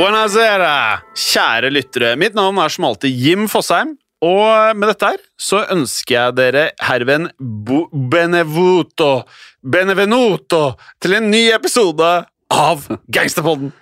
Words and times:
Buonasera, 0.00 1.02
kjære 1.12 1.68
lyttere. 1.68 2.14
Mitt 2.16 2.32
navn 2.32 2.56
er 2.62 2.72
som 2.72 2.86
alltid 2.88 3.12
Jim 3.20 3.42
Fosheim. 3.52 3.90
Og 4.24 4.72
med 4.78 4.88
dette 4.88 5.10
her 5.10 5.18
så 5.36 5.58
ønsker 5.74 6.14
jeg 6.14 6.36
dere 6.38 6.62
herven 6.80 7.26
benevuto, 8.08 9.10
benevenuto 9.60 10.62
til 11.04 11.18
en 11.18 11.28
ny 11.28 11.42
episode 11.52 12.08
av 12.48 12.88
Gangsterpodden. 13.12 13.74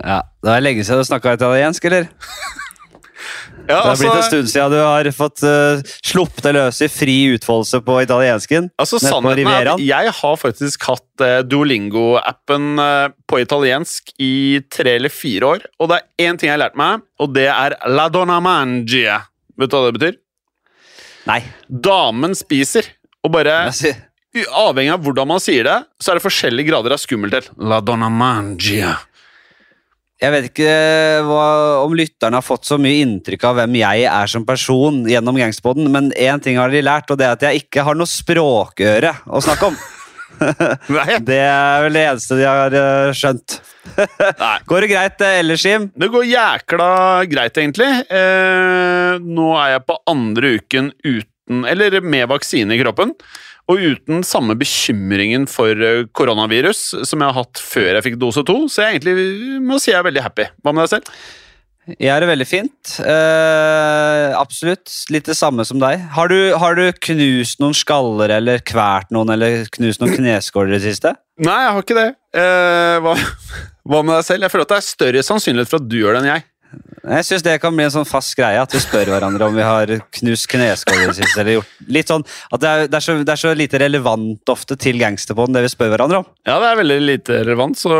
Ja, 0.00 0.22
Det 0.40 0.54
er 0.54 0.64
lenge 0.64 0.86
siden 0.86 1.04
du 1.04 1.10
snakka 1.10 1.36
italiensk, 1.36 1.84
eller? 1.90 2.08
Ja, 3.68 3.76
Det 3.76 3.88
har 3.88 3.96
blitt 3.96 4.10
en 4.10 4.16
altså, 4.16 4.30
stund 4.30 4.50
siden 4.50 4.72
du 4.72 4.78
har 4.80 5.08
fått 5.14 5.42
uh, 5.46 5.82
sluppet 6.06 6.46
det 6.46 6.52
løs 6.56 6.80
i 6.82 6.88
fri 6.90 7.16
utfoldelse 7.36 7.80
på 7.86 7.98
italiensken. 8.02 8.70
altså 8.80 8.98
sannheten 9.02 9.50
er 9.50 9.72
at 9.74 9.82
jeg 9.84 10.14
har 10.20 10.38
faktisk 10.40 10.86
hatt 10.88 11.24
uh, 11.24 11.40
Duolingo-appen 11.46 12.70
uh, 12.80 13.12
på 13.30 13.42
italiensk 13.42 14.14
i 14.18 14.60
tre 14.72 14.96
eller 14.98 15.12
fire 15.12 15.54
år. 15.54 15.68
Og 15.78 15.92
det 15.92 16.00
er 16.00 16.30
én 16.30 16.40
ting 16.40 16.50
jeg 16.50 16.56
har 16.56 16.64
lært 16.66 16.78
meg, 16.80 17.04
og 17.20 17.34
det 17.36 17.48
er 17.52 17.78
la 17.90 18.08
donna 18.12 18.40
mangia. 18.42 19.20
Vet 19.60 19.70
du 19.70 19.76
hva 19.76 19.86
det 19.90 19.98
betyr? 19.98 20.20
Nei. 21.28 21.42
Damen 21.68 22.34
spiser. 22.38 22.88
Og 23.20 23.34
bare 23.34 23.66
Avhengig 24.30 24.92
av 24.94 25.02
hvordan 25.02 25.26
man 25.26 25.40
sier 25.42 25.66
det, 25.66 25.76
så 25.98 26.12
er 26.12 26.20
det 26.20 26.22
forskjellige 26.22 26.70
grader 26.70 26.94
av 26.94 27.00
skummelhet. 27.02 27.48
La 27.58 27.80
donna 27.82 28.06
mangia. 28.14 28.92
Jeg 30.20 30.34
vet 30.34 30.48
ikke 30.50 30.72
hva, 31.24 31.44
om 31.80 31.94
lytterne 31.96 32.36
har 32.36 32.44
fått 32.44 32.68
så 32.68 32.76
mye 32.80 33.00
inntrykk 33.06 33.46
av 33.48 33.56
hvem 33.56 33.78
jeg 33.80 34.04
er 34.04 34.28
som 34.28 34.44
person 34.44 34.98
gjennom 35.08 35.38
Gangsterpodden, 35.40 35.88
men 35.92 36.10
én 36.12 36.42
ting 36.44 36.60
har 36.60 36.68
de 36.68 36.82
lært, 36.84 37.08
og 37.08 37.16
det 37.16 37.24
er 37.24 37.38
at 37.38 37.46
jeg 37.48 37.62
ikke 37.62 37.86
har 37.86 37.96
noe 37.96 38.10
språkøre 38.10 39.14
å 39.32 39.40
snakke 39.44 39.70
om. 39.72 39.80
Det 41.28 41.36
er 41.36 41.82
vel 41.84 41.96
det 41.98 42.02
eneste 42.06 42.36
de 42.38 42.46
har 42.48 42.72
eh, 42.72 43.10
skjønt. 43.16 43.58
Går 44.70 44.84
det 44.84 44.88
greit 44.92 45.24
eh, 45.24 45.40
ellers, 45.42 45.64
Jim? 45.66 45.90
det 45.92 46.08
går 46.12 46.24
jækla 46.30 46.88
greit, 47.28 47.60
egentlig. 47.60 47.88
Eh, 48.08 49.18
nå 49.20 49.50
er 49.60 49.74
jeg 49.74 49.84
på 49.88 49.98
andre 50.08 50.54
uken 50.56 50.90
uten 51.04 51.66
Eller 51.68 51.98
med 52.00 52.28
vaksine 52.30 52.76
i 52.76 52.80
kroppen. 52.80 53.12
Og 53.70 53.82
uten 53.92 54.24
samme 54.26 54.56
bekymringen 54.58 55.46
for 55.50 55.78
eh, 55.78 56.06
koronavirus 56.16 56.80
som 57.06 57.20
jeg 57.22 57.28
har 57.28 57.36
hatt 57.36 57.60
før 57.62 57.92
jeg 57.92 58.06
fikk 58.08 58.16
dose 58.22 58.42
to. 58.46 58.56
Så 58.72 58.82
jeg 58.82 58.98
egentlig 58.98 59.60
må 59.62 59.78
si 59.78 59.92
jeg 59.92 60.00
er 60.00 60.08
veldig 60.08 60.24
happy. 60.24 60.48
Hva 60.64 60.74
med 60.74 60.86
deg 60.86 60.96
selv? 60.96 61.12
Jeg 61.98 62.10
har 62.12 62.22
det 62.22 62.28
veldig 62.28 62.46
fint. 62.46 62.92
Uh, 63.00 64.36
absolutt. 64.38 64.92
Litt 65.10 65.26
det 65.30 65.36
samme 65.38 65.64
som 65.66 65.80
deg. 65.82 66.02
Har 66.14 66.30
du, 66.30 66.52
har 66.60 66.76
du 66.78 66.84
knust 67.08 67.62
noen 67.62 67.74
skaller 67.74 68.34
eller 68.36 68.62
kvært 68.66 69.10
noen 69.14 69.32
eller 69.34 69.64
knust 69.74 70.02
noen 70.02 70.14
kneskåler 70.18 70.74
i 70.74 70.76
det 70.76 70.84
siste? 70.84 71.14
Nei, 71.40 71.56
jeg 71.64 71.72
har 71.74 71.86
ikke 71.86 71.98
det. 71.98 72.08
Uh, 72.36 72.96
hva, 73.06 73.16
hva 73.90 74.02
med 74.04 74.18
deg 74.18 74.28
selv? 74.28 74.46
Jeg 74.46 74.54
føler 74.54 74.68
at 74.68 74.74
det 74.74 74.80
er 74.80 74.88
større 74.90 75.26
sannsynlighet 75.26 75.72
for 75.72 75.82
at 75.82 75.88
du 75.90 75.98
gjør 75.98 76.18
det 76.18 76.22
enn 76.22 76.32
jeg. 76.34 76.46
Jeg 77.00 77.24
syns 77.26 77.42
det 77.42 77.56
kan 77.62 77.74
bli 77.74 77.86
en 77.86 77.92
sånn 77.92 78.06
fast 78.06 78.36
greie 78.38 78.60
at 78.60 78.74
vi 78.74 78.80
spør 78.82 79.08
hverandre 79.10 79.46
om 79.48 79.56
vi 79.56 79.64
har 79.64 79.90
knust 80.20 80.46
kneskåler 80.52 81.08
i 81.10 81.56
det 81.90 82.02
sånn 82.06 82.24
det 82.60 82.68
er, 82.68 82.84
det, 82.92 83.00
så, 83.02 83.16
det 83.24 83.32
er 83.32 83.40
så 83.40 83.54
lite 83.56 83.80
relevant 83.80 84.52
ofte 84.52 84.76
til 84.80 85.00
gangsterpodden, 85.00 85.56
det 85.56 85.64
vi 85.64 85.72
spør 85.72 85.94
hverandre 85.94 86.20
om. 86.20 86.28
Ja, 86.46 86.58
det 86.62 86.68
er 86.68 86.78
veldig 86.82 86.98
lite 87.00 87.40
relevant, 87.40 87.80
så, 87.80 87.96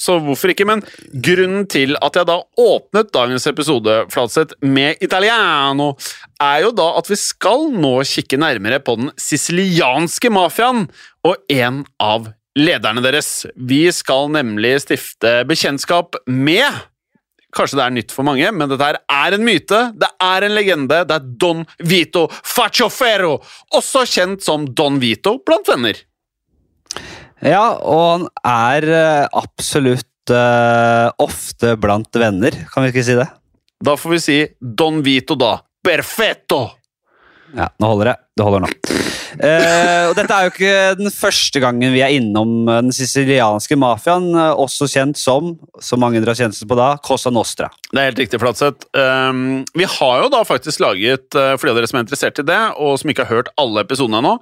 så 0.00 0.16
hvorfor 0.22 0.54
ikke? 0.54 0.68
Men 0.68 0.84
grunnen 1.12 1.66
til 1.70 1.98
at 2.00 2.16
jeg 2.16 2.30
da 2.30 2.38
åpnet 2.62 3.12
dagens 3.16 3.48
episode 3.50 3.98
Flatseth, 4.14 4.56
med 4.64 5.02
italiano, 5.04 5.92
er 6.42 6.64
jo 6.66 6.72
da 6.76 6.92
at 7.00 7.10
vi 7.10 7.18
skal 7.20 7.68
nå 7.74 7.98
kikke 8.08 8.40
nærmere 8.40 8.80
på 8.84 8.96
den 9.00 9.12
sicilianske 9.20 10.32
mafiaen 10.32 10.86
og 11.26 11.40
en 11.52 11.84
av 12.02 12.30
lederne 12.56 13.02
deres. 13.04 13.44
Vi 13.56 13.84
skal 13.92 14.30
nemlig 14.32 14.78
stifte 14.86 15.42
bekjentskap 15.48 16.16
med 16.30 16.84
Kanskje 17.56 17.78
det 17.78 17.84
er 17.86 17.94
nytt 17.96 18.12
for 18.12 18.26
mange, 18.28 18.50
men 18.52 18.68
dette 18.68 18.84
her 18.84 18.98
er 19.00 19.36
en 19.36 19.46
myte. 19.46 19.78
Det 19.96 20.10
er 20.22 20.46
en 20.46 20.56
legende. 20.56 21.00
Det 21.08 21.16
er 21.16 21.30
Don 21.40 21.64
Vito 21.88 22.26
Facciofero, 22.30 23.38
også 23.76 24.04
kjent 24.10 24.44
som 24.44 24.68
Don 24.76 25.00
Vito 25.02 25.38
blant 25.46 25.68
venner. 25.72 26.02
Ja, 27.44 27.76
og 27.80 28.04
han 28.04 28.28
er 28.48 28.86
eh, 28.88 29.24
absolutt 29.36 30.32
uh, 30.32 31.12
ofte 31.20 31.74
blant 31.80 32.16
venner, 32.16 32.56
kan 32.72 32.86
vi 32.86 32.94
ikke 32.94 33.04
si 33.06 33.18
det? 33.18 33.28
Da 33.84 33.96
får 34.00 34.16
vi 34.16 34.22
si 34.24 34.38
Don 34.60 35.02
Vito, 35.04 35.36
da. 35.38 35.58
Perfetto! 35.84 36.64
Ja, 37.56 37.68
nå 37.78 37.92
holder 37.92 38.12
det. 38.12 38.18
Det 38.36 38.48
holder 38.48 38.66
nå. 38.66 38.72
Eh, 39.34 40.04
og 40.08 40.14
dette 40.18 40.32
er 40.32 40.46
jo 40.46 40.52
ikke 40.52 40.74
den 40.98 41.12
første 41.12 41.60
gangen 41.62 41.94
vi 41.94 42.02
er 42.04 42.14
innom 42.14 42.68
eh, 42.68 42.80
den 42.84 42.94
sicilianske 42.94 43.78
mafiaen, 43.80 44.28
eh, 44.34 44.60
også 44.62 44.88
kjent 44.90 45.20
som, 45.20 45.54
som 45.82 46.02
mange 46.02 46.22
drar 46.24 46.38
kjennelse 46.38 46.68
på 46.68 46.78
da, 46.78 46.92
Cosa 47.04 47.32
Nostra. 47.34 47.70
Det 47.90 48.00
er 48.00 48.10
helt 48.10 48.22
riktig, 48.22 48.40
Flatseth. 48.42 48.88
Um, 48.96 49.64
vi 49.76 49.86
har 49.88 50.24
jo 50.24 50.30
da 50.32 50.42
faktisk 50.46 50.82
laget, 50.82 51.28
uh, 51.38 51.54
for 51.56 51.68
de 51.68 51.74
av 51.74 51.80
dere 51.80 51.90
som 51.90 52.00
er 52.00 52.06
interessert 52.06 52.40
i 52.42 52.46
det, 52.46 52.60
og 52.82 52.98
som 53.00 53.12
ikke 53.12 53.26
har 53.26 53.40
hørt 53.40 53.52
alle 53.60 53.84
episodene 53.86 54.20
ennå, 54.22 54.36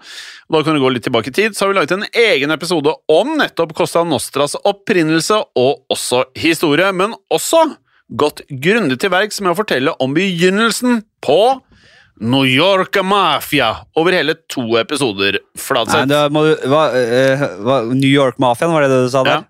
da 0.54 0.62
kan 0.64 0.76
du 0.76 0.82
gå 0.82 0.92
litt 0.94 1.06
tilbake 1.06 1.32
i 1.32 1.36
tid, 1.36 1.54
så 1.56 1.64
har 1.64 1.72
vi 1.72 1.78
laget 1.78 1.96
en 1.96 2.06
egen 2.24 2.54
episode 2.54 2.94
om 3.12 3.36
nettopp 3.40 3.74
Cosa 3.76 4.04
Nostras 4.08 4.56
opprinnelse 4.64 5.40
og 5.60 5.84
også 5.92 6.24
historie, 6.38 6.90
men 6.96 7.16
også 7.32 7.66
gått 8.12 8.42
grundig 8.48 8.98
til 9.00 9.12
verks 9.14 9.40
med 9.42 9.54
å 9.54 9.58
fortelle 9.58 9.94
om 10.02 10.16
begynnelsen 10.16 11.02
på 11.24 11.40
New 12.20 12.44
York 12.46 12.94
Mafia 13.02 13.72
over 13.96 14.12
hele 14.12 14.34
to 14.48 14.76
episoder, 14.78 15.32
Nei, 15.40 15.58
Flatseth. 15.60 16.06
da 16.08 16.28
må 16.30 16.44
du, 16.46 16.54
hva, 16.70 16.84
uh, 16.94 17.48
hva, 17.64 17.80
New 17.94 18.10
York-mafiaen, 18.10 18.70
var 18.72 18.86
det 18.86 18.90
det 18.94 19.02
du 19.06 19.10
sa 19.10 19.24
der? 19.26 19.42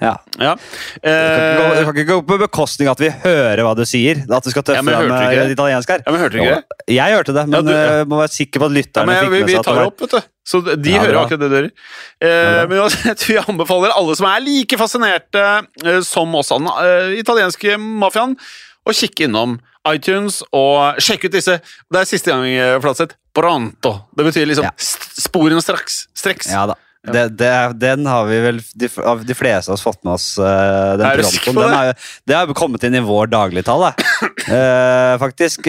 Ja. 0.00 0.14
Ja. 0.38 0.52
Det 0.54 1.02
kan, 1.02 1.72
Eh, 1.74 1.84
kan 1.84 1.94
ikke 1.96 2.04
gå 2.06 2.16
på 2.28 2.36
bekostning 2.38 2.88
at 2.90 3.00
vi 3.00 3.08
hører 3.10 3.62
hva 3.66 3.72
du 3.74 3.82
sier. 3.88 4.20
At 4.30 4.44
du 4.44 4.50
skal 4.52 4.62
Ja, 4.62 4.74
tøffe 4.74 4.84
men 4.84 4.94
deg 4.94 5.08
du 5.08 5.40
med 5.42 5.50
italiensk 5.56 5.88
her. 5.90 6.02
ja, 6.06 6.12
men 6.12 6.20
hørte 6.20 6.36
du 6.36 6.38
ikke 6.42 6.54
det? 6.54 6.64
Jeg 6.94 7.16
hørte 7.16 7.34
det, 7.34 7.44
men 7.48 7.56
Ja, 7.56 7.62
du- 7.62 7.72
ja. 7.72 8.00
eh, 8.00 8.04
må 8.04 8.18
være 8.20 8.30
sikker 8.30 8.60
på 8.60 8.66
at 8.68 8.70
Ja, 8.70 8.76
lytterne 8.78 9.06
men 9.06 9.24
fikk 9.24 9.30
vi, 9.32 9.40
med 9.40 9.48
seg 9.50 9.58
at 9.58 9.64
det 9.64 9.74
var 9.74 9.86
opp, 9.86 10.00
vet 10.00 10.10
du. 10.10 10.20
Så 10.46 10.60
de 10.82 10.90
Ja, 10.90 11.00
hører 11.02 11.12
bra. 11.12 11.24
akkurat 11.26 11.40
det 11.40 11.50
dere 11.50 11.70
eh, 12.20 12.66
Men 12.68 12.78
uansett, 12.78 13.24
vi 13.28 13.36
anbefaler 13.38 13.90
alle 13.96 14.14
som 14.16 14.26
er 14.26 14.40
like 14.40 14.78
fascinerte 14.78 15.66
eh, 15.84 16.00
som 16.00 16.34
oss 16.34 16.52
av 16.52 16.60
den 16.60 16.68
eh, 16.68 17.18
italienske 17.20 17.76
mafiaen, 17.80 18.36
å 18.86 18.94
kikke 18.94 19.24
innom 19.26 19.58
iTunes 19.86 20.42
og 20.52 20.98
sjekk 21.02 21.28
ut 21.28 21.32
disse. 21.38 21.60
Det 21.90 22.00
er 22.02 22.08
siste 22.10 22.30
gang, 22.34 22.44
eh, 22.48 22.78
Flatseth. 22.82 23.14
Pronto. 23.34 23.94
Det 24.16 24.24
betyr 24.26 24.46
liksom 24.50 24.64
Ja. 24.66 24.74
sporene 24.78 25.62
straks. 25.62 26.06
Streks. 26.18 26.50
Ja 26.50 26.66
da. 26.66 26.74
Det, 27.08 27.38
det, 27.38 27.78
den 27.78 28.04
har 28.10 28.26
vi 28.26 28.40
vel 28.42 28.56
de, 28.74 28.88
av 29.06 29.22
de 29.24 29.32
fleste 29.38 29.70
av 29.70 29.76
oss 29.78 29.84
fått 29.86 30.00
med 30.04 30.14
oss. 30.18 30.26
eh, 30.36 30.96
den 30.98 31.06
Er 31.06 31.16
du 31.16 31.22
sikker 31.24 31.54
på 31.54 31.62
Den 31.62 31.72
er, 31.72 31.94
det 32.26 32.34
har 32.36 32.50
kommet 32.58 32.82
inn 32.84 32.96
i 32.98 33.00
vår 33.06 33.30
dagligtale, 33.32 33.92
eh, 34.50 35.14
faktisk. 35.22 35.68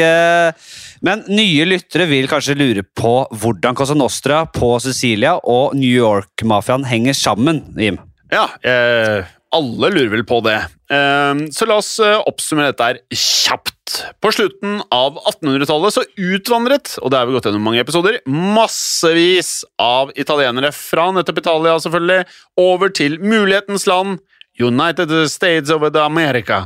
Men 1.06 1.22
nye 1.30 1.68
lyttere 1.70 2.08
vil 2.10 2.28
kanskje 2.28 2.58
lure 2.60 2.84
på 2.84 3.14
hvordan 3.32 3.78
Cosa 3.78 3.96
Nostra 3.96 4.42
på 4.52 4.74
Sicilia 4.84 5.38
og 5.38 5.78
New 5.78 5.94
York-mafiaen 6.02 6.84
henger 6.90 7.16
sammen, 7.16 7.62
Jim. 7.78 8.00
Ja, 8.34 8.48
eh, 8.66 9.24
alle 9.56 9.94
lurer 9.94 10.12
vel 10.18 10.26
på 10.28 10.42
det. 10.44 10.58
Eh, 10.90 11.44
så 11.54 11.68
la 11.70 11.78
oss 11.80 11.92
eh, 12.02 12.18
oppsummere 12.30 12.72
dette 12.72 12.88
her 12.88 13.02
kjapt. 13.14 13.76
På 14.22 14.32
slutten 14.34 14.80
av 14.94 15.18
1800-tallet 15.32 15.96
så 15.96 16.04
utvandret, 16.18 16.96
og 17.02 17.12
det 17.12 17.20
har 17.20 17.30
vi 17.30 17.36
gått 17.36 17.50
gjennom 17.50 17.66
mange 17.66 17.82
episoder, 17.82 18.20
massevis 18.30 19.64
av 19.82 20.12
italienere 20.20 20.72
fra 20.76 21.08
nettopp 21.16 21.42
Italia 21.42 21.78
selvfølgelig, 21.82 22.28
over 22.62 22.94
til 22.94 23.18
mulighetens 23.22 23.88
land, 23.90 24.20
United 24.60 25.14
States 25.32 25.72
of 25.72 25.86
America. 25.96 26.66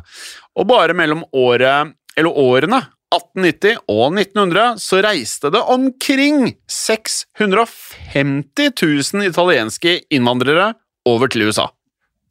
Og 0.57 0.67
bare 0.69 0.95
mellom 0.97 1.23
året, 1.31 1.93
årene 2.17 2.81
1890 3.13 3.77
og 3.91 4.17
1900 4.17 4.79
så 4.81 5.01
reiste 5.05 5.51
det 5.53 5.61
omkring 5.69 6.55
650 6.69 8.73
000 9.13 9.29
italienske 9.29 9.99
innvandrere 10.13 10.73
over 11.09 11.27
til 11.29 11.49
USA. 11.49 11.69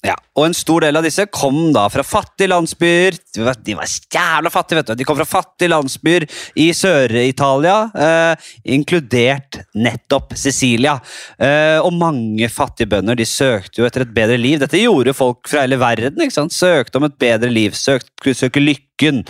Ja, 0.02 0.16
og 0.34 0.48
En 0.48 0.56
stor 0.56 0.82
del 0.82 0.98
av 0.98 1.04
disse 1.06 1.28
kom 1.30 1.70
da 1.74 1.84
fra 1.92 2.02
fattige 2.02 2.50
landsbyer. 2.50 3.14
De 3.36 3.44
var, 3.46 3.90
jævla 4.10 4.50
fattige, 4.50 4.80
vet 4.80 4.90
du. 4.90 4.96
De 4.98 5.06
kom 5.06 5.18
fra 5.20 5.28
fattige 5.28 5.70
landsbyer 5.70 6.26
i 6.58 6.66
Sør-Italia, 6.74 7.76
eh, 7.94 8.48
inkludert 8.74 9.60
nettopp 9.78 10.34
Sicilia. 10.34 10.96
Eh, 11.38 11.78
og 11.78 11.94
mange 11.94 12.50
fattige 12.50 12.90
bønder 12.90 13.14
de 13.14 13.28
søkte 13.28 13.78
jo 13.78 13.86
etter 13.86 14.02
et 14.02 14.14
bedre 14.16 14.40
liv. 14.40 14.58
Dette 14.58 14.82
gjorde 14.82 15.14
folk 15.14 15.46
fra 15.46 15.62
hele 15.62 15.78
verden. 15.78 16.18
ikke 16.18 16.34
sant? 16.34 16.52
Søkte 16.52 16.98
om 16.98 17.06
et 17.06 17.18
bedre 17.18 17.50
liv, 17.52 17.70
søkte 17.70 18.34
søke 18.34 18.58
lykken. 18.58 19.22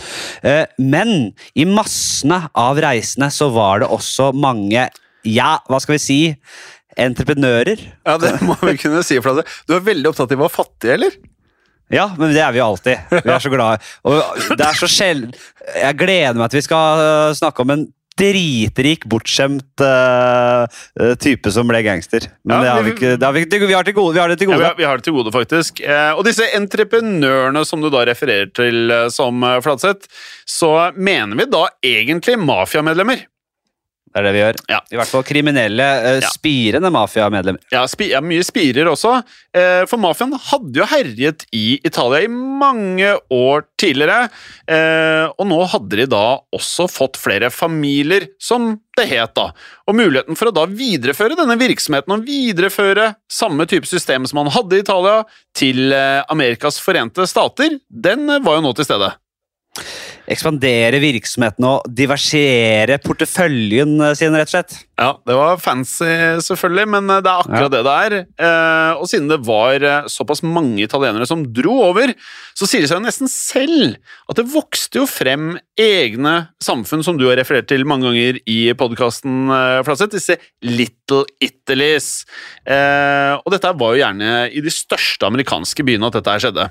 Eh, 0.43 0.65
men 0.79 1.35
i 1.55 1.69
massene 1.69 2.49
av 2.57 2.81
reisende 2.81 3.29
så 3.29 3.53
var 3.53 3.81
det 3.81 3.93
også 3.93 4.33
mange, 4.33 4.89
ja, 5.23 5.59
hva 5.69 5.79
skal 5.81 5.99
vi 5.99 6.01
si, 6.01 6.21
entreprenører. 7.01 7.81
Ja, 8.07 8.17
det 8.21 8.35
må 8.45 8.57
vi 8.63 8.77
kunne 8.81 9.03
si. 9.07 9.21
for 9.23 9.41
at 9.41 9.49
Du 9.69 9.77
er 9.77 9.85
veldig 9.87 10.11
opptatt 10.13 10.33
av 10.33 10.41
å 10.41 10.47
være 10.47 10.57
fattig, 10.57 10.93
eller? 10.99 11.17
Ja, 11.93 12.07
men 12.17 12.33
det 12.33 12.41
er 12.41 12.53
vi 12.55 12.61
jo 12.63 12.69
alltid. 12.73 13.03
Vi 13.13 13.33
er 13.35 13.43
så 13.43 13.51
glade. 13.53 13.83
Og 14.09 14.21
det 14.57 14.65
er 14.65 14.79
så 14.79 14.89
sjelden 14.89 15.35
Jeg 15.77 15.99
gleder 16.01 16.39
meg 16.41 16.49
til 16.53 16.63
vi 16.63 16.69
skal 16.69 17.03
øh, 17.03 17.35
snakke 17.37 17.67
om 17.67 17.75
en 17.75 17.83
dritrik, 18.19 19.07
bortskjemt 19.09 19.81
øh, 19.81 21.15
type 21.21 21.53
som 21.53 21.69
ble 21.69 21.81
gangster. 21.85 22.27
Men 22.45 22.59
Ja, 22.59 22.63
det 22.63 22.71
har 22.73 22.85
vi 22.87 22.93
ikke. 22.95 23.13
Det 23.17 23.27
har 23.27 23.37
vi, 23.37 23.45
det, 23.49 23.61
vi 23.65 23.77
har 23.77 23.87
til 23.89 23.97
gode. 23.97 24.15
Vi 24.17 24.21
har 24.21 24.29
det 24.33 24.39
til 24.41 24.51
gode. 24.51 24.61
ja, 24.65 24.73
vi 24.77 24.85
har 24.85 25.01
det 25.01 25.07
til 25.07 25.17
gode, 25.17 25.33
faktisk. 25.35 25.81
Eh, 25.81 26.13
og 26.13 26.25
disse 26.29 26.47
entreprenørene 26.57 27.65
som 27.69 27.83
du 27.85 27.89
da 27.93 28.05
refererer 28.09 28.53
til 28.57 28.93
eh, 28.93 29.09
som 29.13 29.43
eh, 29.49 29.59
Flatseth, 29.65 30.09
så 30.49 30.93
mener 30.97 31.41
vi 31.41 31.49
da 31.53 31.67
egentlig 31.83 32.37
mafiamedlemmer. 32.41 33.25
Det 34.13 34.21
er 34.21 34.27
det 34.27 34.33
vi 34.37 34.41
gjør. 34.43 34.57
Ja. 34.69 34.79
I 34.93 34.97
hvert 35.01 35.09
fall 35.09 35.23
kriminelle, 35.25 35.85
Ja. 36.21 36.29
spirende 36.35 36.91
mafiamedlemmer. 36.93 37.61
Ja, 37.73 37.87
spi, 37.89 38.11
ja, 38.13 38.21
mye 38.21 38.45
spirer 38.45 38.91
også. 38.91 39.15
Eh, 39.57 39.87
for 39.89 39.97
mafiaen 39.97 40.35
hadde 40.37 40.77
jo 40.77 40.85
herjet 40.85 41.47
i 41.53 41.81
Italia 41.83 42.21
i 42.27 42.29
mange 42.29 43.15
år 43.33 43.65
tidligere. 43.81 44.29
Eh, 44.69 45.31
og 45.33 45.47
nå 45.49 45.63
hadde 45.73 45.97
de 46.03 46.07
da 46.13 46.39
også 46.53 46.87
fått 46.93 47.17
flere 47.17 47.49
familier, 47.51 48.29
som 48.39 48.79
det 48.99 49.09
het 49.09 49.33
da. 49.35 49.49
Og 49.89 49.97
muligheten 49.97 50.37
for 50.37 50.51
å 50.51 50.55
da 50.55 50.67
videreføre 50.69 51.35
denne 51.39 51.57
virksomheten 51.57 52.13
og 52.13 52.27
videreføre 52.29 53.15
samme 53.33 53.65
type 53.67 53.89
system 53.89 54.27
som 54.29 54.43
man 54.45 54.53
hadde 54.53 54.77
i 54.77 54.85
Italia, 54.85 55.25
til 55.57 55.93
Amerikas 56.29 56.79
forente 56.79 57.25
stater, 57.27 57.79
den 57.89 58.27
var 58.45 58.61
jo 58.61 58.67
nå 58.69 58.75
til 58.77 58.85
stede. 58.85 59.15
Ekspandere 60.31 61.01
virksomheten 61.03 61.67
og 61.67 61.87
diversiere 61.91 62.99
porteføljen 63.03 63.97
sin, 64.19 64.37
rett 64.37 64.51
og 64.51 64.55
slett. 64.55 64.77
Ja, 65.03 65.09
det 65.27 65.35
var 65.35 65.59
fancy, 65.59 66.07
selvfølgelig, 66.47 66.85
men 66.95 67.11
eh, 67.11 67.23
det 67.25 67.31
er 67.31 67.43
akkurat 67.43 67.73
det 67.75 67.81
det 67.83 67.95
er. 68.07 68.15
Eh, 68.47 69.01
og 69.01 69.09
siden 69.11 69.27
det 69.33 69.41
var 69.43 69.83
eh, 69.83 70.11
såpass 70.13 70.45
mange 70.47 70.85
italienere 70.85 71.27
som 71.27 71.43
dro 71.57 71.75
over, 71.89 72.13
så 72.55 72.69
sier 72.69 72.85
det 72.85 72.91
seg 72.93 73.01
jo 73.01 73.07
nesten 73.07 73.31
selv 73.33 73.97
at 74.31 74.39
det 74.39 74.47
vokste 74.53 75.01
jo 75.01 75.09
frem 75.11 75.57
egne 75.81 76.35
samfunn, 76.63 77.03
som 77.03 77.19
du 77.19 77.27
har 77.27 77.41
referert 77.41 77.67
til 77.73 77.87
mange 77.89 78.07
ganger 78.07 78.39
i 78.47 78.61
podkasten, 78.79 79.51
Flatseth, 79.83 80.15
disse 80.15 80.39
Little 80.63 81.25
Italys. 81.43 82.13
Eh, 82.63 83.35
og 83.41 83.51
dette 83.55 83.75
var 83.75 83.97
jo 83.97 84.05
gjerne 84.05 84.31
i 84.55 84.63
de 84.63 84.73
største 84.73 85.27
amerikanske 85.27 85.89
byene 85.89 86.13
at 86.13 86.21
dette 86.21 86.37
her 86.37 86.47
skjedde. 86.47 86.69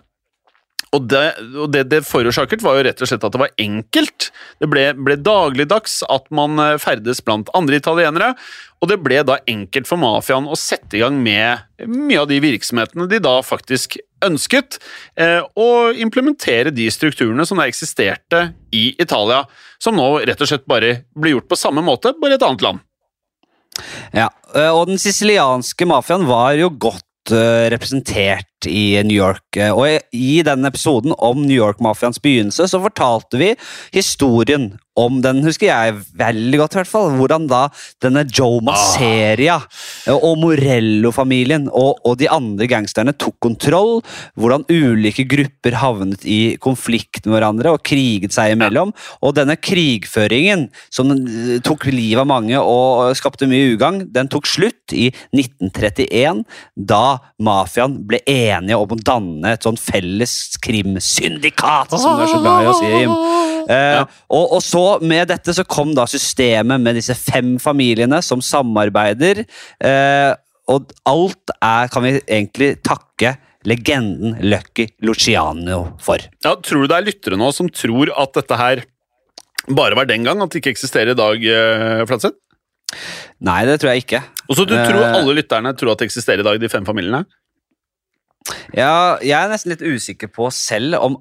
Og 0.91 1.05
det, 1.07 1.23
og 1.55 1.69
det 1.71 1.85
det 1.87 2.01
forårsaket, 2.03 2.63
var 2.65 2.75
jo 2.75 2.83
rett 2.83 3.01
og 3.03 3.07
slett 3.07 3.23
at 3.23 3.31
det 3.31 3.39
var 3.39 3.53
enkelt. 3.63 4.27
Det 4.59 4.67
ble, 4.67 4.89
ble 4.99 5.15
dagligdags 5.23 6.01
at 6.11 6.27
man 6.35 6.59
eh, 6.59 6.75
ferdes 6.83 7.23
blant 7.23 7.51
andre 7.55 7.79
italienere, 7.79 8.33
og 8.83 8.91
det 8.91 8.97
ble 8.99 9.21
da 9.23 9.37
enkelt 9.49 9.87
for 9.87 10.01
mafiaen 10.01 10.49
å 10.51 10.57
sette 10.59 10.97
i 10.97 11.03
gang 11.03 11.21
med 11.23 11.87
mye 11.87 12.19
av 12.19 12.27
de 12.27 12.41
virksomhetene 12.43 13.07
de 13.07 13.21
da 13.23 13.37
faktisk 13.45 14.01
ønsket, 14.25 14.81
eh, 15.15 15.39
og 15.55 15.97
implementere 16.01 16.75
de 16.75 16.89
strukturene 16.91 17.47
som 17.47 17.61
da 17.61 17.69
eksisterte 17.71 18.49
i 18.75 18.89
Italia, 18.99 19.45
som 19.81 19.95
nå 19.95 20.11
rett 20.27 20.43
og 20.43 20.51
slett 20.51 20.67
bare 20.69 21.05
blir 21.15 21.37
gjort 21.37 21.51
på 21.53 21.61
samme 21.63 21.85
måte, 21.85 22.17
bare 22.19 22.35
i 22.35 22.39
et 22.41 22.47
annet 22.47 22.67
land. 22.67 22.83
Ja, 24.11 24.27
øh, 24.51 24.71
og 24.75 24.89
den 24.91 24.99
sicilianske 24.99 25.87
mafiaen 25.87 26.27
var 26.27 26.59
jo 26.59 26.67
godt 26.75 27.31
øh, 27.31 27.71
representert 28.61 28.67
i 28.67 29.01
New 29.03 29.17
York. 29.17 29.57
øh, 29.57 29.71
Og 29.77 29.99
i- 30.13 30.41
den 30.43 30.65
episoden 30.65 31.13
om 31.17 31.37
New 31.37 31.57
York-mafiaens 31.57 32.19
begynnelse 32.19 32.67
så 32.67 32.79
fortalte 32.81 33.37
vi 33.37 33.55
historien 33.93 34.77
om 34.97 35.21
den, 35.21 35.41
husker 35.43 35.67
jeg 35.67 35.93
veldig 36.17 36.57
godt 36.59 36.73
i 36.73 36.77
hvert 36.79 36.87
fall, 36.87 37.11
hvordan 37.15 37.47
da 37.47 37.69
denne 38.03 38.25
Joe 38.37 38.59
Masseria 38.61 39.55
øh, 40.07 40.15
og 40.15 40.37
Morello-familien 40.37 41.69
og, 41.71 41.97
og 42.05 42.17
de 42.19 42.29
andre 42.29 42.67
gangsterne 42.67 43.13
tok 43.13 43.35
kontroll, 43.41 44.01
hvordan 44.35 44.65
ulike 44.69 45.23
grupper 45.25 45.77
havnet 45.79 46.25
i 46.25 46.57
konflikt 46.59 47.25
med 47.25 47.37
hverandre 47.39 47.71
og 47.71 47.83
kriget 47.83 48.33
seg 48.33 48.51
imellom, 48.51 48.91
og 49.21 49.35
denne 49.35 49.55
krigføringen 49.55 50.67
som 50.91 51.09
øh, 51.11 51.61
tok 51.63 51.85
livet 51.85 52.19
av 52.19 52.27
mange 52.27 52.59
og 52.59 53.15
skapte 53.15 53.47
mye 53.47 53.73
ugagn, 53.77 54.09
den 54.11 54.27
tok 54.27 54.45
slutt 54.45 54.91
i 54.93 55.07
1931, 55.33 56.43
da 56.75 57.17
mafiaen 57.39 57.95
ble 58.05 58.19
enige 58.51 58.79
om 58.79 58.93
å 58.95 58.99
danne 58.99 59.55
et 59.55 59.65
sånn 59.65 59.79
felles 59.79 60.35
krimsyndikat, 60.63 61.95
som 61.95 62.19
du 62.19 62.25
er 62.25 62.31
så 62.31 62.41
glad 62.43 62.65
i 62.65 62.69
å 62.71 62.75
si, 62.77 62.91
Jim. 62.91 63.15
Eh, 63.71 64.01
og, 64.33 64.55
og 64.57 64.61
så 64.65 64.85
med 65.05 65.29
dette 65.31 65.53
så 65.55 65.65
kom 65.69 65.93
da 65.97 66.07
systemet 66.09 66.81
med 66.81 66.97
disse 66.99 67.15
fem 67.17 67.55
familiene 67.61 68.21
som 68.25 68.43
samarbeider, 68.43 69.45
Uh, 69.81 70.33
og 70.69 70.91
alt 71.09 71.51
er, 71.57 71.89
kan 71.91 72.03
vi 72.05 72.11
egentlig 72.19 72.75
takke 72.85 73.35
legenden 73.67 74.37
Lucky 74.45 74.87
Luciano 75.05 75.97
for. 76.01 76.21
Ja, 76.45 76.55
tror 76.63 76.85
du 76.85 76.91
det 76.91 76.97
er 76.97 77.07
lyttere 77.09 77.39
nå 77.39 77.49
som 77.55 77.69
tror 77.69 78.13
at 78.17 78.33
dette 78.37 78.59
her 78.59 78.83
bare 79.69 79.97
var 79.97 80.07
den 80.09 80.25
gang, 80.25 80.41
at 80.41 80.53
det 80.53 80.61
ikke 80.61 80.73
eksisterer 80.73 81.13
i 81.13 81.17
dag, 81.17 81.43
uh, 81.45 82.05
Flatseth? 82.09 82.37
Nei, 83.45 83.61
det 83.69 83.79
tror 83.81 83.93
jeg 83.93 84.05
ikke. 84.05 84.21
Og 84.49 84.57
så 84.57 84.65
du 84.67 84.73
tror 84.75 85.03
alle 85.05 85.35
lytterne 85.37 85.73
tror 85.77 85.93
at 85.93 86.01
det 86.01 86.09
eksisterer 86.09 86.43
i 86.43 86.47
dag, 86.47 86.59
de 86.61 86.69
fem 86.71 86.85
familiene? 86.87 87.23
Ja, 88.73 89.19
jeg 89.21 89.35
er 89.37 89.51
nesten 89.51 89.73
litt 89.73 89.83
usikker 89.85 90.29
på 90.33 90.47
selv 90.55 90.97
om, 90.97 91.17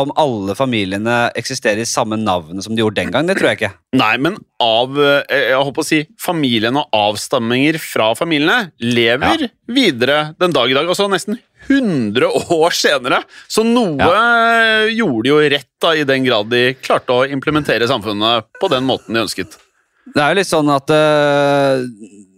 om 0.00 0.12
alle 0.18 0.56
familiene 0.58 1.28
eksisterer 1.38 1.84
i 1.84 1.88
samme 1.88 2.18
navn 2.18 2.58
som 2.64 2.74
de 2.74 2.82
gjorde 2.82 2.98
den 2.98 3.12
gang. 3.14 3.28
Det 3.28 3.36
tror 3.38 3.52
jeg 3.52 3.60
ikke. 3.60 3.72
Nei, 3.96 4.14
men 4.22 4.38
av 4.62 4.98
eh, 4.98 5.36
jeg 5.52 5.60
håper 5.68 5.84
å 5.84 5.86
si, 5.86 6.00
familien 6.20 6.78
og 6.80 6.90
avstamminger 6.96 7.78
fra 7.82 8.10
familiene 8.18 8.72
lever 8.82 9.46
videre 9.70 10.32
den 10.42 10.56
dag 10.56 10.72
i 10.72 10.76
dag. 10.76 10.90
Altså 10.90 11.06
nesten 11.12 11.38
100 11.68 12.26
år 12.54 12.74
senere. 12.76 13.22
Så 13.48 13.64
noe 13.66 14.10
ja. 14.10 14.88
gjorde 14.90 15.26
de 15.26 15.32
jo 15.32 15.40
rett 15.56 15.70
da, 15.82 15.94
i 15.94 16.06
den 16.08 16.26
grad 16.26 16.50
de 16.50 16.68
klarte 16.80 17.14
å 17.14 17.26
implementere 17.30 17.88
samfunnet 17.90 18.50
på 18.60 18.70
den 18.72 18.86
måten 18.88 19.14
de 19.14 19.22
ønsket. 19.26 19.58
Det 20.14 20.22
er 20.22 20.32
jo 20.32 20.38
litt 20.38 20.50
sånn 20.50 20.70
at 20.70 20.92
øh, 20.94 21.82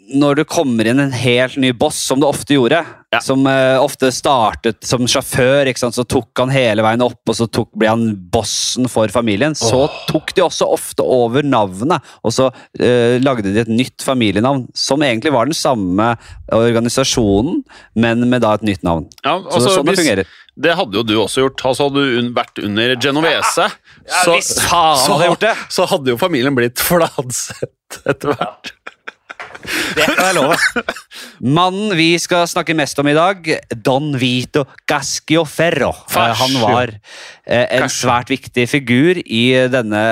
når 0.09 0.41
det 0.41 0.45
kommer 0.49 0.89
inn 0.89 1.01
en 1.03 1.13
helt 1.13 1.57
ny 1.61 1.73
boss, 1.77 1.99
som 2.09 2.21
det 2.23 2.29
ofte 2.29 2.57
gjorde, 2.57 2.81
Ja. 3.13 3.21
som 3.25 3.47
uh, 3.49 3.81
ofte 3.81 4.11
startet 4.13 4.85
som 4.85 5.07
sjåfør, 5.09 5.69
så 5.77 6.05
tok 6.05 6.29
han 6.43 6.51
hele 6.53 6.83
veien 6.85 7.01
opp, 7.05 7.21
og 7.29 7.37
så 7.37 7.47
tok, 7.49 7.71
ble 7.77 7.89
han 7.89 8.03
bossen 8.33 8.89
for 8.89 9.09
familien, 9.09 9.55
så 9.57 9.87
tok 10.09 10.35
de 10.37 10.45
også 10.45 10.69
ofte 10.69 11.05
over 11.05 11.43
navnet, 11.43 12.05
og 12.23 12.33
så 12.37 12.51
uh, 12.53 13.17
lagde 13.21 13.49
de 13.49 13.63
et 13.65 13.73
nytt 13.73 14.05
familienavn, 14.05 14.67
som 14.77 15.01
egentlig 15.05 15.33
var 15.33 15.49
den 15.49 15.57
samme 15.57 16.15
organisasjonen, 16.53 17.63
men 17.97 18.29
med 18.29 18.45
da 18.45 18.55
et 18.59 18.67
nytt 18.69 18.85
navn. 18.87 19.09
Ja, 19.25 19.39
Så 19.39 19.45
det 19.49 19.55
altså, 19.55 19.69
er 19.69 19.77
sånn 19.79 19.91
det 19.93 19.99
fungerer. 20.03 20.37
Det 20.59 20.75
hadde 20.75 20.99
jo 20.99 21.05
du 21.07 21.15
også 21.23 21.45
gjort. 21.45 21.63
Altså, 21.71 21.87
hadde 21.87 22.03
du 22.03 22.17
un 22.19 22.31
vært 22.35 22.59
under 22.65 22.95
Genovese, 22.99 23.69
Ja, 24.09 24.23
så, 24.25 24.35
det. 25.39 25.55
så 25.71 25.87
hadde 25.87 26.11
jo 26.11 26.19
familien 26.19 26.57
blitt 26.59 26.83
fladsett 26.89 28.01
etter 28.09 28.35
hvert. 28.35 28.73
Det 29.97 30.07
kan 30.07 30.21
jeg 30.29 30.37
love. 30.37 30.57
Mannen 31.59 31.95
vi 31.99 32.11
skal 32.21 32.47
snakke 32.51 32.77
mest 32.79 32.99
om 33.01 33.09
i 33.11 33.17
dag, 33.17 33.49
Don 33.75 34.13
Vito 34.21 34.65
Cascioferro. 34.89 35.91
Eh, 36.15 36.35
Han 36.43 36.57
var 36.63 36.93
eh, 36.93 37.67
en 37.79 37.89
svært 37.93 38.31
viktig 38.33 38.69
figur 38.71 39.21
i 39.25 39.45
denne 39.73 40.03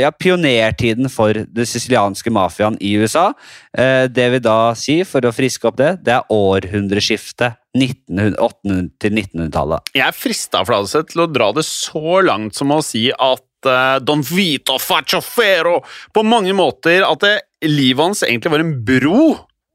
ja, 0.00 0.12
pionertiden 0.14 1.10
for 1.12 1.44
det 1.46 1.68
sicilianske 1.68 2.32
mafiaen 2.34 2.78
i 2.80 2.96
USA. 3.00 3.30
Eh, 3.76 4.06
Det 4.08 4.30
vil 4.32 4.44
da 4.44 4.74
si, 4.78 5.02
for 5.04 5.26
å 5.26 5.34
friske 5.34 5.68
opp 5.68 5.78
det, 5.80 5.96
det 6.06 6.16
er 6.16 6.32
århundreskiftet 6.32 7.60
1900 7.76 8.36
800 8.40 8.88
til 9.02 9.16
1900-tallet. 9.16 9.92
Jeg 9.96 10.06
er 10.06 10.16
frista 10.16 10.62
til 10.64 11.24
å 11.24 11.28
dra 11.30 11.50
det 11.56 11.64
så 11.68 12.20
langt 12.24 12.56
som 12.56 12.72
å 12.72 12.80
si 12.84 13.08
at 13.12 13.45
eh, 13.70 13.98
Don 14.04 14.22
Vito 14.24 14.78
Facciofero 14.82 15.80
på 16.14 16.24
mange 16.26 16.54
måter 16.56 17.04
At 17.06 17.22
det, 17.24 17.34
livet 17.66 18.02
hans 18.02 18.24
egentlig 18.26 18.52
var 18.52 18.64
en 18.64 18.74
bro 18.86 19.20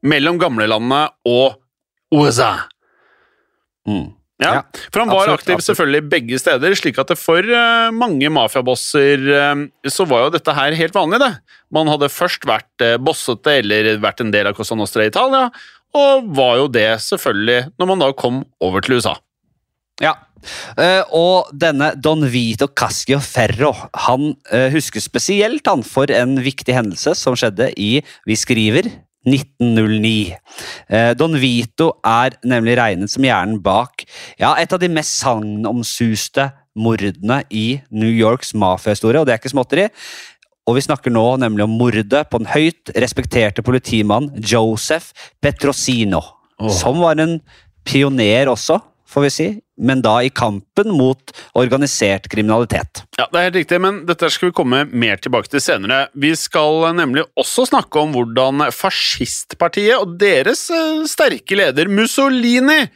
mellom 0.02 0.38
gamlelandet 0.40 1.14
og 1.30 1.60
USA. 2.12 2.56
Mm. 3.86 4.10
Ja, 4.42 4.54
Ja, 4.54 4.62
For 4.90 5.02
han 5.04 5.10
var 5.12 5.20
absolutt, 5.20 5.40
aktiv 5.40 5.54
absolutt. 5.54 5.66
selvfølgelig 5.68 6.08
begge 6.10 6.38
steder, 6.40 6.74
slik 6.78 6.98
at 6.98 7.12
for 7.18 7.46
uh, 7.46 7.92
mange 7.94 8.30
mafiabosser 8.32 9.22
uh, 9.30 9.62
så 9.86 10.06
var 10.10 10.26
jo 10.26 10.32
dette 10.34 10.54
her 10.56 10.74
helt 10.78 10.96
vanlig. 10.96 11.20
det. 11.22 11.30
Man 11.70 11.90
hadde 11.90 12.10
først 12.10 12.46
vært 12.48 12.84
uh, 12.84 12.96
bossete 12.98 13.60
eller 13.62 13.92
vært 14.02 14.24
en 14.24 14.32
del 14.34 14.50
av 14.50 14.58
Cosa 14.58 14.78
Nostra 14.78 15.06
i 15.06 15.12
Italia, 15.12 15.50
og 15.94 16.32
var 16.34 16.56
jo 16.62 16.70
det 16.72 16.88
selvfølgelig 17.04 17.76
når 17.78 17.92
man 17.92 18.02
da 18.02 18.10
kom 18.16 18.42
over 18.64 18.82
til 18.82 18.98
USA. 18.98 19.14
Ja. 20.00 20.16
Uh, 20.74 21.02
og 21.14 21.52
denne 21.54 21.92
Don 22.02 22.24
Vito 22.32 22.66
Cascio 22.74 23.20
Ferro 23.22 23.70
han 24.08 24.32
uh, 24.50 24.68
husker 24.74 25.02
spesielt 25.04 25.68
han 25.70 25.84
for 25.86 26.10
en 26.10 26.34
viktig 26.42 26.74
hendelse 26.74 27.14
som 27.18 27.36
skjedde 27.38 27.68
i 27.78 28.00
Vi 28.26 28.38
skriver 28.38 28.88
1909. 29.28 30.32
Uh, 30.90 31.12
Don 31.14 31.38
Vito 31.38 31.92
er 32.02 32.34
nemlig 32.42 32.74
regnet 32.80 33.12
som 33.12 33.22
hjernen 33.22 33.60
bak 33.62 34.02
ja, 34.40 34.56
et 34.58 34.72
av 34.74 34.82
de 34.82 34.90
mest 34.90 35.14
sagnomsuste 35.22 36.50
mordene 36.74 37.42
i 37.52 37.78
New 37.92 38.10
Yorks 38.10 38.54
mafiahistorie, 38.58 39.20
og 39.20 39.28
det 39.28 39.36
er 39.36 39.42
ikke 39.42 39.52
småtteri. 39.52 39.88
Og 40.66 40.78
vi 40.78 40.84
snakker 40.86 41.12
nå 41.12 41.24
nemlig 41.42 41.66
om 41.66 41.74
mordet 41.76 42.22
på 42.30 42.38
den 42.40 42.48
høyt 42.50 42.92
respekterte 43.02 43.64
politimannen 43.66 44.42
Joseph 44.46 45.10
Petrosino, 45.42 46.22
som 46.70 47.02
var 47.02 47.18
en 47.20 47.40
pioner 47.86 48.50
også, 48.50 48.78
får 49.12 49.26
vi 49.26 49.30
si, 49.32 49.46
men 49.82 50.02
da 50.04 50.16
i 50.24 50.30
kampen 50.32 50.92
mot 50.96 51.32
organisert 51.58 52.28
kriminalitet. 52.32 53.04
Ja, 53.18 53.28
det 53.28 53.38
er 53.38 53.48
helt 53.48 53.60
riktig, 53.60 53.80
men 53.84 54.02
dette 54.08 54.30
skal 54.32 54.50
vi 54.50 54.56
komme 54.56 54.84
mer 54.88 55.20
tilbake 55.22 55.52
til 55.52 55.62
senere. 55.64 56.06
Vi 56.14 56.32
skal 56.38 56.92
nemlig 56.96 57.26
også 57.38 57.66
snakke 57.68 58.02
om 58.02 58.14
hvordan 58.16 58.66
fascistpartiet 58.74 59.98
og 59.98 60.16
deres 60.20 60.68
eh, 60.72 61.02
sterke 61.10 61.58
leder 61.58 61.90
Mussolini 61.92 62.86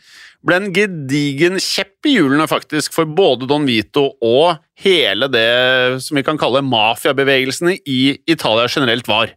ble 0.46 0.60
en 0.60 0.68
gedigen 0.74 1.58
kjepp 1.62 2.06
i 2.06 2.16
hjulene 2.16 2.46
faktisk 2.50 2.94
for 2.94 3.08
både 3.08 3.48
Don 3.50 3.66
Vito 3.66 4.12
og 4.22 4.60
hele 4.82 5.28
det 5.32 6.02
som 6.04 6.18
vi 6.18 6.24
kan 6.26 6.38
kalle 6.38 6.62
mafiabevegelsene 6.64 7.78
i 7.82 8.00
Italia 8.30 8.68
generelt 8.70 9.08
var. 9.10 9.32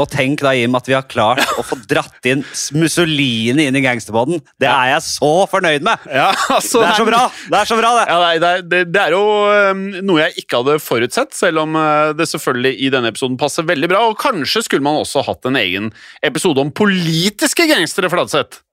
Og 0.00 0.08
tenk 0.08 0.40
da, 0.40 0.54
Jim, 0.56 0.72
at 0.78 0.86
vi 0.88 0.94
har 0.96 1.04
klart 1.08 1.42
å 1.60 1.64
få 1.66 1.76
dratt 1.88 2.28
inn 2.28 2.44
Mussolini 2.78 3.66
inn 3.68 3.76
i 3.76 3.82
gangsterbåten. 3.84 4.40
Det 4.60 4.68
er 4.68 4.94
jeg 4.94 5.04
så 5.04 5.32
fornøyd 5.52 5.84
med! 5.84 6.06
Ja, 6.08 6.30
altså, 6.54 6.80
Det 6.80 6.88
er 6.88 7.00
så 7.02 7.06
bra! 7.08 7.22
Det 7.52 7.58
er 7.60 7.68
så 7.68 7.78
bra, 7.78 7.90
det! 7.98 8.06
Ja, 8.08 8.20
det, 8.22 8.52
er, 8.52 8.64
det, 8.70 8.82
det 8.94 9.02
er 9.02 9.16
jo 9.16 9.24
um, 9.72 9.82
noe 10.08 10.22
jeg 10.24 10.44
ikke 10.44 10.62
hadde 10.62 10.78
forutsett, 10.82 11.36
selv 11.36 11.64
om 11.66 11.76
uh, 11.76 12.12
det 12.16 12.28
selvfølgelig 12.30 12.72
i 12.80 12.92
denne 12.94 13.12
episoden 13.12 13.36
passer 13.40 13.68
veldig 13.68 13.90
bra. 13.92 14.06
Og 14.08 14.16
kanskje 14.20 14.64
skulle 14.66 14.86
man 14.86 15.00
også 15.02 15.24
hatt 15.28 15.50
en 15.50 15.60
egen 15.60 15.92
episode 16.24 16.64
om 16.64 16.72
politiske 16.72 17.68
gangstere, 17.68 18.10
Fladseth. 18.12 18.64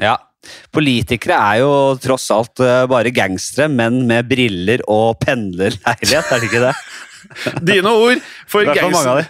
Ja. 0.00 0.16
Politikere 0.72 1.36
er 1.36 1.60
jo 1.60 1.72
tross 2.00 2.30
alt 2.32 2.62
eh, 2.64 2.86
bare 2.88 3.12
gangstere, 3.12 3.66
men 3.68 4.06
med 4.08 4.24
briller 4.30 4.80
og 4.88 5.18
pendlerleilighet, 5.20 6.30
er 6.32 6.40
det 6.40 6.48
ikke 6.48 6.62
det? 6.64 6.72
Dine 7.68 7.92
ord 7.94 8.20
for 8.50 8.66
gangstere. 8.66 9.26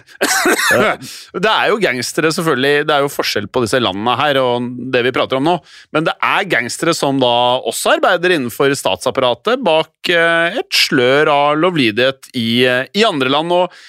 det 1.43 1.51
er 1.51 1.71
jo 1.71 1.79
gangstere, 1.81 2.31
selvfølgelig. 2.35 2.85
Det 2.89 2.95
er 2.95 3.05
jo 3.05 3.13
forskjell 3.13 3.47
på 3.51 3.63
disse 3.65 3.81
landene 3.81 4.17
her 4.19 4.41
og 4.41 4.69
det 4.93 5.03
vi 5.07 5.13
prater 5.15 5.39
om 5.39 5.47
nå. 5.47 5.57
Men 5.95 6.07
det 6.09 6.15
er 6.17 6.49
gangstere 6.49 6.95
som 6.97 7.21
da 7.21 7.33
også 7.69 7.97
arbeider 7.97 8.35
innenfor 8.37 8.73
statsapparatet 8.77 9.61
bak 9.65 10.11
eh, 10.11 10.61
et 10.61 10.69
slør 10.75 11.31
av 11.31 11.59
lovlydighet 11.61 12.31
i, 12.33 12.49
eh, 12.67 12.85
i 12.97 13.05
andre 13.07 13.31
land. 13.31 13.51
og 13.51 13.81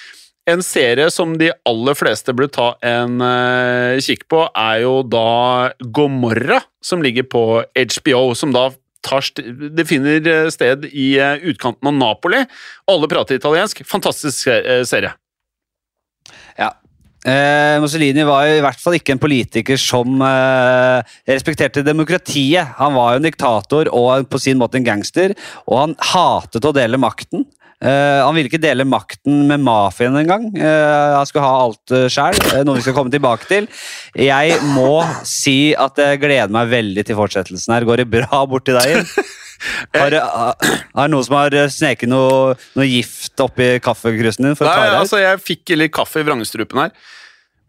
en 0.49 0.59
serie 0.63 1.07
som 1.13 1.37
de 1.39 1.49
aller 1.67 1.95
fleste 1.95 2.33
burde 2.35 2.51
ta 2.57 2.73
en 2.83 3.21
eh, 3.23 4.01
kikk 4.03 4.25
på, 4.31 4.43
er 4.51 4.81
jo 4.83 4.97
da 5.07 5.71
Gomorra, 5.95 6.59
som 6.83 7.03
ligger 7.03 7.27
på 7.31 7.43
HBO, 7.63 8.33
som 8.35 8.51
da 8.55 8.67
det 9.77 9.87
finner 9.89 10.29
eh, 10.29 10.51
sted 10.53 10.87
i 10.91 11.13
eh, 11.19 11.43
utkanten 11.51 11.89
av 11.91 11.97
Napoli. 11.97 12.43
Alle 12.91 13.09
prater 13.11 13.39
italiensk. 13.39 13.83
Fantastisk 13.89 14.47
eh, 14.51 14.83
serie. 14.87 15.13
Ja. 16.59 16.71
Eh, 17.23 17.79
Mussolini 17.79 18.25
var 18.27 18.49
jo 18.49 18.57
i 18.57 18.63
hvert 18.65 18.81
fall 18.83 18.97
ikke 18.97 19.13
en 19.15 19.21
politiker 19.21 19.79
som 19.79 20.19
eh, 20.27 21.13
respekterte 21.29 21.85
demokratiet. 21.85 22.75
Han 22.81 22.97
var 22.97 23.13
jo 23.13 23.21
en 23.21 23.27
diktator 23.29 23.91
og 23.95 24.27
på 24.31 24.41
sin 24.43 24.59
måte 24.59 24.79
en 24.79 24.87
gangster, 24.87 25.35
og 25.63 25.77
han 25.79 25.97
hatet 26.13 26.67
å 26.67 26.75
dele 26.75 26.99
makten. 26.99 27.45
Eh, 27.83 28.19
han 28.23 28.35
ville 28.35 28.47
ikke 28.47 28.61
dele 28.63 28.85
makten 28.87 29.43
med 29.49 29.63
mafiaen 29.63 30.15
engang. 30.21 30.47
Uh, 30.55 31.17
han 31.17 31.27
skulle 31.27 31.43
ha 31.43 31.63
alt 31.65 31.93
uh, 31.93 32.05
sjøl, 32.11 32.37
noe 32.63 32.77
vi 32.77 32.83
skal 32.85 32.95
komme 32.95 33.11
tilbake 33.11 33.49
til. 33.49 33.67
Jeg 34.15 34.59
må 34.71 35.01
si 35.27 35.73
at 35.75 35.99
jeg 35.99 36.21
gleder 36.21 36.53
meg 36.53 36.71
veldig 36.71 37.03
til 37.09 37.19
fortsettelsen 37.19 37.75
her. 37.75 37.87
Går 37.87 38.03
det 38.03 38.11
bra 38.13 38.43
borti 38.49 38.75
deg? 38.77 39.03
Har, 39.95 40.11
Har, 40.11 41.07
noen 41.07 41.23
som 41.23 41.37
har 41.37 41.53
sneket 41.71 42.09
noe, 42.11 42.55
noe 42.75 42.83
gift 42.83 43.39
oppi 43.39 43.77
kaffekrusen 43.79 44.49
din? 44.49 44.57
for 44.59 44.67
å 44.67 44.73
ta 44.73 44.81
Nei, 44.81 44.97
altså, 44.97 45.21
jeg 45.21 45.39
fikk 45.39 45.71
litt 45.77 45.93
kaffe 45.95 46.19
i 46.19 46.25
vrangstrupen 46.27 46.81
her. 46.81 46.91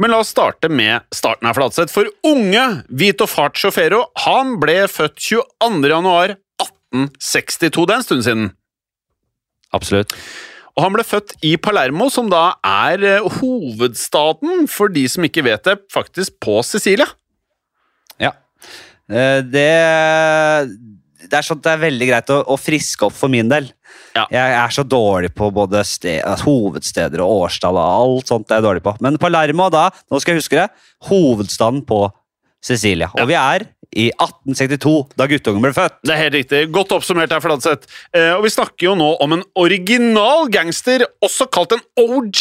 Men 0.02 0.10
la 0.10 0.18
oss 0.24 0.32
starte 0.34 0.66
med 0.72 1.06
starten 1.14 1.46
her, 1.46 1.54
Flatseth. 1.54 1.94
For 1.94 2.10
unge 2.26 2.64
Vito 2.90 3.28
Fart 3.30 3.60
Sjåfero 3.60 4.08
han 4.24 4.56
ble 4.62 4.88
født 4.90 5.20
22. 5.22 5.86
januar 5.92 6.34
1862. 6.34 7.86
Det 7.86 7.94
er 7.94 8.00
en 8.00 8.06
stund 8.08 8.26
siden. 8.26 8.50
Absolutt. 9.74 10.14
Og 10.74 10.82
han 10.82 10.94
ble 10.96 11.04
født 11.06 11.36
i 11.46 11.52
Palermo, 11.62 12.08
som 12.10 12.30
da 12.30 12.56
er 12.66 13.04
eh, 13.06 13.28
hovedstaden, 13.38 14.64
for 14.70 14.90
de 14.90 15.04
som 15.10 15.26
ikke 15.26 15.44
vet 15.46 15.68
det, 15.68 15.76
faktisk 15.94 16.34
på 16.42 16.58
Sicilia. 16.66 17.06
Ja. 18.22 18.32
Eh, 19.06 19.38
Det, 19.46 19.68
det 21.30 21.38
er 21.38 21.46
sånn 21.46 21.62
det 21.62 21.72
er 21.76 21.84
veldig 21.86 22.08
greit 22.10 22.32
å, 22.34 22.40
å 22.50 22.58
friske 22.60 23.06
opp 23.06 23.14
for 23.16 23.32
min 23.32 23.50
del. 23.52 23.70
Ja. 24.14 24.26
Jeg 24.30 24.56
er 24.58 24.74
så 24.74 24.84
dårlig 24.86 25.32
på 25.34 25.48
både 25.54 25.80
sted, 25.86 26.22
hovedsteder 26.44 27.22
og 27.22 27.46
årstall 27.46 27.78
og 27.78 27.86
alt 27.86 28.30
sånt. 28.30 28.50
er 28.50 28.60
jeg 28.60 28.66
dårlig 28.66 28.84
på. 28.84 28.94
Men 29.02 29.18
Palermo 29.22 29.70
da, 29.74 29.88
nå 30.10 30.20
skal 30.22 30.34
jeg 30.34 30.42
huske 30.42 30.58
det, 30.58 30.68
hovedstaden 31.08 31.82
på 31.86 32.06
Sicilia. 32.64 33.10
Og 33.20 33.26
vi 33.28 33.36
er 33.38 33.66
i 33.92 34.06
1862, 34.16 34.92
da 35.18 35.26
guttungen 35.30 35.62
ble 35.64 35.72
født. 35.76 35.98
Det 36.06 36.14
er 36.14 36.20
helt 36.22 36.36
riktig. 36.38 36.60
Godt 36.74 36.94
oppsummert 36.96 37.32
her, 37.34 37.42
Fladseth. 37.44 37.90
Eh, 38.14 38.32
og 38.36 38.44
vi 38.46 38.52
snakker 38.54 38.88
jo 38.88 38.94
nå 38.98 39.10
om 39.24 39.36
en 39.36 39.44
original 39.60 40.48
gangster, 40.54 41.04
også 41.24 41.46
kalt 41.52 41.76
en 41.76 41.84
OG. 42.00 42.40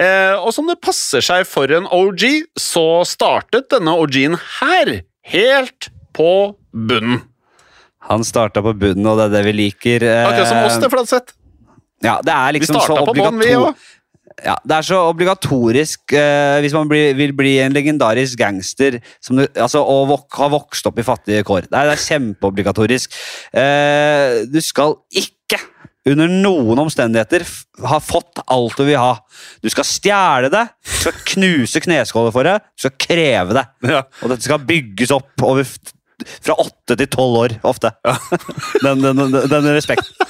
Eh, 0.00 0.36
og 0.36 0.52
som 0.56 0.68
det 0.70 0.78
passer 0.84 1.24
seg 1.24 1.46
for 1.48 1.70
en 1.72 1.88
OG, 1.90 2.26
så 2.60 2.86
startet 3.08 3.70
denne 3.72 3.96
OG-en 3.96 4.38
her, 4.60 5.00
helt 5.32 5.90
på 6.16 6.30
bunnen. 6.72 7.22
Han 8.10 8.24
starta 8.26 8.62
på 8.64 8.72
bunnen, 8.80 9.06
og 9.06 9.18
det 9.20 9.28
er 9.30 9.36
det 9.38 9.44
vi 9.50 9.56
liker. 9.64 10.02
eh, 10.02 10.26
Akkurat 10.26 10.48
som 10.48 10.64
oss, 10.66 10.78
det, 10.82 10.90
Fladseth. 10.92 11.36
Ja, 12.02 12.18
det 12.24 12.32
er 12.32 12.54
liksom 12.56 12.78
så 12.78 12.86
starta 12.88 13.10
på 13.10 13.14
bånn, 13.18 13.40
vi 13.42 13.52
òg. 13.58 13.88
Ja, 14.44 14.56
det 14.64 14.76
er 14.76 14.86
så 14.86 14.98
obligatorisk 15.10 16.14
eh, 16.16 16.58
hvis 16.64 16.74
man 16.76 16.88
blir, 16.90 17.12
vil 17.18 17.34
bli 17.36 17.56
en 17.62 17.74
legendarisk 17.74 18.38
gangster 18.40 18.98
som 19.22 19.40
du, 19.40 19.44
altså, 19.54 19.82
og 19.84 20.08
vok 20.10 20.38
har 20.40 20.52
vokst 20.54 20.88
opp 20.88 21.00
i 21.00 21.06
fattige 21.06 21.44
kår. 21.46 21.68
Det 21.68 21.76
er, 21.76 21.90
det 21.90 21.96
er 21.96 22.06
kjempeobligatorisk. 22.06 23.20
Eh, 23.52 24.40
du 24.48 24.60
skal 24.64 24.96
ikke 25.12 25.60
under 26.08 26.30
noen 26.32 26.80
omstendigheter 26.80 27.44
ha 27.90 28.00
fått 28.00 28.40
alt 28.48 28.78
du 28.80 28.86
vil 28.88 29.00
ha. 29.00 29.14
Du 29.60 29.68
skal 29.72 29.86
stjele 29.86 30.50
det, 30.52 30.66
du 30.86 30.96
skal 31.04 31.22
knuse 31.34 31.82
kneskåler 31.84 32.34
for 32.34 32.48
det, 32.48 32.56
du 32.64 32.86
skal 32.86 32.96
kreve 33.06 33.56
det. 33.60 33.66
Ja. 33.92 34.04
Og 34.22 34.32
dette 34.32 34.48
skal 34.48 34.64
bygges 34.64 35.12
opp 35.14 35.44
over 35.44 35.66
fra 36.40 36.56
åtte 36.60 36.96
til 37.00 37.08
tolv 37.12 37.38
år, 37.44 37.56
ofte. 37.68 37.92
Den, 38.84 39.00
den, 39.04 39.20
den, 39.20 39.48
den 39.48 39.70
respekten. 39.72 40.28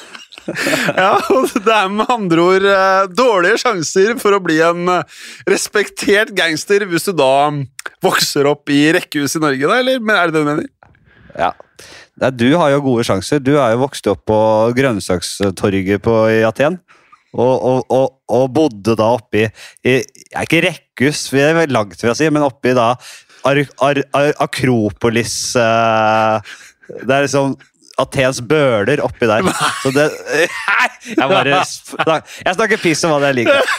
Ja, 1.03 1.15
det 1.55 1.75
er 1.77 1.89
med 1.93 2.11
andre 2.11 2.45
ord 2.45 2.67
eh, 2.69 3.07
dårlige 3.15 3.61
sjanser 3.63 4.15
for 4.21 4.37
å 4.37 4.43
bli 4.45 4.59
en 4.65 4.91
eh, 4.93 5.19
respektert 5.51 6.35
gangster 6.37 6.85
hvis 6.91 7.09
du 7.09 7.15
da 7.19 7.51
mm, 7.53 7.65
vokser 8.05 8.49
opp 8.51 8.71
i 8.73 8.83
rekkehus 8.97 9.39
i 9.39 9.43
Norge, 9.43 9.71
da, 9.71 9.81
eller 9.81 10.01
er 10.01 10.31
det 10.31 10.37
det 10.37 10.45
du 10.45 10.51
mener? 10.51 10.71
Ja. 11.37 11.53
Du 12.37 12.49
har 12.61 12.69
jo 12.75 12.83
gode 12.85 13.05
sjanser. 13.09 13.41
Du 13.41 13.55
er 13.57 13.73
jo 13.73 13.85
vokst 13.87 14.09
opp 14.11 14.27
på 14.29 14.39
grønnsakstorget 14.77 16.03
på, 16.05 16.17
i 16.29 16.43
Aten. 16.45 16.77
Og, 17.31 17.55
og, 17.55 17.85
og, 17.95 18.07
og 18.35 18.47
bodde 18.51 18.97
da 18.99 19.13
oppi 19.15 19.45
i, 19.87 20.01
Ikke 20.43 20.65
rekkehus. 20.67 21.29
Vi 21.33 21.43
er 21.45 21.71
langt 21.71 22.01
fra 22.03 22.13
å 22.13 22.19
si, 22.19 22.27
men 22.33 22.43
oppi 22.43 22.75
da 22.77 22.93
Ar 23.47 23.61
Ar 23.87 24.03
Ar 24.19 24.33
Akropolis 24.45 25.37
eh, 25.57 26.51
Det 26.91 27.15
er 27.15 27.25
liksom 27.25 27.55
Athens 28.01 28.41
bøler 28.43 29.03
oppi 29.05 29.29
der. 29.31 29.47
Så 29.83 29.93
det 29.95 30.11
Jeg 31.07 31.31
bare 31.31 31.63
Jeg 31.63 32.57
snakker 32.57 32.81
piss 32.83 33.05
om 33.07 33.15
hva 33.15 33.23
det 33.23 33.33
jeg 33.33 33.43
liker. 33.43 33.75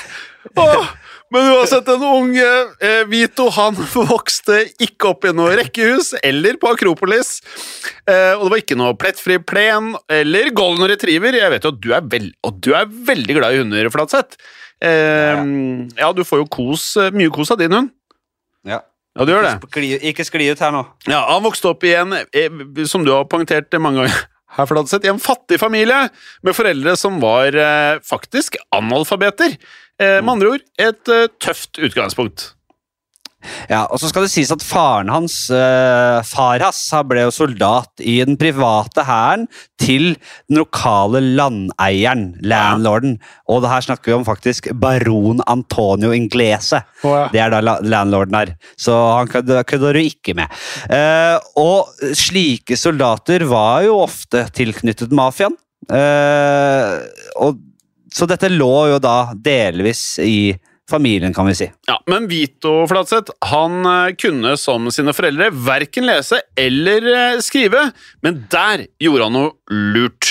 Åh, 0.57 0.89
men 1.31 1.47
uansett, 1.53 1.85
den 1.87 2.01
unge 2.03 2.47
eh, 2.83 3.03
Vito 3.07 3.45
han 3.55 3.77
vokste 3.93 4.57
ikke 4.83 5.13
opp 5.13 5.27
i 5.29 5.31
noe 5.35 5.53
rekkehus 5.61 6.11
eller 6.27 6.57
på 6.59 6.73
Akropolis. 6.73 7.37
Eh, 8.03 8.33
og 8.35 8.43
det 8.43 8.51
var 8.51 8.63
ikke 8.63 8.79
noe 8.79 8.97
plettfri 8.99 9.37
plen 9.39 9.93
eller 10.11 10.51
golden 10.57 10.89
retriever. 10.91 11.37
Jeg 11.39 11.53
vet 11.53 11.67
jo 11.67 11.71
at 11.71 11.79
du 11.79 11.89
er, 11.95 12.03
veld 12.11 12.33
du 12.59 12.73
er 12.75 12.91
veldig 13.11 13.37
glad 13.39 13.55
i 13.55 13.61
hunder, 13.63 13.91
Flatseth. 13.93 14.41
Eh, 14.83 15.45
ja, 16.01 16.11
du 16.11 16.23
får 16.27 16.43
jo 16.43 16.49
kos, 16.51 16.89
mye 17.15 17.31
kos 17.31 17.53
av 17.55 17.61
din 17.63 17.79
hund. 17.79 17.93
Ja. 18.67 18.81
Ja, 19.17 19.25
du 19.27 19.33
gjør 19.33 19.43
det. 19.43 19.55
Skli, 19.67 19.89
ikke 20.11 20.25
skli 20.27 20.47
ut 20.53 20.61
her 20.63 20.71
nå. 20.75 20.85
Ja, 21.09 21.25
Han 21.33 21.43
vokste 21.43 21.73
opp 21.73 21.83
i 21.83 21.95
en, 21.99 22.15
eh, 22.15 22.85
som 22.87 23.03
du 23.03 23.11
har 23.11 23.27
poengtert 23.31 23.73
mange 23.81 24.03
ganger, 24.03 24.21
her 24.55 24.69
for 24.69 24.87
sett, 24.87 25.05
i 25.07 25.11
en 25.11 25.21
fattig 25.21 25.59
familie 25.59 26.05
med 26.43 26.55
foreldre 26.55 26.95
som 26.99 27.19
var 27.23 27.55
eh, 27.55 27.99
faktisk 28.07 28.57
analfabeter. 28.75 29.57
Eh, 30.01 30.19
med 30.23 30.33
andre 30.37 30.55
ord 30.55 30.65
et 30.79 31.11
eh, 31.11 31.27
tøft 31.43 31.81
utgangspunkt. 31.83 32.53
Ja, 33.69 33.85
og 33.89 34.01
så 34.01 34.09
skal 34.11 34.25
det 34.25 34.33
sies 34.33 34.51
at 34.53 34.63
faren 34.65 35.11
hans, 35.11 35.35
uh, 35.53 36.21
Farhas, 36.27 36.79
ble 37.07 37.25
jo 37.25 37.33
soldat 37.33 38.03
i 38.03 38.19
den 38.25 38.37
private 38.39 39.05
hæren 39.07 39.47
til 39.81 40.13
den 40.49 40.59
lokale 40.59 41.21
landeieren, 41.23 42.35
landlorden. 42.45 43.17
Og 43.49 43.63
det 43.63 43.71
her 43.71 43.85
snakker 43.87 44.11
vi 44.11 44.17
om 44.19 44.27
faktisk 44.27 44.69
baron 44.81 45.41
Antonio 45.49 46.11
Inglese. 46.15 46.83
Oh, 47.03 47.15
ja. 47.17 47.27
Det 47.33 47.41
er 47.41 47.55
da 47.55 47.77
landlorden 47.81 48.37
her, 48.37 48.53
så 48.79 48.97
han 49.17 49.31
kødder 49.31 49.65
kødder 49.67 49.97
du 49.97 50.03
ikke 50.05 50.35
med. 50.37 50.61
Uh, 50.91 51.37
og 51.59 52.15
slike 52.17 52.77
soldater 52.79 53.45
var 53.49 53.81
jo 53.87 53.99
ofte 54.03 54.45
tilknyttet 54.55 55.13
mafiaen. 55.15 55.57
Uh, 55.89 57.01
og, 57.41 57.59
så 58.11 58.27
dette 58.27 58.51
lå 58.51 58.75
jo 58.91 58.97
da 58.99 59.31
delvis 59.39 60.19
i 60.19 60.51
familien, 60.91 61.33
kan 61.33 61.47
vi 61.49 61.55
si. 61.57 61.67
Ja, 61.87 61.97
Men 62.11 62.27
Vito 62.31 62.73
Flatseth 62.89 63.33
han 63.51 63.81
eh, 63.87 64.13
kunne 64.19 64.55
som 64.59 64.89
sine 64.93 65.15
foreldre 65.15 65.49
verken 65.55 66.07
lese 66.09 66.41
eller 66.59 67.07
eh, 67.15 67.41
skrive, 67.43 67.87
men 68.25 68.43
der 68.51 68.85
gjorde 69.01 69.27
han 69.27 69.37
noe 69.37 69.81
lurt. 69.95 70.29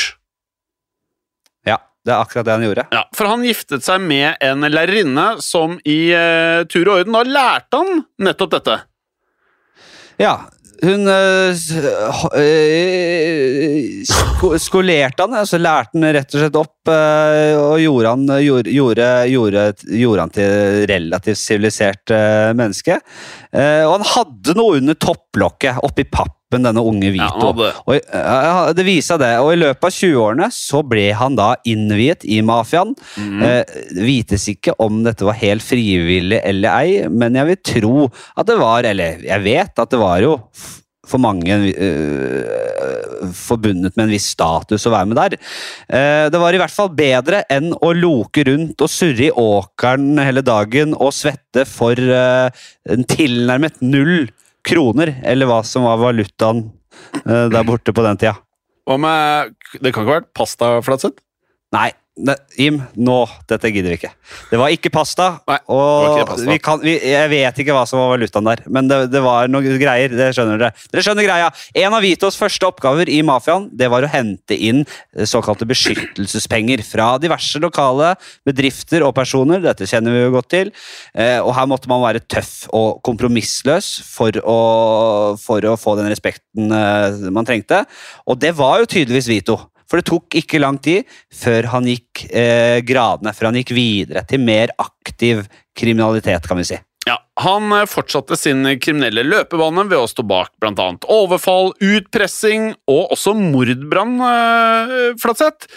Ja, 1.66 1.80
det 2.04 2.14
er 2.14 2.20
akkurat 2.20 2.48
det 2.48 2.58
han 2.58 2.68
gjorde. 2.68 2.86
Ja, 2.94 3.04
For 3.16 3.30
han 3.32 3.44
giftet 3.46 3.86
seg 3.86 4.04
med 4.04 4.38
en 4.44 4.68
lærerinne 4.68 5.26
som 5.44 5.78
i 5.88 5.98
uh, 6.12 6.62
tur 6.70 6.86
og 6.86 7.00
orden 7.00 7.16
da 7.16 7.24
lærte 7.26 7.80
han 7.80 8.04
nettopp 8.20 8.54
dette. 8.58 8.78
Ja, 10.20 10.34
hun 10.80 11.08
øh, 11.10 11.52
skolerte 14.60 15.26
han, 15.26 15.36
altså 15.42 15.60
lærte 15.60 15.96
han 15.96 16.08
rett 16.16 16.34
og 16.34 16.40
slett 16.42 16.58
opp 16.60 16.92
øh, 16.92 17.54
og 17.60 17.76
gjorde 17.82 18.14
han, 18.14 18.26
gjorde, 18.40 18.72
gjorde, 18.72 19.08
gjorde, 19.28 20.20
han 20.24 20.34
til 20.34 20.86
relativt 20.90 21.40
sivilisert 21.42 22.14
øh, 22.16 22.50
menneske. 22.56 23.00
Og 23.52 23.92
han 23.96 24.06
hadde 24.14 24.56
noe 24.56 24.78
under 24.80 24.96
topplokket 24.96 25.82
oppi 25.84 26.06
pappen, 26.50 26.64
denne 26.64 26.82
unge 26.82 27.06
Ja, 27.06 27.12
Vito. 27.12 27.52
hadde- 27.52 27.74
Og, 27.86 28.00
ja, 28.12 28.72
det 28.72 28.84
viser 28.84 29.18
det, 29.18 29.38
og 29.38 29.52
i 29.52 29.56
løpet 29.56 29.84
av 29.84 29.90
20-årene 29.90 30.50
så 30.50 30.82
ble 30.86 31.12
han 31.12 31.36
da 31.36 31.54
innviet 31.64 32.24
i 32.24 32.40
mafiaen. 32.42 32.94
Mm. 33.16 33.42
Eh, 33.42 33.64
vites 33.94 34.48
ikke 34.48 34.74
om 34.78 35.02
dette 35.04 35.22
var 35.24 35.34
helt 35.34 35.62
frivillig 35.62 36.40
eller 36.44 36.68
ei, 36.70 37.08
men 37.08 37.34
jeg 37.34 37.46
vil 37.46 37.56
tro 37.56 38.10
at 38.36 38.46
det 38.46 38.58
var, 38.58 38.82
eller 38.84 39.22
jeg 39.22 39.42
vet 39.42 39.78
at 39.78 39.90
det 39.90 39.98
var 39.98 40.20
jo 40.20 40.40
for 41.06 41.18
mange 41.18 41.50
øh, 41.50 43.32
forbundet 43.34 43.96
med 43.96 44.04
en 44.04 44.12
viss 44.12 44.28
status 44.30 44.84
å 44.86 44.92
være 44.94 45.08
med 45.10 45.16
der. 45.18 45.38
Eh, 45.90 46.28
det 46.30 46.38
var 46.38 46.54
i 46.54 46.60
hvert 46.60 46.70
fall 46.70 46.88
bedre 46.94 47.42
enn 47.50 47.72
å 47.72 47.90
loke 47.96 48.44
rundt 48.46 48.80
og 48.80 48.88
surre 48.92 49.26
i 49.26 49.32
åkeren 49.34 50.20
hele 50.22 50.42
dagen 50.46 50.94
og 50.94 51.10
svette 51.16 51.66
for 51.66 51.98
eh, 51.98 52.50
en 52.90 53.04
tilnærmet 53.04 53.80
null 53.82 54.28
kroner, 54.66 55.14
eller 55.24 55.48
hva 55.50 55.60
som 55.66 55.86
var 55.88 56.00
valutaen 56.00 56.66
eh, 57.24 57.46
der 57.52 57.66
borte 57.66 57.94
på 57.96 58.04
den 58.06 58.20
tida. 58.20 58.36
Hva 58.88 58.96
med 59.00 59.56
Det 59.78 59.92
kan 59.92 60.02
ikke 60.02 60.06
ha 60.08 60.16
vært 60.18 60.32
pasta, 60.34 60.70
Flatseth? 60.82 61.22
Nei, 61.74 61.90
ne, 62.26 62.34
Jim, 62.58 62.78
nå, 62.98 63.16
dette 63.50 63.70
gidder 63.72 63.92
vi 63.92 63.98
ikke. 64.00 64.10
Det 64.50 64.58
var 64.60 64.72
ikke 64.74 64.92
pasta, 64.94 65.28
Nei, 65.48 65.58
og 65.72 66.06
ikke 66.10 66.26
pasta. 66.30 66.46
vi 66.50 66.58
kan, 66.62 66.82
vi, 66.84 66.94
jeg 67.10 67.30
vet 67.32 67.60
ikke 67.62 67.74
hva 67.76 67.84
som 67.88 68.00
var 68.02 68.12
valutaen 68.14 68.48
der, 68.50 68.62
men 68.72 68.90
det, 68.90 68.98
det 69.12 69.22
var 69.24 69.50
noen 69.50 69.78
greier, 69.80 70.12
det 70.12 70.30
skjønner 70.36 70.60
dere. 70.60 70.86
Dere 70.92 71.04
skjønner 71.06 71.26
greia. 71.26 71.48
En 71.82 71.96
av 71.96 72.04
Vitos 72.04 72.38
første 72.40 72.68
oppgaver 72.68 73.10
i 73.12 73.20
mafiaen, 73.26 73.68
det 73.76 73.90
var 73.92 74.06
å 74.06 74.12
hente 74.12 74.56
inn 74.56 74.82
eh, 74.84 75.26
såkalte 75.28 75.68
beskyttelsespenger 75.70 76.84
fra 76.86 77.12
diverse 77.22 77.62
lokale 77.62 78.14
bedrifter 78.48 79.04
og 79.06 79.14
personer, 79.18 79.62
dette 79.64 79.88
kjenner 79.90 80.16
vi 80.16 80.24
jo 80.26 80.34
godt 80.36 80.50
til, 80.52 80.72
eh, 81.14 81.38
og 81.40 81.54
her 81.56 81.68
måtte 81.70 81.90
man 81.90 82.04
være 82.04 82.24
tøff 82.30 82.66
og 82.76 83.00
kompromissløs 83.06 83.92
for 84.06 84.40
å, 84.44 84.60
for 85.40 85.66
å 85.68 85.76
få 85.80 85.96
den 86.00 86.10
respekten 86.12 86.70
eh, 86.74 87.28
man 87.32 87.48
trengte, 87.48 87.84
og 88.28 88.40
det 88.42 88.54
var 88.58 88.82
jo 88.82 88.90
tydeligvis 88.90 89.30
Vito. 89.30 89.60
For 89.90 89.98
det 89.98 90.06
tok 90.10 90.38
ikke 90.38 90.62
lang 90.62 90.78
tid 90.82 91.08
før 91.34 91.72
han 91.74 91.88
gikk 91.90 92.28
eh, 92.30 92.78
gradene, 92.86 93.34
før 93.34 93.50
han 93.50 93.58
gikk 93.58 93.74
videre 93.74 94.22
til 94.30 94.44
mer 94.44 94.70
aktiv 94.78 95.42
kriminalitet, 95.76 96.46
kan 96.46 96.60
vi 96.60 96.68
si. 96.70 96.78
Ja, 97.08 97.16
Han 97.40 97.72
eh, 97.72 97.86
fortsatte 97.88 98.36
sin 98.36 98.66
kriminelle 98.82 99.24
løpebane 99.24 99.86
ved 99.88 99.98
å 99.98 100.08
stå 100.10 100.24
bak 100.28 100.52
bl.a. 100.60 100.88
overfall, 101.10 101.72
utpressing 101.80 102.74
og 102.90 103.14
også 103.16 103.32
mordbrann, 103.38 104.18
eh, 104.20 104.96
Flatseth. 105.20 105.70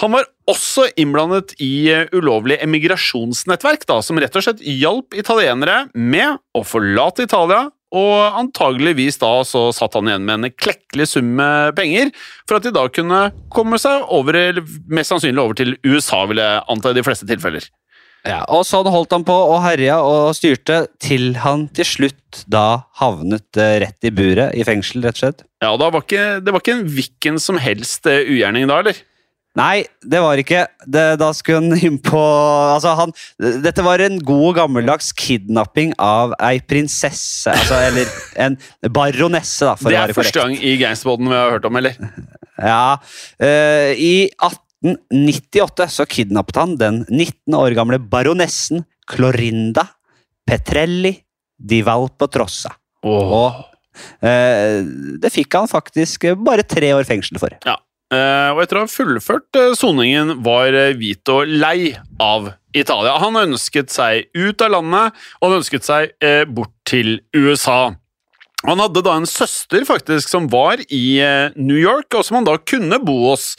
Han 0.00 0.14
var 0.14 0.28
også 0.48 0.86
innblandet 0.96 1.56
i 1.64 1.90
eh, 1.92 2.06
ulovlig 2.14 2.60
emigrasjonsnettverk, 2.64 3.88
da, 3.90 3.98
som 4.06 4.20
rett 4.22 4.38
og 4.38 4.46
slett 4.46 4.62
hjalp 4.62 5.18
italienere 5.18 5.88
med 5.98 6.38
å 6.54 6.62
forlate 6.64 7.26
Italia, 7.26 7.66
og 7.94 8.38
antageligvis 8.42 9.16
da 9.20 9.30
så 9.48 9.68
satt 9.72 9.96
han 9.96 10.10
igjen 10.10 10.26
med 10.28 10.44
en 10.44 10.52
klekkelig 10.52 11.08
sum 11.08 11.30
med 11.38 11.74
penger 11.78 12.12
for 12.48 12.58
at 12.58 12.66
de 12.66 12.72
da 12.74 12.84
kunne 12.92 13.20
komme 13.54 13.80
seg 13.80 14.04
over, 14.12 14.36
eller 14.36 14.78
mest 14.92 15.14
sannsynlig 15.14 15.40
over 15.42 15.56
til 15.58 15.76
USA, 15.86 16.24
vil 16.28 16.42
jeg 16.42 16.64
anta 16.68 16.92
i 16.92 16.98
de 16.98 17.04
fleste 17.06 17.28
tilfeller. 17.28 17.64
Ja, 18.26 18.42
og 18.50 18.64
sånn 18.66 18.88
holdt 18.90 19.14
han 19.14 19.24
på 19.24 19.32
og 19.32 19.60
herja 19.62 20.00
og 20.04 20.34
styrte 20.36 20.82
til 21.00 21.36
han 21.44 21.68
til 21.76 21.86
slutt 21.86 22.42
da 22.50 22.82
havnet 23.00 23.60
eh, 23.60 23.78
rett 23.84 24.04
i 24.04 24.12
buret, 24.12 24.56
i 24.58 24.66
fengsel, 24.66 25.04
rett 25.06 25.16
og 25.16 25.22
slett. 25.22 25.44
Ja, 25.62 25.70
og 25.72 25.78
da 25.80 25.88
var 25.94 26.04
ikke, 26.04 26.26
Det 26.44 26.52
var 26.52 26.64
ikke 26.64 26.74
en 26.76 26.88
hvilken 26.96 27.38
som 27.40 27.60
helst 27.62 28.08
eh, 28.10 28.26
ugjerning 28.26 28.68
da, 28.68 28.82
eller? 28.82 28.98
Nei, 29.56 29.86
det 30.04 30.20
var 30.22 30.38
ikke. 30.38 30.66
Det, 30.86 31.04
da 31.18 31.28
skulle 31.34 31.62
han 31.64 31.86
inn 31.88 31.96
på 32.04 32.20
Altså, 32.20 32.92
han 32.98 33.14
Dette 33.64 33.82
var 33.82 34.02
en 34.04 34.18
god 34.22 34.58
gammeldags 34.60 35.10
kidnapping 35.16 35.94
av 36.02 36.34
ei 36.44 36.60
prinsesse. 36.62 37.50
Altså, 37.50 37.78
eller 37.88 38.12
en 38.44 38.58
baronesse, 38.94 39.64
da, 39.66 39.74
for 39.78 39.90
å 39.90 39.94
være 39.94 40.14
korrekt. 40.14 40.14
det 40.14 40.14
er 40.14 40.22
første 40.22 40.44
gang 40.44 40.58
i 40.58 40.76
Gangsterboden 40.82 41.32
vi 41.32 41.38
har 41.40 41.56
hørt 41.56 41.66
om, 41.70 41.80
eller? 41.80 41.98
Ja, 42.58 42.98
Uh, 43.38 43.94
I 43.94 44.28
1898 44.42 45.88
så 45.94 46.06
kidnappet 46.10 46.58
han 46.58 46.76
den 46.78 47.04
19 47.06 47.54
år 47.54 47.74
gamle 47.78 48.00
baronessen 48.02 48.82
Clorinda 49.08 49.84
Petrelli 50.48 51.12
di 51.58 51.80
Valpotrossa. 51.86 52.72
Og 53.06 53.60
uh, 54.22 54.78
det 55.22 55.30
fikk 55.34 55.54
han 55.58 55.70
faktisk 55.70 56.28
bare 56.42 56.66
tre 56.66 56.92
år 56.96 57.06
fengsel 57.08 57.38
for. 57.42 57.54
Ja. 57.66 57.78
Eh, 58.08 58.50
og 58.54 58.62
etter 58.62 58.78
å 58.78 58.86
ha 58.86 58.88
fullført 58.88 59.56
eh, 59.60 59.74
soningen 59.76 60.38
var 60.44 60.72
eh, 60.72 60.94
Vito 60.96 61.42
lei 61.44 61.92
av 62.24 62.54
Italia. 62.72 63.18
Han 63.20 63.36
ønsket 63.36 63.92
seg 63.92 64.30
ut 64.32 64.64
av 64.64 64.72
landet, 64.78 65.18
og 65.40 65.44
han 65.44 65.58
ønsket 65.58 65.84
seg 65.84 66.14
bort 66.52 66.72
til 66.88 67.18
USA. 67.36 67.92
Han 68.64 68.80
hadde 68.82 69.04
da 69.04 69.14
en 69.18 69.28
søster 69.28 69.84
faktisk 69.88 70.30
som 70.30 70.48
var 70.52 70.80
i 70.88 71.20
New 71.56 71.78
York, 71.78 72.10
og 72.16 72.26
som 72.26 72.38
han 72.38 72.48
da 72.48 72.56
kunne 72.60 73.00
bo 73.02 73.16
hos. 73.30 73.52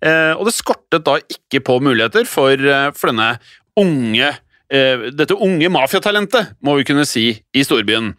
Og 0.00 0.44
det 0.48 0.54
skortet 0.56 1.04
da 1.06 1.18
ikke 1.20 1.60
på 1.66 1.76
muligheter 1.84 2.26
for, 2.28 2.56
for 2.96 3.12
denne 3.12 3.34
unge 3.78 4.30
eh, 4.72 5.08
dette 5.14 5.36
unge 5.36 5.70
mafiatalentet, 5.72 6.54
må 6.64 6.76
vi 6.78 6.86
kunne 6.88 7.06
si, 7.08 7.26
i 7.54 7.64
storbyen. 7.66 8.12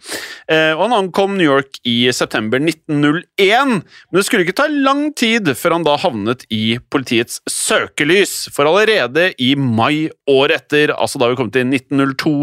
Eh, 0.52 0.74
og 0.76 0.86
Han 0.86 0.98
ankom 1.00 1.38
New 1.38 1.48
York 1.48 1.80
i 1.88 2.12
september 2.16 2.62
1901, 2.62 3.82
men 3.82 4.20
det 4.20 4.26
skulle 4.28 4.46
ikke 4.46 4.58
ta 4.62 4.68
lang 4.70 5.08
tid 5.18 5.50
før 5.58 5.78
han 5.78 5.88
da 5.88 5.98
havnet 6.02 6.46
i 6.54 6.78
politiets 6.92 7.42
søkelys. 7.50 8.46
For 8.56 8.70
allerede 8.70 9.32
i 9.42 9.54
mai 9.56 10.10
året 10.30 10.66
etter, 10.66 10.96
altså 10.96 11.22
da 11.22 11.32
vi 11.32 11.40
kom 11.40 11.52
til 11.54 11.68
1902, 11.68 12.36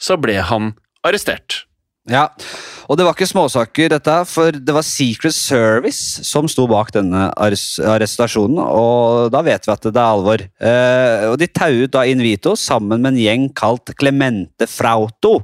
så 0.00 0.16
ble 0.20 0.40
han 0.50 0.72
arrestert. 1.06 1.64
Ja, 2.10 2.26
og 2.90 2.98
det 2.98 3.04
var 3.06 3.14
ikke 3.14 3.28
småsaker, 3.30 3.92
dette, 3.92 4.14
for 4.26 4.50
det 4.50 4.74
var 4.74 4.82
Secret 4.82 5.34
Service 5.36 6.24
som 6.26 6.48
sto 6.50 6.64
bak 6.70 6.90
denne 6.96 7.28
arrestasjonen, 7.38 8.58
og 8.58 9.28
da 9.30 9.44
vet 9.46 9.68
vi 9.68 9.74
at 9.76 9.86
det 9.86 9.94
er 9.94 10.08
alvor. 10.16 10.42
Eh, 10.42 11.28
og 11.30 11.36
De 11.38 11.46
tauet 11.46 11.92
da 11.94 12.02
Invito 12.10 12.56
sammen 12.58 12.98
med 12.98 13.12
en 13.12 13.20
gjeng 13.22 13.46
kalt 13.54 13.94
Clemente 13.94 14.66
Frauto, 14.66 15.36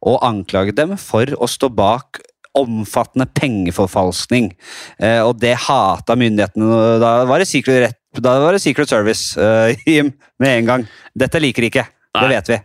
og 0.00 0.24
anklaget 0.24 0.80
dem 0.80 0.96
for 0.96 1.28
å 1.36 1.50
stå 1.50 1.68
bak 1.76 2.22
omfattende 2.56 3.28
pengeforfalskning. 3.36 4.54
Eh, 4.96 5.20
og 5.20 5.36
det 5.44 5.58
hata 5.68 6.16
myndighetene. 6.18 6.96
Da 7.04 7.12
var 7.28 7.44
det 7.44 7.50
Secret, 7.52 8.00
da 8.16 8.38
var 8.40 8.56
det 8.56 8.64
Secret 8.64 8.88
Service, 8.88 9.36
eh, 9.36 9.76
med 10.40 10.54
en 10.54 10.72
gang. 10.72 10.88
Dette 11.12 11.44
liker 11.44 11.68
de 11.68 11.72
ikke. 11.74 11.88
Det 12.16 12.28
vet 12.32 12.48
vi. 12.48 12.58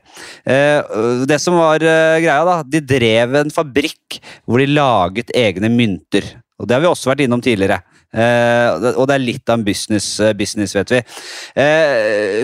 Eh, 0.54 1.26
det 1.30 1.40
som 1.42 1.58
var 1.60 1.84
eh, 1.84 2.20
greia, 2.24 2.44
da, 2.48 2.62
de 2.64 2.80
drev 2.80 3.36
en 3.42 3.52
fabrikk 3.54 4.20
hvor 4.48 4.64
de 4.64 4.70
laget 4.72 5.34
egne 5.36 5.70
mynter. 5.70 6.24
Og 6.60 6.68
Det 6.68 6.78
har 6.78 6.82
vi 6.82 6.88
også 6.88 7.12
vært 7.12 7.26
innom 7.26 7.44
tidligere. 7.44 7.82
Eh, 8.14 8.94
og 8.94 9.08
det- 9.10 9.16
er 9.16 9.20
litt 9.20 9.50
av 9.50 9.60
en 9.60 9.66
business, 9.66 10.22
business 10.38 10.76
vet 10.76 10.92
vi. 10.94 11.02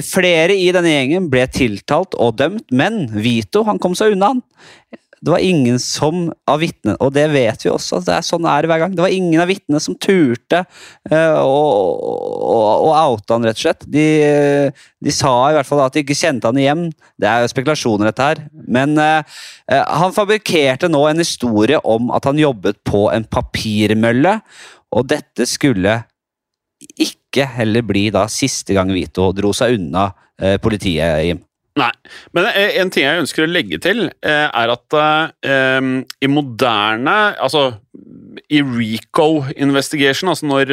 Flere 0.01 0.55
i 0.57 0.71
denne 0.75 0.91
gjengen 0.91 1.29
ble 1.29 1.45
tiltalt 1.47 2.17
og 2.19 2.35
dømt, 2.37 2.65
men 2.71 3.07
Vito 3.21 3.63
han 3.63 3.79
kom 3.79 3.95
seg 3.95 4.13
unna. 4.13 4.33
han. 4.33 4.41
Det 5.19 5.33
var 5.33 5.43
ingen 5.43 5.79
som 5.83 6.29
av 6.47 6.61
vitnene, 6.63 6.95
og 7.03 7.11
det 7.15 7.25
vet 7.33 7.65
vi 7.65 7.71
også, 7.71 7.99
det 8.05 8.13
er 8.15 8.25
sånn 8.25 8.45
det 8.45 8.53
er 8.53 8.67
hver 8.71 8.83
gang. 8.83 8.93
Det 8.95 9.03
var 9.03 9.13
ingen 9.13 9.41
av 9.43 9.49
vitnene 9.51 9.81
som 9.83 9.97
turte 9.99 10.61
eh, 11.11 11.39
å, 11.39 11.57
å, 11.99 12.93
oute 12.95 13.35
han, 13.35 13.47
rett 13.47 13.59
og 13.59 13.65
slett. 13.65 13.83
De, 13.83 14.05
de 15.03 15.15
sa 15.15 15.33
i 15.49 15.57
hvert 15.57 15.67
fall 15.67 15.83
at 15.83 15.97
de 15.97 16.05
ikke 16.05 16.17
kjente 16.17 16.47
han 16.47 16.59
igjen. 16.59 16.85
Det 17.19 17.27
er 17.29 17.43
jo 17.43 17.51
spekulasjoner, 17.51 18.09
dette 18.11 18.29
her. 18.29 18.43
Men 18.69 18.95
uh, 18.99 19.19
han 19.67 20.15
fabrikkerte 20.15 20.91
nå 20.91 21.03
en 21.09 21.23
historie 21.23 21.81
om 21.83 22.13
at 22.15 22.29
han 22.29 22.39
jobbet 22.39 22.79
på 22.87 23.07
en 23.13 23.27
papirmølle, 23.27 24.39
og 24.95 25.11
dette 25.11 25.45
skulle 25.49 25.99
ikke 26.99 27.43
heller 27.59 27.83
bli 27.85 28.07
da 28.15 28.23
siste 28.31 28.73
gang 28.77 28.91
Vito 28.95 29.27
dro 29.35 29.51
seg 29.55 29.75
unna 29.75 30.09
uh, 30.13 30.55
politiet, 30.63 31.27
Jim. 31.27 31.43
Nei. 31.79 31.91
Men 32.35 32.49
eh, 32.51 32.77
en 32.81 32.91
ting 32.93 33.05
jeg 33.05 33.23
ønsker 33.23 33.45
å 33.45 33.51
legge 33.51 33.79
til, 33.83 34.07
eh, 34.25 34.47
er 34.47 34.73
at 34.73 34.97
eh, 34.99 35.91
i 36.25 36.31
moderne 36.31 37.17
Altså 37.39 37.69
i 38.49 38.61
RICO 38.65 39.45
investigation, 39.61 40.31
altså 40.31 40.47
når 40.47 40.71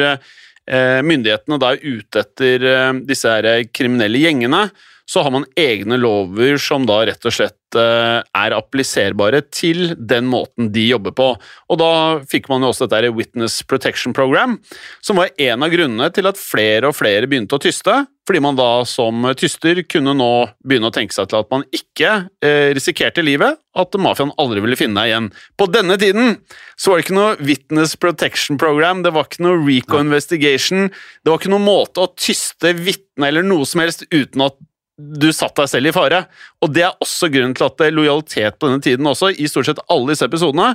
myndighetene 1.05 1.57
da 1.61 1.69
er 1.73 1.83
ute 1.83 2.21
etter 2.23 2.63
disse 3.07 3.29
her 3.29 3.67
kriminelle 3.75 4.19
gjengene, 4.19 4.61
så 5.09 5.23
har 5.23 5.31
man 5.31 5.45
egne 5.55 5.97
lover 5.99 6.57
som 6.59 6.85
da 6.87 6.99
rett 7.07 7.23
og 7.27 7.33
slett 7.33 7.77
eh, 7.79 8.19
er 8.19 8.55
appliserbare 8.57 9.39
til 9.55 9.93
den 9.95 10.27
måten 10.27 10.67
de 10.75 10.83
jobber 10.89 11.15
på. 11.15 11.29
Og 11.71 11.79
da 11.79 11.91
fikk 12.27 12.49
man 12.51 12.65
jo 12.65 12.73
også 12.73 12.89
dette 12.91 13.13
Witness 13.15 13.61
Protection 13.63 14.15
Program, 14.15 14.57
som 14.99 15.19
var 15.21 15.31
en 15.39 15.63
av 15.63 15.71
grunnene 15.71 16.11
til 16.11 16.27
at 16.27 16.41
flere 16.41 16.91
og 16.91 16.97
flere 16.99 17.29
begynte 17.29 17.55
å 17.55 17.63
tyste, 17.63 18.03
fordi 18.27 18.41
man 18.43 18.59
da 18.59 18.83
som 18.83 19.23
tyster 19.39 19.79
kunne 19.87 20.11
nå 20.17 20.31
begynne 20.67 20.91
å 20.91 20.95
tenke 20.95 21.15
seg 21.15 21.29
til 21.31 21.39
at 21.39 21.51
man 21.53 21.63
ikke 21.71 22.13
eh, 22.43 22.75
risikerte 22.75 23.23
livet, 23.23 23.61
at 23.77 23.95
mafiaen 24.01 24.35
aldri 24.41 24.59
ville 24.65 24.75
finne 24.79 24.99
deg 24.99 25.13
igjen. 25.13 25.29
På 25.55 25.69
denne 25.71 25.95
tiden 26.01 26.41
så 26.75 26.91
var 26.91 26.99
det 26.99 27.07
ikke 27.07 27.15
noe 27.21 27.37
Witness 27.47 27.95
Protection 27.95 28.59
Program, 28.59 29.05
det 29.07 29.15
var 29.15 29.29
ikke 29.29 29.45
noe 29.47 29.61
Rico 29.63 30.01
Investigation, 30.03 30.89
det 31.23 31.31
var 31.31 31.39
ikke 31.39 31.55
noen 31.55 31.69
måte 31.69 32.03
å 32.03 32.11
tyste 32.19 32.75
vitne 32.75 33.31
eller 33.31 33.47
noe 33.47 33.63
som 33.69 33.85
helst 33.85 34.03
uten 34.11 34.43
at 34.49 34.59
du 34.97 35.29
satt 35.35 35.55
deg 35.59 35.69
selv 35.69 35.91
i 35.91 35.95
fare. 35.95 36.23
Og 36.63 36.73
det 36.73 36.87
er 36.87 37.03
også 37.03 37.29
grunnen 37.33 37.55
til 37.57 37.67
at 37.69 37.83
lojalitet 37.93 38.57
på 38.57 38.69
denne 38.69 38.83
tiden 38.83 39.09
også, 39.09 39.31
i 39.33 39.49
stort 39.49 39.69
sett 39.69 39.83
alle 39.93 40.13
disse 40.13 40.25
episodene, 40.27 40.73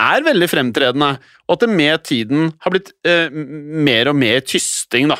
er 0.00 0.24
veldig 0.24 0.48
fremtredende, 0.48 1.10
og 1.44 1.56
at 1.56 1.64
det 1.64 1.74
med 1.76 2.04
tiden 2.08 2.52
har 2.64 2.72
blitt 2.72 2.92
eh, 3.04 3.28
mer 3.30 4.08
og 4.08 4.16
mer 4.16 4.40
tysting, 4.40 5.10
da. 5.12 5.18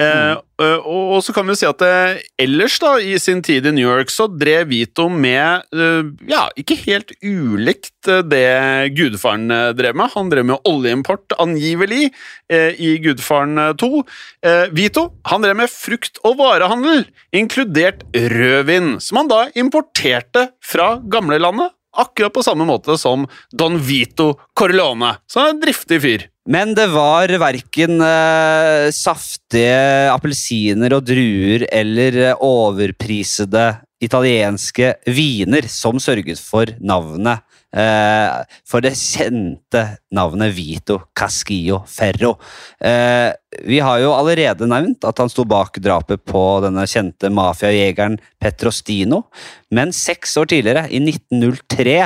Eh, 0.00 0.34
og, 0.62 0.86
og 1.16 1.20
så 1.24 1.34
kan 1.34 1.48
vi 1.48 1.56
si 1.58 1.66
at 1.68 1.82
eh, 1.84 2.22
ellers 2.40 2.78
da, 2.82 2.94
i 3.02 3.18
sin 3.20 3.42
tid 3.44 3.66
i 3.68 3.74
New 3.74 3.84
York 3.86 4.12
så 4.12 4.28
drev 4.30 4.70
Vito 4.70 5.08
med 5.12 5.66
eh, 5.74 6.08
ja, 6.30 6.46
ikke 6.58 6.78
helt 6.84 7.12
ulikt 7.20 8.08
eh, 8.10 8.22
det 8.24 8.94
gudfaren 8.96 9.50
eh, 9.52 9.72
drev 9.76 9.98
med. 9.98 10.12
Han 10.14 10.32
drev 10.32 10.48
med 10.48 10.68
oljeimport, 10.68 11.36
angivelig, 11.42 12.10
eh, 12.52 12.72
i 12.80 12.94
Gudfaren 13.02 13.58
eh, 13.58 13.74
2. 13.82 13.92
Eh, 14.46 14.64
Vito 14.72 15.08
han 15.28 15.44
drev 15.44 15.58
med 15.60 15.72
frukt- 15.72 16.22
og 16.26 16.38
varehandel, 16.40 17.06
inkludert 17.36 18.06
rødvin, 18.14 18.96
som 19.02 19.22
han 19.22 19.32
da 19.32 19.44
importerte 19.58 20.48
fra 20.64 20.96
gamlelandet. 21.02 21.74
Akkurat 21.92 22.32
på 22.32 22.40
samme 22.40 22.64
måte 22.64 22.96
som 22.96 23.26
Don 23.52 23.76
Vito 23.76 24.32
Corleone. 24.56 25.18
Så 25.28 25.42
han 25.42 25.50
er 25.50 25.56
en 25.58 25.64
driftig 25.66 25.98
fyr. 26.00 26.31
Men 26.50 26.74
det 26.74 26.88
var 26.90 27.30
verken 27.38 28.02
eh, 28.02 28.88
saftige 28.90 30.10
appelsiner 30.10 30.96
og 30.96 31.04
druer 31.06 31.68
eller 31.70 32.18
eh, 32.18 32.42
overprisede 32.42 33.68
italienske 34.02 34.96
viner 35.06 35.68
som 35.70 36.00
sørget 36.02 36.42
for 36.42 36.72
navnet. 36.82 37.44
Eh, 37.72 38.40
for 38.68 38.82
det 38.82 38.96
kjente 38.98 39.84
navnet 40.12 40.50
Vito 40.56 40.98
Cascio 41.14 41.78
Ferro. 41.88 42.34
Eh, 42.82 43.30
vi 43.62 43.78
har 43.78 44.02
jo 44.02 44.10
allerede 44.16 44.66
nevnt 44.66 45.06
at 45.06 45.22
han 45.22 45.30
sto 45.30 45.46
bak 45.48 45.78
drapet 45.78 46.24
på 46.26 46.42
denne 46.64 46.88
kjente 46.90 47.30
mafiajegeren 47.30 48.18
Petrostino. 48.42 49.22
Men 49.70 49.94
seks 49.94 50.34
år 50.42 50.50
tidligere, 50.50 50.88
i 50.90 50.98
1903, 51.06 51.96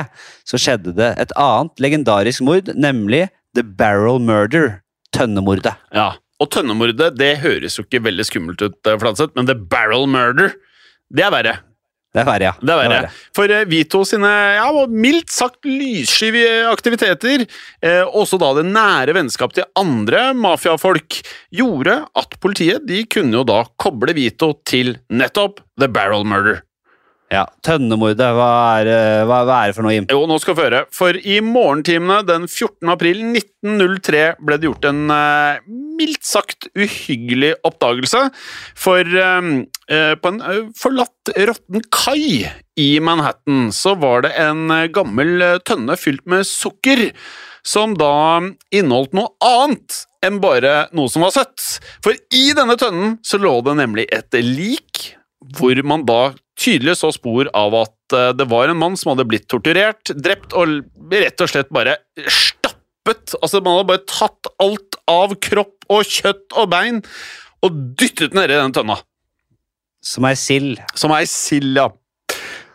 så 0.45 0.61
skjedde 0.61 0.93
det 1.01 1.09
et 1.25 1.35
annet 1.35 1.83
legendarisk 1.83 2.45
mord, 2.45 2.69
nemlig 2.77 3.25
The 3.57 3.65
Barrel 3.65 4.21
Murder. 4.21 4.83
Tønnemordet. 5.15 5.73
Ja, 5.95 6.11
og 6.37 6.51
tønnemordet 6.53 7.15
det 7.17 7.37
høres 7.41 7.79
jo 7.79 7.85
ikke 7.87 8.03
veldig 8.05 8.25
skummelt 8.27 8.61
ut, 8.61 8.77
eh, 8.85 8.97
Fladseth, 9.01 9.33
men 9.35 9.47
the 9.49 9.55
barrel 9.57 10.05
murder, 10.05 10.53
det 11.09 11.25
er 11.25 11.33
verre. 11.33 11.55
Det 12.13 12.21
er 12.21 12.27
verre, 12.27 12.45
ja. 12.47 12.53
Det 12.61 12.73
er 12.73 12.91
verre. 12.91 13.09
For 13.35 13.53
eh, 13.53 13.65
Vito 13.69 14.03
sine 14.07 14.29
ja, 14.59 14.67
mildt 14.89 15.33
sagt 15.33 15.65
lyssky 15.65 16.29
aktiviteter, 16.69 17.47
eh, 17.81 18.03
også 18.05 18.37
da 18.41 18.53
det 18.59 18.67
nære 18.69 19.17
vennskap 19.17 19.57
til 19.57 19.65
andre 19.79 20.29
mafiafolk, 20.37 21.19
gjorde 21.49 21.99
at 22.17 22.37
politiet 22.43 22.85
de 22.89 23.01
kunne 23.09 23.33
jo 23.39 23.43
da 23.47 23.63
koble 23.81 24.13
Vito 24.17 24.53
til 24.69 24.99
nettopp 25.09 25.63
the 25.81 25.89
barrel 25.89 26.25
murder. 26.27 26.61
Ja, 27.27 27.43
Tønnemordet, 27.65 28.23
hva 28.37 28.51
eh, 28.79 29.23
hva, 29.27 29.41
hva 29.43 29.57
er 29.59 29.71
det 29.71 29.75
for 29.75 29.83
noe, 29.83 29.95
Jim? 29.97 30.05
Jo, 30.07 30.21
nå 30.29 30.37
skal 30.39 30.55
vi 30.55 30.63
høre. 30.63 30.85
For 30.95 31.17
i 31.19 31.41
morgentimene 31.43 32.21
den 32.23 32.47
14. 32.47 32.87
april 32.93 33.19
1903 33.33 34.21
ble 34.39 34.57
det 34.57 34.69
gjort 34.69 34.87
en 34.87 35.11
eh, 35.11 35.59
mildt 35.97 36.23
sagt 36.27 36.69
uhyggelig 36.77 37.53
oppdagelse. 37.67 38.27
For 38.79 39.03
eh, 39.03 39.51
eh, 39.91 40.13
på 40.15 40.31
en 40.31 40.39
eh, 40.39 40.63
forlatt 40.79 41.33
råtten 41.49 41.83
kai 41.91 42.47
i 42.79 42.89
Manhattan 43.03 43.73
så 43.75 43.97
var 43.99 44.23
det 44.23 44.35
en 44.39 44.71
gammel 44.93 45.43
tønne 45.67 45.99
fylt 45.99 46.23
med 46.29 46.47
sukker. 46.47 47.09
Som 47.67 47.97
da 47.99 48.39
inneholdt 48.71 49.17
noe 49.17 49.33
annet 49.43 50.05
enn 50.23 50.39
bare 50.39 50.85
noe 50.95 51.11
som 51.11 51.25
var 51.25 51.33
søtt. 51.35 51.81
For 52.05 52.15
i 52.15 52.45
denne 52.55 52.77
tønnen 52.79 53.17
så 53.27 53.39
lå 53.41 53.57
det 53.65 53.75
nemlig 53.81 54.07
et 54.15 54.37
lik, 54.39 55.16
hvor 55.55 55.79
man 55.87 56.03
da 56.07 56.33
tydelig 56.57 56.97
så 56.99 57.11
spor 57.13 57.49
av 57.55 57.75
at 57.77 58.15
eh, 58.15 58.31
det 58.37 58.47
var 58.51 58.71
en 58.71 58.79
mann 58.79 58.97
som 58.99 59.13
hadde 59.13 59.27
blitt 59.29 59.47
torturert, 59.51 60.11
drept 60.17 60.55
og 60.57 60.79
rett 61.13 61.43
og 61.43 61.51
slett 61.51 61.71
bare 61.73 61.99
stappet 62.25 62.73
Altså, 63.07 63.61
man 63.63 63.77
hadde 63.77 63.87
bare 63.87 64.03
tatt 64.03 64.49
alt 64.59 64.97
av 65.07 65.31
kropp 65.39 65.85
og 65.95 66.09
kjøtt 66.11 66.55
og 66.59 66.65
bein 66.73 66.97
og 67.63 67.77
dyttet 67.95 68.35
nedi 68.35 68.57
den 68.57 68.73
tønna. 68.75 68.97
Som 70.03 70.27
er 70.27 70.35
sild. 70.35 70.81
Som 70.91 71.13
ei 71.15 71.23
sild, 71.31 71.79
ja. 71.79 71.87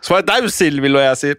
Som 0.00 0.16
ei 0.16 0.22
daud 0.24 0.48
sild, 0.54 0.80
vil 0.80 0.96
jeg 0.96 1.18
si. 1.20 1.35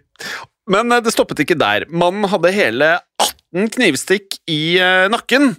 Men 0.70 0.94
eh, 0.94 1.02
det 1.02 1.10
stoppet 1.10 1.42
ikke 1.42 1.58
der. 1.58 1.88
Mannen 1.90 2.30
hadde 2.30 2.54
hele 2.54 2.92
18 3.18 3.72
knivstikk 3.74 4.38
i 4.46 4.78
eh, 4.78 5.08
nakken. 5.10 5.56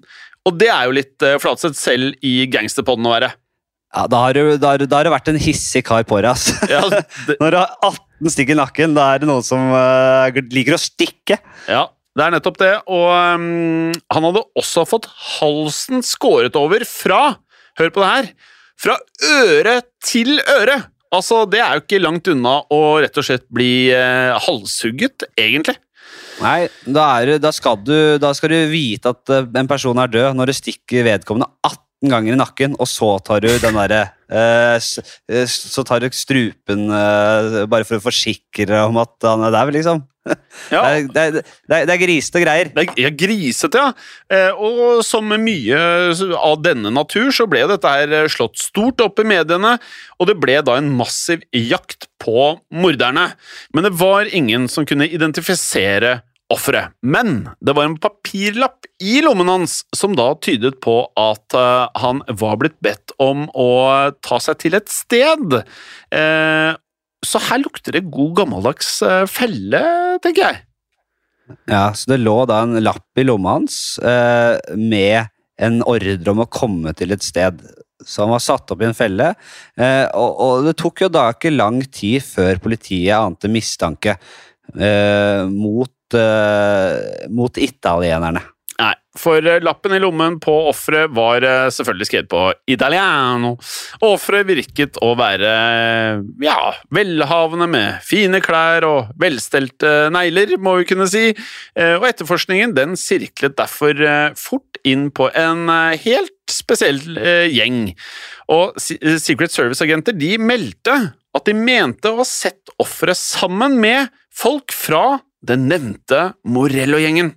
Og 0.48 0.56
det 0.62 0.72
er 0.72 0.88
jo 0.88 0.96
litt 0.96 1.28
Flatseth 1.44 1.76
selv 1.76 2.16
i 2.24 2.38
gangsterpodden 2.54 3.10
å 3.10 3.18
være. 3.18 3.34
Ja, 3.96 4.06
da 4.12 4.20
har, 4.26 4.36
du, 4.36 4.58
da, 4.60 4.74
har, 4.74 4.82
du- 4.82 4.88
da 4.92 4.98
har 5.00 5.08
du 5.08 5.12
vært 5.14 5.30
en 5.32 5.40
hissig 5.40 5.82
kar 5.88 6.04
på 6.08 6.18
deg, 6.20 6.32
ass. 6.34 6.50
Ja, 6.68 6.82
det, 7.28 7.38
Når 7.40 7.54
du 7.56 7.58
har 7.62 7.76
18 7.88 8.32
stikk 8.34 8.52
i 8.52 8.58
nakken, 8.60 8.96
da 8.98 9.06
er 9.16 9.22
det 9.24 9.30
noen 9.30 9.46
som 9.46 9.70
uh, 9.72 10.28
liker 10.52 10.76
å 10.76 10.82
stikke. 10.82 11.38
ja, 11.72 11.86
det 12.16 12.24
er 12.26 12.32
nettopp 12.36 12.58
det. 12.62 12.74
Og 12.92 13.08
um, 13.12 13.92
han 14.12 14.28
hadde 14.30 14.44
også 14.60 14.84
fått 14.88 15.08
halsen 15.40 16.04
skåret 16.06 16.56
over 16.60 16.84
fra 16.88 17.22
Hør 17.80 17.90
på 17.92 18.00
det 18.04 18.12
her! 18.12 18.28
Fra 18.80 18.94
øre 19.32 19.78
til 20.04 20.38
øre! 20.44 20.78
Altså, 21.16 21.42
Det 21.48 21.60
er 21.64 21.78
jo 21.78 21.84
ikke 21.86 22.00
langt 22.04 22.28
unna 22.32 22.58
å 22.72 22.80
rett 23.04 23.16
og 23.20 23.26
slett 23.28 23.44
bli 23.52 23.90
uh, 23.96 24.36
halshugget, 24.46 25.26
egentlig. 25.40 25.76
Nei, 26.44 26.66
da, 26.84 27.04
er, 27.22 27.34
du- 27.36 27.44
da, 27.44 27.52
skal 27.56 27.80
du, 27.84 27.96
da 28.20 28.32
skal 28.36 28.52
du 28.52 28.58
vite 28.72 29.12
at 29.16 29.32
eh, 29.32 29.46
en 29.60 29.68
person 29.72 30.00
er 30.04 30.12
død 30.12 30.36
når 30.36 30.52
du 30.52 30.56
stikker 30.58 31.04
vedkommende 31.08 31.48
18 31.64 31.84
15 32.06 32.12
ganger 32.12 32.36
i 32.36 32.40
nakken, 32.40 32.76
og 32.80 32.88
så 32.88 33.18
tar 33.26 33.42
du 33.44 33.50
den 33.50 33.78
derre 33.78 34.10
eh, 34.30 34.78
eh, 35.30 35.46
Så 35.50 35.84
tar 35.86 36.02
du 36.02 36.10
strupen 36.14 36.90
eh, 36.90 37.64
bare 37.70 37.86
for 37.86 37.98
å 37.98 38.06
forsikre 38.06 38.86
om 38.88 39.00
at 39.02 39.16
han 39.26 39.46
er 39.46 39.56
der, 39.56 39.74
liksom. 39.80 40.06
Ja. 40.74 40.82
Det, 40.82 40.90
er, 40.90 41.04
det, 41.06 41.22
er, 41.22 41.34
det, 41.70 41.76
er, 41.78 41.86
det 41.86 41.98
grisete 42.02 42.42
greier. 42.42 42.70
Det 42.74 42.86
er 42.86 43.02
ja, 43.04 43.12
grisete, 43.14 43.82
ja. 43.82 44.54
Og 44.58 45.04
som 45.06 45.30
mye 45.30 45.82
av 46.40 46.64
denne 46.66 46.90
natur, 46.90 47.30
så 47.36 47.46
ble 47.50 47.62
dette 47.70 47.92
her 47.92 48.30
slått 48.34 48.58
stort 48.58 49.04
opp 49.06 49.22
i 49.22 49.28
mediene, 49.28 49.76
og 50.18 50.32
det 50.32 50.38
ble 50.42 50.58
da 50.66 50.80
en 50.80 50.90
massiv 50.98 51.46
jakt 51.54 52.10
på 52.24 52.56
morderne. 52.74 53.28
Men 53.76 53.86
det 53.86 53.94
var 54.02 54.32
ingen 54.34 54.66
som 54.72 54.88
kunne 54.90 55.06
identifisere 55.06 56.24
offeret. 56.54 56.94
Men 57.02 57.48
det 57.64 57.74
var 57.76 57.88
en 57.88 57.98
papirlapp 58.02 58.86
i 59.02 59.18
lommen 59.26 59.50
hans 59.50 59.80
som 59.96 60.16
da 60.18 60.28
tydet 60.44 60.78
på 60.84 61.00
at 61.18 61.56
eh, 61.58 61.86
han 62.02 62.22
var 62.30 62.60
blitt 62.62 62.78
bedt 62.86 63.16
om 63.22 63.48
å 63.58 63.70
ta 64.26 64.40
seg 64.44 64.60
til 64.62 64.78
et 64.78 64.92
sted. 64.94 65.58
Eh, 66.14 66.72
så 67.26 67.42
her 67.48 67.64
lukter 67.64 67.98
det 67.98 68.06
god 68.14 68.36
gammeldags 68.42 69.00
eh, 69.06 69.24
felle, 69.30 69.82
tenker 70.24 70.50
jeg. 70.50 70.62
Ja, 71.70 71.92
Så 71.94 72.10
det 72.14 72.22
lå 72.22 72.40
da 72.50 72.64
en 72.66 72.78
lapp 72.82 73.22
i 73.22 73.26
lomma 73.26 73.60
hans 73.60 74.00
med 74.02 75.28
en 75.62 75.76
ordre 75.86 76.32
om 76.32 76.42
å 76.42 76.48
komme 76.50 76.90
til 76.98 77.14
et 77.14 77.22
sted. 77.22 77.60
Så 78.02 78.24
han 78.24 78.34
var 78.34 78.42
satt 78.42 78.74
opp 78.74 78.82
i 78.82 78.88
en 78.88 78.98
felle, 78.98 79.28
og, 80.18 80.66
det 80.66 80.74
tok 80.82 81.04
jo 81.06 81.12
da 81.14 81.28
ikke 81.36 81.54
lang 81.54 81.84
tid 81.86 82.26
før 82.26 82.58
politiet 82.64 83.14
ante 83.14 83.52
mistanke 83.54 84.18
mot, 85.54 85.95
eh, 86.14 87.26
mot 87.34 87.58
italienerne. 87.58 88.44
Nei, 88.76 88.92
for 89.16 89.40
eh, 89.48 89.62
lappen 89.64 89.94
i 89.96 90.02
lommen 90.04 90.36
på 90.44 90.54
offeret 90.68 91.14
var 91.16 91.46
eh, 91.48 91.70
selvfølgelig 91.72 92.08
skrevet 92.10 92.30
på 92.32 92.42
italiano. 92.76 93.54
Offeret 94.04 94.50
virket 94.50 95.00
å 95.00 95.14
være 95.16 95.54
ja, 96.44 96.58
velhavende 96.94 97.70
med 97.72 98.04
fine 98.06 98.44
klær 98.44 98.88
og 98.90 99.16
velstelte 99.22 100.12
negler, 100.14 100.58
må 100.60 100.76
vi 100.82 100.90
kunne 100.92 101.08
si, 101.10 101.30
og 101.76 102.08
etterforskningen 102.10 102.76
den 102.76 103.00
sirklet 103.00 103.56
derfor 103.58 104.04
fort 104.40 104.82
inn 104.86 105.08
på 105.16 105.32
en 105.34 105.70
helt 106.04 106.52
spesiell 106.52 107.00
gjeng. 107.50 107.88
Og 108.52 108.76
Secret 108.78 109.56
Service-agenter 109.56 110.14
de 110.14 110.36
meldte 110.38 111.00
at 111.36 111.48
de 111.48 111.56
mente 111.58 112.12
å 112.12 112.20
ha 112.20 112.28
sett 112.28 112.72
offeret 112.82 113.20
sammen 113.20 113.80
med 113.82 114.12
folk 114.36 114.76
fra 114.76 115.18
den 115.48 115.68
nevnte 115.72 116.34
Morello-gjengen. 116.46 117.34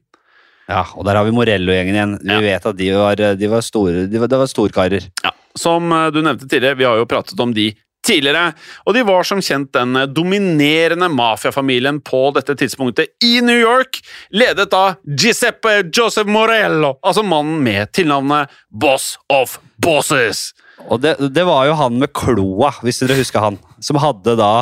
Ja, 0.68 0.83
og 0.97 1.05
der 1.09 1.16
har 1.16 1.25
vi 1.25 1.33
Morello-gjengen 1.33 1.97
igjen. 1.97 2.16
Vi 2.23 2.33
Ja. 2.35 2.40
vet 2.44 2.66
at 2.66 2.77
de 2.77 2.90
var, 2.92 3.16
de 3.16 3.47
var 3.49 3.61
store, 3.64 4.07
de 4.07 4.18
var, 4.21 4.29
de 4.29 4.37
var 4.42 4.47
storkarer. 4.51 5.07
Ja, 5.25 5.31
Som 5.57 5.90
eh, 5.92 6.11
du 6.11 6.21
nevnte 6.23 6.47
tidligere, 6.49 6.77
vi 6.77 6.85
har 6.85 6.97
jo 7.01 7.07
pratet 7.09 7.40
om 7.40 7.53
de 7.55 7.71
tidligere, 8.07 8.53
og 8.87 8.94
de 8.94 9.03
var 9.03 9.25
som 9.27 9.40
kjent 9.42 9.73
den 9.75 9.97
eh, 9.97 10.07
dominerende 10.07 11.09
mafiafamilien 11.11 11.99
på 12.05 12.21
dette 12.37 12.55
tidspunktet 12.55 13.09
i 13.25 13.40
New 13.42 13.59
York, 13.59 13.99
ledet 14.31 14.73
av 14.77 14.97
Giuseppe 15.05 15.83
Joseph 15.90 16.29
Morello, 16.31 16.94
altså 17.03 17.25
mannen 17.27 17.62
med 17.64 17.90
tilnavnet 17.92 18.49
Boss 18.71 19.16
of 19.29 19.59
Bosses. 19.83 20.53
Og 20.88 21.01
det, 21.03 21.17
det 21.35 21.45
var 21.49 21.67
jo 21.69 21.75
han 21.77 21.99
med 22.01 22.12
kloa, 22.17 22.71
hvis 22.87 23.03
dere 23.03 23.19
husker 23.19 23.43
han. 23.43 23.59
Som 23.85 23.99
hadde 24.01 24.37
da 24.38 24.53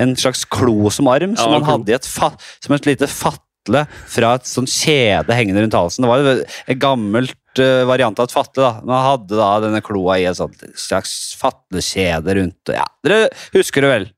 en 0.00 0.16
slags 0.18 0.44
klo 0.48 0.90
som 0.90 1.08
arm, 1.12 1.36
som 1.36 1.52
Ja, 1.52 1.58
han 1.58 1.66
klo. 1.66 1.72
hadde 1.76 1.92
i 1.92 1.98
et, 1.98 2.08
fa 2.08 2.32
som 2.64 2.74
et 2.74 2.88
lite 2.88 3.06
fatle 3.10 3.84
fra 4.08 4.34
et 4.38 4.46
sånn 4.48 4.66
kjede 4.70 5.34
hengende 5.36 5.62
rundt 5.64 5.76
halsen. 5.78 6.06
Det 6.06 6.10
var 6.10 6.26
et 6.32 6.58
en 6.74 6.82
gammelt 6.82 7.60
uh, 7.60 7.84
variant 7.88 8.18
av 8.18 8.28
et 8.28 8.34
fatle, 8.34 8.62
da. 8.62 8.72
Men 8.82 8.94
han 8.96 9.08
hadde 9.12 9.40
da 9.40 9.48
denne 9.64 9.82
kloa 9.84 10.18
i 10.22 10.26
et 10.30 10.38
sånt 10.38 10.62
slags 10.78 11.34
fatlekjede 11.40 12.36
rundt 12.40 12.74
Ja, 12.74 12.86
dere 13.06 13.26
husker 13.56 13.82
det 13.86 13.90
vel? 13.92 14.08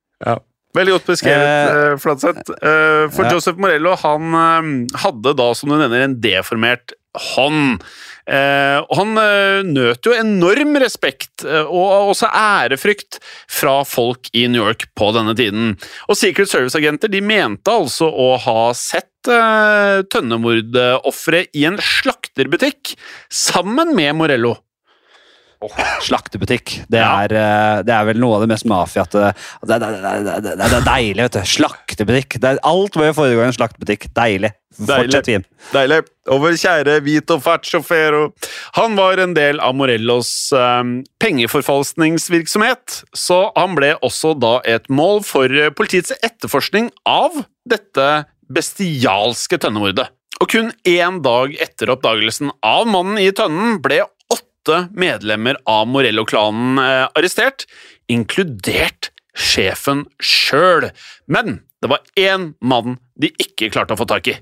Veldig 0.77 0.92
godt 0.99 1.07
beskrevet, 1.09 1.49
Eh, 1.49 1.79
eh, 1.92 1.97
Fladseth. 1.99 2.51
Eh, 2.61 3.07
for 3.11 3.25
ja. 3.25 3.33
Joseph 3.35 3.59
Morello 3.59 3.94
han 4.03 4.35
eh, 4.37 4.99
hadde 5.01 5.33
da, 5.38 5.47
som 5.57 5.73
du 5.73 5.79
nevner, 5.81 6.05
en 6.05 6.18
deformert 6.21 6.92
hånd. 7.33 7.81
Eh, 8.29 8.79
han 8.99 9.21
eh, 9.23 9.62
nøt 9.64 10.05
jo 10.05 10.12
enorm 10.12 10.77
respekt 10.83 11.47
eh, 11.47 11.64
og 11.64 12.12
også 12.12 12.29
ærefrykt 12.29 13.23
fra 13.49 13.81
folk 13.88 14.29
i 14.37 14.45
New 14.53 14.61
York 14.61 14.91
på 14.99 15.09
denne 15.17 15.33
tiden. 15.38 15.73
Og 16.12 16.19
Secret 16.21 16.53
Service-agenter 16.53 17.09
de 17.12 17.23
mente 17.25 17.73
altså 17.73 18.11
å 18.12 18.35
ha 18.45 18.69
sett 18.77 19.33
eh, 19.33 20.05
tønnemordofferet 20.12 21.57
i 21.57 21.64
en 21.71 21.81
slakterbutikk 21.81 22.99
sammen 23.33 23.97
med 23.97 24.19
Morello. 24.21 24.59
Slaktebutikk. 26.07 26.77
Det, 26.87 27.01
er, 27.03 27.33
ja. 27.35 27.83
det 27.83 27.94
er 27.94 28.07
vel 28.12 28.21
noe 28.23 28.37
av 28.37 28.44
det 28.44 28.51
mest 28.53 28.66
mafiate 28.68 29.33
det, 29.66 29.79
det, 29.79 29.79
det, 29.81 30.53
er- 30.55 30.87
deilig, 30.87 31.25
vet 31.25 31.38
du. 31.38 31.40
Slaktebutikk. 31.57 32.38
Det 32.42 32.55
alt 32.62 32.99
må 32.99 33.09
jo 33.09 33.16
foregå 33.16 33.42
i 33.42 33.49
en 33.49 33.57
slaktebutikk. 33.57 34.07
Deilig. 34.14 34.53
Fortsett, 34.79 35.31
Jim. 35.33 35.47
Deilig. 35.73 36.03
Og 36.31 36.42
vår 36.44 36.59
kjære 36.61 36.99
Vito 37.03 37.38
Facciofero. 37.42 38.29
Han 38.79 38.94
var 38.99 39.18
en 39.23 39.35
del 39.35 39.59
av 39.64 39.75
Morellos 39.79 40.31
um, 40.55 41.01
pengeforfalskningsvirksomhet, 41.23 43.01
så 43.16 43.40
han 43.57 43.75
ble 43.79 43.94
også 44.07 44.37
da 44.38 44.59
et 44.68 44.87
mål 44.92 45.25
for 45.27 45.51
eh, 45.51 45.73
politiets 45.75 46.14
etterforskning 46.23 46.92
av 47.09 47.42
dette 47.68 48.07
bestialske 48.53 49.59
tønnemordet. 49.61 50.07
Og 50.38 50.53
kun 50.53 50.71
én 50.87 51.18
dag 51.25 51.57
etter 51.59 51.90
oppdagelsen 51.90 52.53
av 52.62 52.87
mannen 52.87 53.18
i 53.18 53.33
tønnen 53.35 53.81
ble 53.83 54.05
åtte 54.68 54.88
medlemmer 54.92 55.57
av 55.64 55.87
Morello-klanen 55.88 56.78
eh, 56.78 57.07
arrestert, 57.16 57.64
inkludert 58.09 59.11
sjefen 59.33 60.04
sjøl. 60.20 60.90
Men 61.26 61.62
det 61.81 61.88
var 61.88 62.04
én 62.18 62.52
mann 62.61 62.98
de 63.16 63.31
ikke 63.40 63.70
klarte 63.72 63.96
å 63.96 64.00
få 64.00 64.09
tak 64.09 64.28
i. 64.28 64.37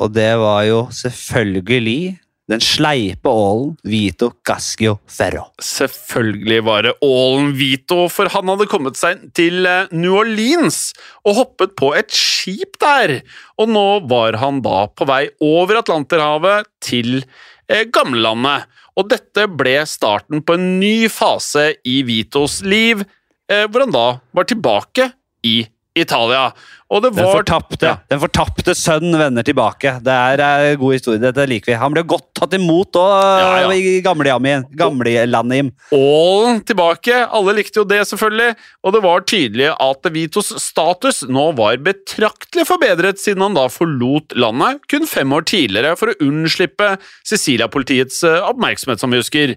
Og 0.00 0.14
det 0.16 0.32
var 0.40 0.64
jo 0.64 0.86
selvfølgelig 0.96 2.16
den 2.50 2.62
sleipe 2.64 3.30
ålen 3.30 3.76
Vito 3.86 4.30
Cascio 4.46 4.96
Ferro. 5.06 5.50
Selvfølgelig 5.62 6.64
var 6.66 6.88
det 6.88 6.96
Ålen 7.04 7.52
Vito, 7.54 8.08
for 8.10 8.32
han 8.32 8.48
hadde 8.50 8.66
kommet 8.70 8.98
seg 8.98 9.28
til 9.38 9.68
eh, 9.68 9.92
New 9.92 10.16
Orleans 10.18 10.80
og 11.22 11.36
hoppet 11.36 11.76
på 11.78 11.92
et 12.00 12.10
skip 12.16 12.80
der. 12.82 13.20
Og 13.60 13.70
nå 13.70 13.86
var 14.10 14.40
han 14.40 14.64
da 14.64 14.88
på 14.88 15.06
vei 15.06 15.28
over 15.44 15.78
Atlanterhavet 15.84 16.66
til 16.82 17.20
eh, 17.20 17.49
gamlelandet. 17.94 18.68
Og 18.98 19.08
dette 19.12 19.46
ble 19.48 19.78
starten 19.88 20.42
på 20.44 20.56
en 20.58 20.66
ny 20.80 21.08
fase 21.12 21.70
i 21.86 22.00
Vitos 22.06 22.60
liv, 22.66 23.04
eh, 23.50 23.66
hvor 23.70 23.86
han 23.86 23.94
da 23.94 24.06
var 24.36 24.48
tilbake 24.50 25.10
i 25.46 25.62
Italia. 25.98 26.50
Og 26.90 27.04
det 27.04 27.12
Den 27.14 27.24
fortapte, 27.30 27.86
Ja. 27.86 27.96
den 28.10 28.18
fortapte 28.18 28.74
sønn 28.74 29.12
vender 29.16 29.44
tilbake. 29.46 30.02
Det 30.02 30.10
er 30.10 30.40
en 30.72 30.78
god 30.78 30.92
historie. 30.96 31.20
Dette 31.22 31.46
liker 31.46 31.70
vi. 31.72 31.78
Han 31.78 31.92
ble 31.94 32.02
godt 32.02 32.34
tatt 32.34 32.52
imot 32.58 32.90
òg, 32.98 33.38
Ja, 33.40 33.60
ja. 33.62 33.70
i 33.70 34.00
gamlelandet 34.02 34.66
Gamle 34.74 35.70
Ålen 35.92 36.64
tilbake. 36.66 37.28
Alle 37.30 37.54
likte 37.54 37.78
jo 37.78 37.84
det, 37.84 38.00
selvfølgelig. 38.10 38.56
Og 38.82 38.92
det 38.92 39.02
var 39.02 39.20
tydelig 39.20 39.70
at 39.78 40.10
Vitos 40.10 40.50
status 40.60 41.22
nå 41.28 41.54
var 41.54 41.76
betraktelig 41.76 42.66
forbedret 42.66 43.18
siden 43.22 43.42
han 43.42 43.54
da 43.54 43.68
forlot 43.68 44.34
landet 44.34 44.80
kun 44.90 45.06
fem 45.06 45.30
år 45.30 45.46
tidligere 45.46 45.96
for 45.96 46.10
å 46.10 46.18
unnslippe 46.20 46.98
Sicilia-politiets 47.24 48.24
eh, 48.24 48.40
oppmerksomhet, 48.50 48.98
som 48.98 49.10
vi 49.12 49.20
husker. 49.20 49.54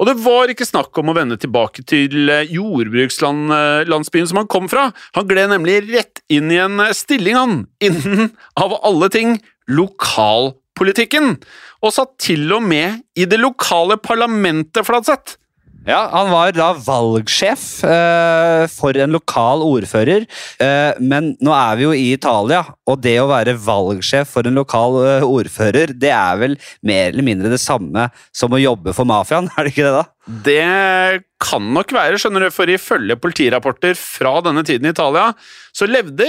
Og 0.00 0.06
det 0.08 0.16
var 0.24 0.48
ikke 0.48 0.64
snakk 0.68 0.96
om 0.96 1.12
å 1.12 1.16
vende 1.16 1.36
tilbake 1.36 1.84
til 1.84 2.30
eh, 2.30 2.46
jordbrukslandsbyen 2.48 4.28
som 4.30 4.40
han 4.40 4.48
kom 4.50 4.68
fra. 4.70 4.88
Han 5.18 5.28
gled 5.28 5.50
nemlig 5.52 5.82
rett 5.92 6.22
inn 6.32 6.50
i 6.50 6.56
en 6.62 6.69
eh, 6.78 6.94
stilling, 6.94 7.36
han, 7.36 7.58
innen, 7.82 8.30
av 8.60 8.76
alle 8.86 9.10
ting, 9.10 9.38
lokalpolitikken. 9.66 11.34
Og 11.82 11.94
satt 11.96 12.14
til 12.22 12.46
og 12.54 12.62
med 12.62 13.02
i 13.18 13.26
det 13.26 13.40
lokale 13.42 13.98
parlamentet, 13.98 14.84
Fladseth. 14.86 15.39
Ja, 15.88 16.00
Han 16.12 16.28
var 16.28 16.52
da 16.52 16.68
valgsjef 16.76 17.62
eh, 17.88 18.64
for 18.68 18.96
en 19.00 19.14
lokal 19.16 19.62
ordfører. 19.64 20.26
Eh, 20.60 21.00
men 21.00 21.32
nå 21.40 21.54
er 21.56 21.78
vi 21.78 21.86
jo 21.86 21.94
i 21.96 22.10
Italia, 22.12 22.60
og 22.84 23.00
det 23.00 23.16
å 23.22 23.30
være 23.30 23.56
valgsjef 23.64 24.28
for 24.36 24.48
en 24.48 24.60
lokal 24.60 24.98
eh, 25.00 25.24
ordfører, 25.24 25.94
det 25.96 26.12
er 26.12 26.40
vel 26.42 26.58
mer 26.86 27.14
eller 27.14 27.24
mindre 27.26 27.52
det 27.52 27.62
samme 27.62 28.10
som 28.36 28.52
å 28.52 28.60
jobbe 28.60 28.92
for 28.96 29.08
mafiaen, 29.08 29.48
er 29.56 29.66
det 29.66 29.72
ikke 29.72 29.88
det, 29.88 29.96
da? 29.96 30.04
Det 30.44 31.24
kan 31.40 31.70
nok 31.74 31.94
være, 31.96 32.20
skjønner 32.20 32.44
du, 32.44 32.50
for 32.54 32.70
ifølge 32.70 33.16
politirapporter 33.18 33.96
fra 33.98 34.36
denne 34.44 34.62
tiden 34.68 34.90
i 34.90 34.92
Italia, 34.92 35.30
så 35.72 35.88
levde 35.88 36.28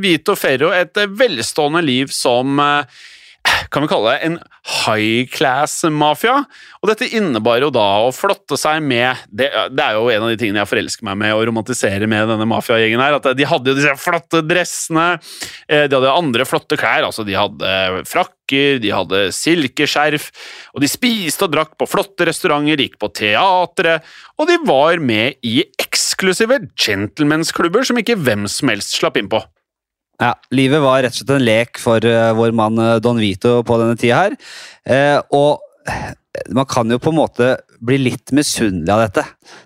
Vito 0.00 0.38
Ferro 0.38 0.70
et 0.76 1.02
velstående 1.18 1.82
liv 1.84 2.14
som 2.14 2.62
eh, 2.62 3.02
kan 3.72 3.82
vi 3.84 3.88
kalle 3.88 4.12
det 4.12 4.26
en 4.26 4.36
high 4.84 5.28
class 5.32 5.80
mafia. 5.90 6.42
Og 6.82 6.90
dette 6.90 7.08
innebar 7.16 7.62
jo 7.64 7.70
da 7.74 7.86
å 8.04 8.10
flotte 8.14 8.58
seg 8.60 8.82
med 8.84 9.22
det, 9.32 9.48
det 9.72 9.84
er 9.84 9.96
jo 9.96 10.10
en 10.12 10.26
av 10.26 10.32
de 10.32 10.38
tingene 10.40 10.60
jeg 10.62 10.70
forelsker 10.74 11.06
meg 11.08 11.18
med 11.22 11.34
å 11.34 11.42
romantisere 11.48 12.08
med 12.10 12.28
denne 12.30 12.48
mafiagjengen 12.50 13.02
her. 13.02 13.16
At 13.18 13.30
de 13.38 13.48
hadde 13.48 13.72
jo 13.72 13.78
disse 13.78 13.94
flotte 14.02 14.42
dressene, 14.46 15.06
eh, 15.68 15.86
de 15.88 15.98
hadde 15.98 16.12
andre 16.12 16.46
flotte 16.48 16.78
klær. 16.80 17.08
altså 17.08 17.24
De 17.26 17.38
hadde 17.38 18.04
frakker, 18.08 18.78
de 18.82 18.92
hadde 18.92 19.24
silkeskjerf, 19.34 20.28
og 20.74 20.84
de 20.84 20.90
spiste 20.90 21.48
og 21.48 21.54
drakk 21.54 21.74
på 21.80 21.88
flotte 21.88 22.28
restauranter, 22.28 22.84
gikk 22.84 23.00
på 23.00 23.08
teatret, 23.16 24.04
og 24.36 24.50
de 24.50 24.58
var 24.68 25.00
med 25.00 25.40
i 25.46 25.62
eksklusive 25.80 26.60
gentlemensklubber 26.76 27.88
som 27.88 27.98
ikke 28.00 28.20
hvem 28.20 28.44
som 28.50 28.72
helst 28.72 28.98
slapp 28.98 29.16
inn 29.20 29.32
på. 29.32 29.40
Ja, 30.20 30.34
Livet 30.54 30.82
var 30.84 31.02
rett 31.02 31.14
og 31.14 31.22
slett 31.22 31.34
en 31.34 31.46
lek 31.46 31.80
for 31.82 32.04
eh, 32.06 32.30
vår 32.36 32.52
mann 32.54 32.78
eh, 32.78 32.98
Don 33.02 33.20
Vito 33.20 33.60
på 33.66 33.78
denne 33.80 33.98
tida 33.98 34.20
her. 34.20 34.36
Eh, 34.84 35.18
og 35.34 35.62
man 36.54 36.66
kan 36.68 36.90
jo 36.90 36.98
på 37.02 37.10
en 37.10 37.18
måte 37.18 37.48
bli 37.82 37.98
litt 37.98 38.32
misunnelig 38.34 38.92
av 38.92 39.02
dette. 39.02 39.24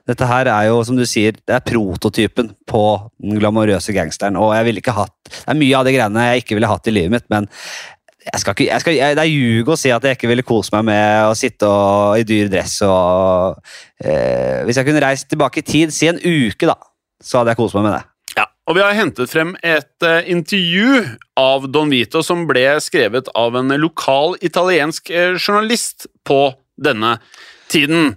Dette 0.09 0.29
her 0.29 0.49
er 0.51 0.69
jo, 0.71 0.79
som 0.87 0.97
du 0.99 1.05
sier, 1.09 1.37
det 1.47 1.59
er 1.59 1.67
prototypen 1.67 2.55
på 2.69 2.85
den 3.23 3.37
glamorøse 3.41 3.95
gangsteren. 3.97 4.39
Og 4.41 4.55
jeg 4.57 4.69
ville 4.69 4.83
ikke 4.83 4.97
hatt 4.97 5.15
Det 5.27 5.53
er 5.53 5.61
mye 5.61 5.77
av 5.77 5.87
de 5.87 5.95
greiene 5.95 6.25
jeg 6.31 6.45
ikke 6.45 6.57
ville 6.59 6.71
hatt 6.71 6.89
i 6.89 6.95
livet 6.95 7.15
mitt, 7.17 7.29
men 7.33 7.51
jeg 8.27 8.43
skal 8.43 8.57
ikke, 8.57 8.67
jeg 8.67 8.83
skal, 8.83 8.97
jeg, 8.97 9.15
det 9.15 9.23
er 9.23 9.31
ljug 9.31 9.69
å 9.71 9.79
si 9.79 9.93
at 9.95 10.07
jeg 10.07 10.17
ikke 10.17 10.31
ville 10.33 10.47
kose 10.47 10.75
meg 10.75 10.89
med 10.89 11.29
å 11.29 11.35
sitte 11.39 11.69
og, 11.71 12.17
i 12.19 12.27
dyr 12.27 12.49
dress 12.51 12.81
og 12.83 13.61
eh, 14.03 14.65
Hvis 14.67 14.81
jeg 14.81 14.89
kunne 14.89 15.03
reist 15.05 15.29
tilbake 15.31 15.63
i 15.63 15.67
tid, 15.67 15.95
si 15.95 16.11
en 16.11 16.19
uke, 16.19 16.67
da, 16.67 16.75
så 17.23 17.41
hadde 17.41 17.55
jeg 17.55 17.61
kost 17.61 17.79
meg 17.79 17.87
med 17.87 17.99
det. 17.99 18.03
Ja, 18.67 18.73
og 18.73 18.75
vi 18.75 18.83
har 18.83 18.97
hentet 18.99 19.31
frem 19.31 19.55
et 19.63 20.03
uh, 20.03 20.27
intervju 20.27 21.05
av 21.39 21.69
Don 21.71 21.91
Vito 21.91 22.19
som 22.23 22.47
ble 22.49 22.81
skrevet 22.83 23.29
av 23.39 23.55
en 23.55 23.69
lokal 23.79 24.35
italiensk 24.43 25.11
uh, 25.11 25.37
journalist 25.39 26.09
på 26.27 26.51
denne 26.75 27.21
tiden. 27.71 28.17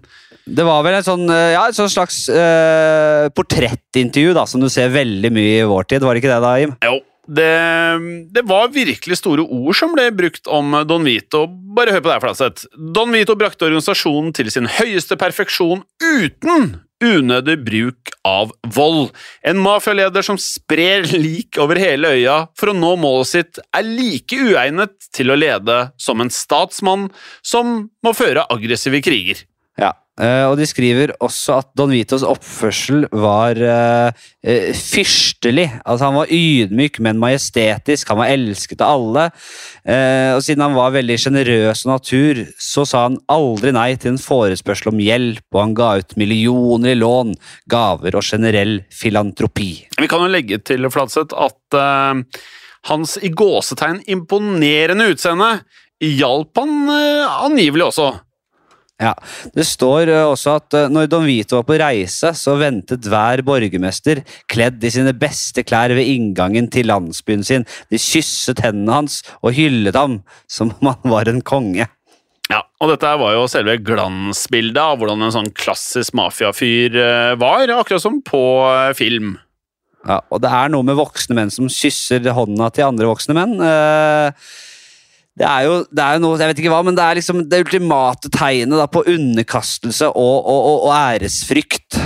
Det 0.49 0.65
var 0.65 0.81
vel 0.81 0.97
et 0.97 1.05
sånn, 1.05 1.29
eh, 1.29 1.53
ja, 1.53 1.67
et 1.69 1.77
sånn 1.77 1.91
slags 1.93 2.23
uh, 2.33 3.29
portrettintervju 3.37 4.33
da, 4.33 4.47
som 4.49 4.61
du 4.61 4.65
ser 4.73 4.89
veldig 4.89 5.29
mye 5.31 5.59
i 5.59 5.69
vår 5.69 5.85
tid. 5.85 6.01
Var 6.01 6.17
det 6.17 6.23
ikke 6.23 6.33
det, 6.33 6.41
da, 6.41 6.55
Jim? 6.57 6.73
Jo, 6.81 6.97
det, 7.29 7.53
det 8.33 8.45
var 8.49 8.73
virkelig 8.73 9.19
store 9.21 9.45
ord 9.45 9.77
som 9.77 9.93
ble 9.93 10.09
brukt 10.17 10.49
om 10.49 10.81
Don 10.89 11.05
Vito. 11.05 11.45
Bare 11.77 11.93
hør 11.93 12.01
på 12.01 12.09
det 12.09 12.17
her, 12.17 12.25
Flatseth. 12.25 12.65
Don 12.97 13.13
Vito 13.13 13.37
brakte 13.37 13.69
organisasjonen 13.69 14.33
til 14.33 14.49
sin 14.49 14.69
høyeste 14.79 15.19
perfeksjon 15.21 15.85
uten 16.01 16.71
unødig 17.03 17.57
bruk 17.65 18.13
av 18.27 18.51
vold. 18.75 19.09
En 19.45 19.59
mafialeder 19.63 20.25
som 20.25 20.39
sprer 20.41 21.07
lik 21.15 21.59
over 21.61 21.79
hele 21.79 22.13
øya 22.19 22.39
for 22.59 22.71
å 22.71 22.77
nå 22.77 22.95
målet 22.99 23.31
sitt, 23.31 23.61
er 23.75 23.87
like 23.87 24.35
uegnet 24.35 24.95
til 25.15 25.31
å 25.31 25.39
lede 25.39 25.79
som 25.99 26.21
en 26.21 26.33
statsmann 26.33 27.09
som 27.45 27.89
må 28.05 28.15
føre 28.17 28.47
aggressive 28.51 29.01
kriger. 29.05 29.45
Ja, 29.79 29.93
Uh, 30.19 30.51
og 30.51 30.57
de 30.59 30.65
skriver 30.67 31.13
også 31.23 31.61
at 31.61 31.69
Don 31.79 31.93
Vitos 31.93 32.25
oppførsel 32.27 33.05
var 33.15 33.55
uh, 33.55 34.09
uh, 34.43 34.71
fyrstelig. 34.75 35.69
Altså 35.85 36.09
Han 36.09 36.17
var 36.19 36.33
ydmyk, 36.35 36.99
men 37.05 37.21
majestetisk. 37.21 38.11
Han 38.11 38.19
var 38.19 38.33
elsket 38.33 38.83
av 38.83 38.97
alle. 38.97 39.29
Og 40.35 40.43
siden 40.43 40.61
han 40.61 40.75
var 40.75 40.91
veldig 40.93 41.15
sjenerøs 41.21 41.85
av 41.85 41.93
natur, 41.95 42.41
så 42.61 42.83
sa 42.87 43.05
han 43.07 43.17
aldri 43.31 43.71
nei 43.73 43.93
til 43.99 44.13
en 44.13 44.21
forespørsel 44.21 44.91
om 44.91 45.01
hjelp, 45.01 45.45
og 45.55 45.61
han 45.61 45.75
ga 45.77 45.89
ut 46.01 46.15
millioner 46.19 46.93
i 46.93 46.99
lån, 46.99 47.33
gaver 47.71 48.17
og 48.19 48.25
generell 48.25 48.75
filantropi. 48.93 49.71
Vi 49.97 50.09
kan 50.11 50.23
jo 50.25 50.29
legge 50.29 50.59
til 50.61 50.85
Flatseth, 50.93 51.33
at 51.33 51.79
hans 52.91 53.17
i 53.23 53.31
gåsetegn 53.33 54.03
imponerende 54.11 55.09
utseende 55.15 55.55
hjalp 56.03 56.61
han 56.61 56.75
angivelig 57.49 57.89
også. 57.89 58.11
Ja, 58.99 59.13
Det 59.55 59.63
står 59.63 60.09
eh, 60.11 60.25
også 60.27 60.57
at 60.59 60.75
eh, 60.75 60.89
når 60.91 61.07
Don 61.11 61.27
Vito 61.27 61.55
var 61.55 61.67
på 61.69 61.77
reise, 61.79 62.33
så 62.35 62.57
ventet 62.59 63.07
hver 63.07 63.39
borgermester 63.47 64.25
kledd 64.51 64.83
i 64.83 64.91
sine 64.91 65.13
beste 65.15 65.63
klær 65.63 65.93
ved 65.95 66.09
inngangen 66.11 66.67
til 66.73 66.89
landsbyen 66.91 67.45
sin. 67.47 67.67
De 67.87 68.01
kysset 68.01 68.59
hendene 68.65 68.97
hans 68.97 69.21
og 69.39 69.55
hyllet 69.55 69.95
ham 69.95 70.19
som 70.51 70.73
om 70.75 70.91
han 70.91 71.15
var 71.15 71.31
en 71.31 71.39
konge. 71.39 71.87
Ja, 72.49 72.63
og 72.81 72.91
dette 72.91 73.15
var 73.21 73.35
jo 73.37 73.47
selve 73.47 73.77
glansbildet 73.85 74.81
av 74.81 74.97
hvordan 74.99 75.27
en 75.27 75.35
sånn 75.35 75.51
klassisk 75.55 76.17
mafiafyr 76.19 76.97
eh, 76.99 77.35
var, 77.39 77.71
akkurat 77.79 78.03
som 78.03 78.19
på 78.25 78.41
film. 78.99 79.37
Ja, 80.07 80.21
og 80.27 80.41
det 80.43 80.51
er 80.51 80.71
noe 80.71 80.83
med 80.87 80.99
voksne 80.99 81.35
menn 81.37 81.51
som 81.53 81.71
kysser 81.71 82.23
hånda 82.35 82.69
til 82.75 82.87
andre 82.87 83.07
voksne 83.07 83.35
menn. 83.37 83.55
Eh, 83.63 84.49
Det 85.37 85.45
er 85.47 85.67
jo, 85.67 85.75
det 85.93 86.03
er 86.03 86.17
jo 86.17 86.23
noe, 86.23 86.39
jeg 86.39 86.51
vet 86.51 86.63
ikke 86.63 86.71
hva, 86.73 86.81
men 86.83 86.97
det 86.97 87.03
er 87.05 87.19
liksom 87.19 87.43
det 87.47 87.61
ultimate 87.63 88.31
tegnet 88.33 88.79
da, 88.81 88.87
på 88.91 89.05
underkastelse 89.07 90.09
og, 90.09 90.37
og, 90.39 90.59
og, 90.59 90.87
og 90.89 90.95
æresfrykt. 90.97 91.99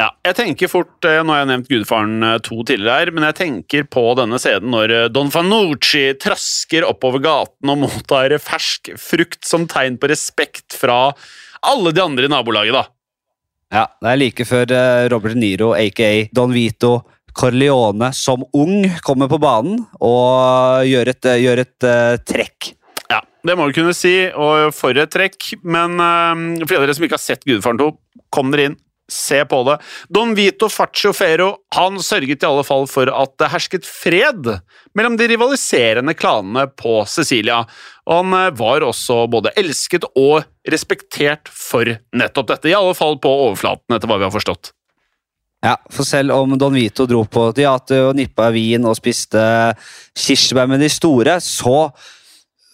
Ja, 0.00 0.08
jeg 0.24 0.36
tenker 0.38 0.70
fort, 0.72 0.96
eh, 1.04 1.20
Nå 1.20 1.34
har 1.34 1.42
jeg 1.42 1.50
nevnt 1.50 1.68
Gudfaren 1.68 2.24
eh, 2.24 2.38
to 2.44 2.62
tidligere 2.64 3.02
her, 3.02 3.10
men 3.12 3.26
jeg 3.28 3.36
tenker 3.36 3.84
på 3.92 4.04
denne 4.16 4.38
scenen 4.40 4.72
når 4.72 4.94
eh, 4.96 5.08
Don 5.12 5.28
Fanucci 5.32 6.06
trasker 6.20 6.86
oppover 6.88 7.20
gaten 7.24 7.72
og 7.72 7.82
mottar 7.82 8.32
fersk 8.40 8.94
frukt 8.96 9.44
som 9.44 9.68
tegn 9.68 9.98
på 10.00 10.08
respekt 10.08 10.78
fra 10.78 11.10
alle 11.68 11.92
de 11.92 12.00
andre 12.00 12.24
i 12.24 12.32
nabolaget, 12.32 12.78
da. 12.78 12.86
Ja, 13.70 13.84
Det 14.00 14.08
er 14.10 14.18
like 14.18 14.44
før 14.48 14.72
Robert 15.12 15.36
De 15.36 15.42
Niro, 15.44 15.74
aka 15.76 16.08
Don 16.34 16.50
Vito 16.56 16.96
Corleone, 17.36 18.12
som 18.16 18.44
ung 18.56 18.84
kommer 19.06 19.30
på 19.30 19.40
banen 19.42 19.82
og 20.00 20.86
gjør 20.88 21.12
et, 21.14 21.32
gjør 21.44 21.64
et 21.64 21.88
uh, 21.88 22.18
trekk. 22.26 22.72
Ja, 23.10 23.22
det 23.46 23.56
må 23.58 23.66
du 23.68 23.74
kunne 23.76 23.96
si, 23.96 24.14
og 24.30 24.70
for 24.76 24.96
et 24.98 25.12
trekk. 25.12 25.52
Men 25.62 25.98
uh, 25.98 26.62
for 26.66 26.78
dere 26.78 26.96
som 26.96 27.06
ikke 27.06 27.18
har 27.18 27.24
sett 27.24 27.46
Gudfaren 27.48 27.80
2, 27.80 27.90
kom 28.34 28.54
dere 28.54 28.70
inn. 28.70 28.78
Se 29.10 29.44
på 29.44 29.62
det. 29.66 29.78
Don 30.08 30.34
Vito 30.38 30.68
Faccio 30.70 31.10
Fero 31.12 31.48
han 31.74 31.98
sørget 32.02 32.44
i 32.44 32.46
alle 32.46 32.62
fall 32.66 32.86
for 32.90 33.10
at 33.10 33.32
det 33.42 33.50
hersket 33.50 33.88
fred 33.88 34.46
mellom 34.94 35.16
de 35.18 35.26
rivaliserende 35.32 36.14
klanene 36.14 36.68
på 36.78 37.00
Sicilia. 37.10 37.64
Og 38.06 38.20
han 38.20 38.36
eh, 38.38 38.52
var 38.58 38.86
også 38.86 39.24
både 39.32 39.54
elsket 39.58 40.06
og 40.14 40.44
respektert 40.70 41.50
for 41.50 41.90
nettopp 42.14 42.52
dette, 42.52 42.70
i 42.70 42.76
alle 42.76 42.94
fall 42.94 43.18
på 43.22 43.32
overflaten, 43.48 43.96
etter 43.96 44.10
hva 44.10 44.20
vi 44.20 44.28
har 44.28 44.34
forstått. 44.34 44.72
Ja, 45.60 45.74
for 45.92 46.08
selv 46.08 46.32
om 46.38 46.54
Don 46.58 46.72
Vito 46.76 47.04
dro 47.08 47.26
på 47.28 47.50
teater 47.56 48.06
og 48.08 48.16
nippa 48.16 48.48
vin 48.54 48.86
og 48.88 48.96
spiste 48.96 49.42
kirsebær 50.16 50.70
med 50.70 50.80
de 50.80 50.88
store, 50.92 51.36
så 51.44 51.90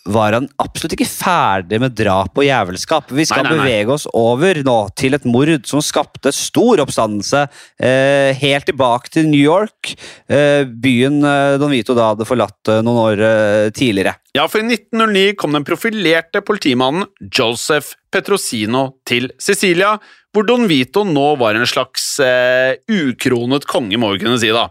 var 0.07 0.37
han 0.37 0.45
absolutt 0.63 0.95
ikke 0.95 1.09
ferdig 1.11 1.81
med 1.83 1.97
drap 1.99 2.39
og 2.39 2.47
jævelskap. 2.47 3.09
Vi 3.11 3.25
skal 3.27 3.43
Nei, 3.43 3.51
nei, 3.51 3.57
nei. 3.59 3.65
bevege 3.67 3.95
oss 3.97 4.05
over 4.15 4.61
nå 4.63 4.77
til 4.95 5.17
et 5.19 5.27
mord 5.27 5.51
som 5.67 5.83
skapte 5.83 6.31
stor 6.31 6.85
oppstandelse 6.85 7.41
eh, 7.83 8.31
helt 8.39 8.69
tilbake 8.71 9.11
til 9.17 9.27
New 9.33 9.43
York, 9.43 9.97
eh, 10.31 10.63
byen 10.63 11.19
eh, 11.27 11.57
Don 11.59 11.75
Vito 11.75 11.97
da 11.99 12.13
hadde 12.13 12.29
forlatt 12.29 12.71
eh, 12.71 12.85
noen 12.87 13.03
år 13.03 13.25
eh, 13.33 13.65
tidligere. 13.75 14.15
Ja, 14.37 14.47
for 14.47 14.63
i 14.63 14.69
1909 14.69 15.35
kom 15.41 15.59
den 15.59 15.67
profilerte 15.67 16.43
politimannen 16.45 17.09
Joseph 17.27 17.97
Petrosino 18.15 18.93
til 19.09 19.33
Sicilia, 19.43 19.97
hvor 20.37 20.45
Don 20.45 20.67
Vito 20.69 21.01
nå 21.09 21.29
var 21.41 21.57
en 21.57 21.69
slags 21.69 22.19
eh, 22.21 22.77
ukronet 22.93 23.65
konge, 23.69 23.97
må 23.97 24.13
vi 24.13 24.21
kunne 24.21 24.41
si. 24.41 24.53
da. 24.53 24.69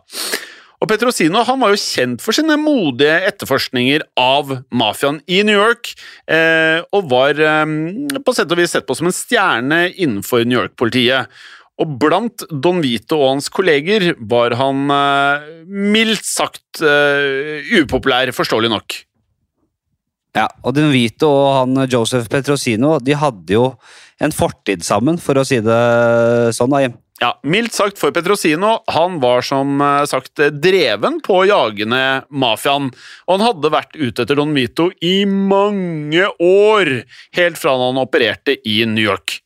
Og 0.83 0.89
Petrosino 0.91 1.41
han 1.47 1.61
var 1.61 1.73
jo 1.73 1.79
kjent 1.81 2.21
for 2.21 2.35
sine 2.35 2.57
modige 2.61 3.15
etterforskninger 3.31 4.03
av 4.21 4.51
mafiaen 4.75 5.21
i 5.25 5.39
New 5.47 5.57
York, 5.57 5.95
eh, 6.29 6.83
og 6.93 7.09
var 7.09 7.41
eh, 7.41 7.65
på 8.21 8.35
sett 8.37 8.53
og 8.53 8.61
vis 8.61 8.75
sett 8.77 8.85
på 8.85 8.97
som 8.97 9.09
en 9.09 9.15
stjerne 9.15 9.87
innenfor 9.95 10.45
New 10.45 10.59
York-politiet. 10.59 11.33
Og 11.81 11.97
blant 11.99 12.45
Don 12.51 12.77
Vito 12.83 13.17
og 13.17 13.33
hans 13.33 13.49
kolleger 13.51 14.13
var 14.21 14.55
han 14.61 14.85
eh, 14.93 15.49
mildt 15.65 16.27
sagt 16.27 16.83
eh, 16.85 17.65
upopulær, 17.81 18.31
forståelig 18.35 18.71
nok. 18.77 19.01
Ja, 20.35 20.49
og 20.67 20.75
Don 20.75 20.91
Vito 20.91 21.27
og 21.31 21.51
han 21.61 21.85
Joseph 21.87 22.27
Petrosino 22.31 22.97
de 22.99 23.15
hadde 23.15 23.55
jo 23.55 23.69
en 24.23 24.31
fortid 24.31 24.85
sammen, 24.85 25.17
for 25.21 25.35
å 25.41 25.45
si 25.47 25.59
det 25.63 25.79
sånn. 26.55 26.71
da, 26.71 26.81
Jim. 26.85 26.93
Ja, 27.21 27.29
Mildt 27.47 27.71
sagt 27.71 27.99
for 27.99 28.11
Petrosino, 28.11 28.81
han 28.91 29.21
var 29.23 29.41
som 29.47 29.79
eh, 29.81 30.01
sagt 30.09 30.35
dreven 30.59 31.21
på 31.23 31.37
å 31.39 31.45
jage 31.47 31.87
ned 31.87 32.27
mafiaen. 32.29 32.89
Og 33.27 33.37
han 33.37 33.45
hadde 33.45 33.71
vært 33.71 33.95
ute 33.95 34.25
etter 34.25 34.35
Don 34.35 34.51
Vito 34.55 34.89
i 34.99 35.23
mange 35.25 36.27
år, 36.43 36.91
helt 37.39 37.57
fra 37.61 37.77
han 37.79 38.01
opererte 38.01 38.57
i 38.67 38.81
New 38.89 39.03
York. 39.03 39.39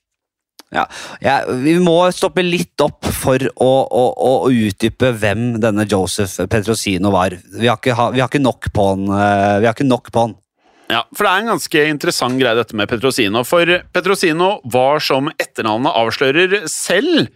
Ja, 0.73 0.83
ja, 1.21 1.39
Vi 1.49 1.75
må 1.81 1.95
stoppe 2.13 2.43
litt 2.45 2.77
opp 2.85 3.05
for 3.05 3.41
å, 3.41 3.69
å, 3.89 4.03
å 4.21 4.33
utdype 4.53 5.13
hvem 5.17 5.55
denne 5.61 5.85
Joseph 5.89 6.43
Petrosino 6.49 7.09
var. 7.13 7.33
Vi 7.53 7.65
har 7.69 7.77
ikke, 7.81 7.95
vi 8.13 8.21
har 8.21 8.29
ikke 8.29 8.41
nok 8.43 8.69
på 8.73 8.85
han. 8.91 9.07
eh, 9.13 9.55
Vi 9.61 9.69
har 9.69 9.73
ikke 9.77 9.89
nok 9.89 10.11
på 10.13 10.25
han. 10.27 10.35
Ja, 10.89 11.03
for 11.13 11.25
det 11.25 11.31
er 11.31 11.43
en 11.43 11.51
ganske 11.51 11.83
interessant 11.91 12.39
greie 12.41 12.57
dette 12.57 12.77
med 12.77 12.89
Petrosino. 12.89 13.43
For 13.45 13.69
Petrosino 13.93 14.55
var, 14.73 15.03
som 15.05 15.29
etternavnet 15.37 15.93
avslører, 15.93 16.63
selv 16.71 17.29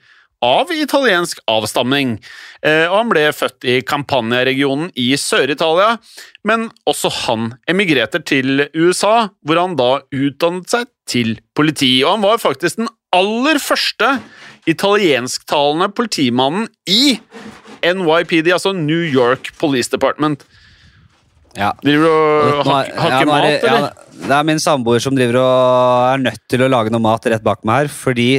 av 0.43 0.71
italiensk 0.75 1.39
avstamning. 1.47 2.17
Eh, 2.65 2.85
og 2.89 2.97
han 2.97 3.11
ble 3.11 3.27
født 3.35 3.67
i 3.69 3.78
Campania-regionen 3.88 4.89
i 4.99 5.13
Sør-Italia, 5.19 5.97
men 6.43 6.67
også 6.89 7.11
han 7.23 7.53
emigrerte 7.69 8.19
til 8.25 8.65
USA, 8.73 9.30
hvor 9.45 9.61
han 9.61 9.78
da 9.80 9.91
utdannet 10.11 10.73
seg 10.73 10.89
til 11.09 11.38
politi. 11.55 11.95
Og 12.03 12.17
han 12.17 12.25
var 12.25 12.43
faktisk 12.43 12.82
den 12.82 12.91
aller 13.13 13.61
første 13.61 14.17
italiensktalende 14.69 15.91
politimannen 15.95 16.67
i 16.89 17.19
NYPD, 17.84 18.49
altså 18.55 18.73
New 18.75 19.03
York 19.03 19.51
Police 19.59 19.91
Department. 19.91 20.43
Ja. 21.58 21.72
Driver 21.84 22.04
du 22.08 22.10
og 22.10 22.66
hakker 22.66 22.93
er- 22.97 23.12
ja, 23.14 23.26
mat, 23.30 23.43
eller? 23.64 23.89
ja, 23.93 24.22
det 24.28 24.32
er 24.39 24.43
min 24.47 24.62
samboer 24.64 25.01
som 25.04 25.16
driver 25.18 25.38
og 25.41 26.14
er 26.16 26.24
nødt 26.30 26.41
til 26.49 26.64
å 26.66 26.70
lage 26.72 26.89
noe 26.93 27.04
mat 27.04 27.26
rett 27.30 27.43
bak 27.45 27.64
meg 27.68 27.84
her, 27.84 27.88
fordi 27.93 28.30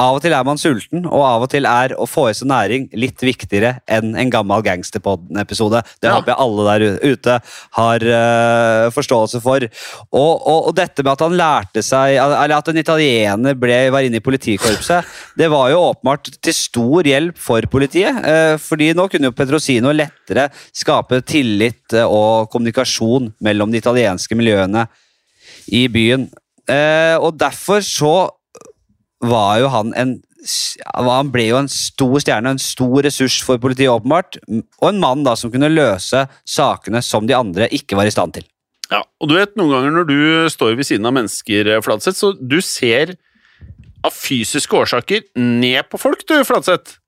av 0.00 0.16
og 0.16 0.22
til 0.24 0.34
er 0.34 0.46
man 0.46 0.58
sulten, 0.58 1.04
og 1.06 1.22
av 1.22 1.44
og 1.46 1.50
til 1.52 1.66
er 1.70 1.94
å 2.00 2.06
få 2.08 2.26
i 2.30 2.34
seg 2.36 2.48
næring 2.50 2.88
litt 2.98 3.22
viktigere 3.22 3.76
enn 3.86 4.16
en 4.18 4.32
gammel 4.32 4.64
Gangsterpodden-episode. 4.66 5.84
Det 6.02 6.10
Ja. 6.10 6.16
håper 6.16 6.32
jeg 6.32 6.40
alle 6.42 6.64
der 6.68 7.12
ute 7.14 7.36
har 7.78 8.06
uh, 8.08 8.90
forståelse 8.90 9.40
for. 9.44 9.66
Og, 10.10 10.32
og, 10.46 10.68
og 10.68 10.74
dette 10.74 11.04
med 11.04 11.12
at 11.12 11.24
han 11.24 11.36
lærte 11.38 11.82
seg 11.84 12.16
Eller 12.18 12.56
at 12.56 12.68
en 12.68 12.80
italiener 12.80 13.54
ble, 13.54 13.90
var 13.94 14.02
inne 14.06 14.18
i 14.18 14.24
politikorpset, 14.24 15.04
det 15.38 15.50
var 15.52 15.70
jo 15.70 15.82
åpenbart 15.90 16.32
til 16.42 16.54
stor 16.54 17.06
hjelp 17.06 17.38
for 17.38 17.62
politiet. 17.70 18.18
Uh, 18.24 18.56
fordi 18.58 18.92
nå 18.94 19.08
kunne 19.10 19.30
jo 19.30 19.36
Petrosino 19.36 19.92
lettere 19.94 20.48
skape 20.74 21.20
tillit 21.26 21.94
eh, 21.94 22.04
og 22.04 22.50
kommunikasjon 22.52 23.30
mellom 23.44 23.70
de 23.70 23.78
italienske 23.78 24.36
miljøene 24.38 24.86
i 25.74 25.86
byen. 25.92 26.28
Uh, 26.64 27.20
og 27.20 27.36
derfor 27.38 27.84
så 27.84 28.14
var 29.28 29.58
jo 29.62 29.72
han 29.74 29.92
en 29.98 30.16
han 30.92 31.30
ble 31.32 31.46
jo 31.48 31.56
en 31.56 31.70
stor 31.72 32.18
stjerne, 32.20 32.50
en 32.52 32.60
stor 32.60 32.98
ressurs 33.06 33.38
for 33.46 33.60
politiet, 33.62 33.88
åpenbart. 33.88 34.36
Og 34.50 34.88
en 34.90 34.98
mann 35.00 35.22
da 35.24 35.32
som 35.40 35.52
kunne 35.52 35.72
løse 35.72 36.26
sakene 36.44 37.00
som 37.04 37.28
de 37.28 37.36
andre 37.36 37.70
ikke 37.72 37.96
var 37.96 38.08
i 38.08 38.12
stand 38.12 38.36
til. 38.36 38.44
Ja, 38.90 39.00
og 39.00 39.30
du 39.30 39.38
vet, 39.38 39.54
Noen 39.56 39.72
ganger 39.72 39.94
når 39.94 40.10
du 40.10 40.18
står 40.52 40.76
ved 40.76 40.88
siden 40.88 41.08
av 41.08 41.14
mennesker, 41.16 41.70
eh, 41.72 41.80
Fladseth, 41.80 42.18
så 42.18 42.34
du 42.36 42.60
ser 42.60 43.14
av 44.04 44.12
fysiske 44.12 44.76
årsaker 44.76 45.24
ned 45.40 45.88
på 45.88 46.00
folk, 46.00 46.26
du, 46.28 46.36
Fladseth. 46.44 46.98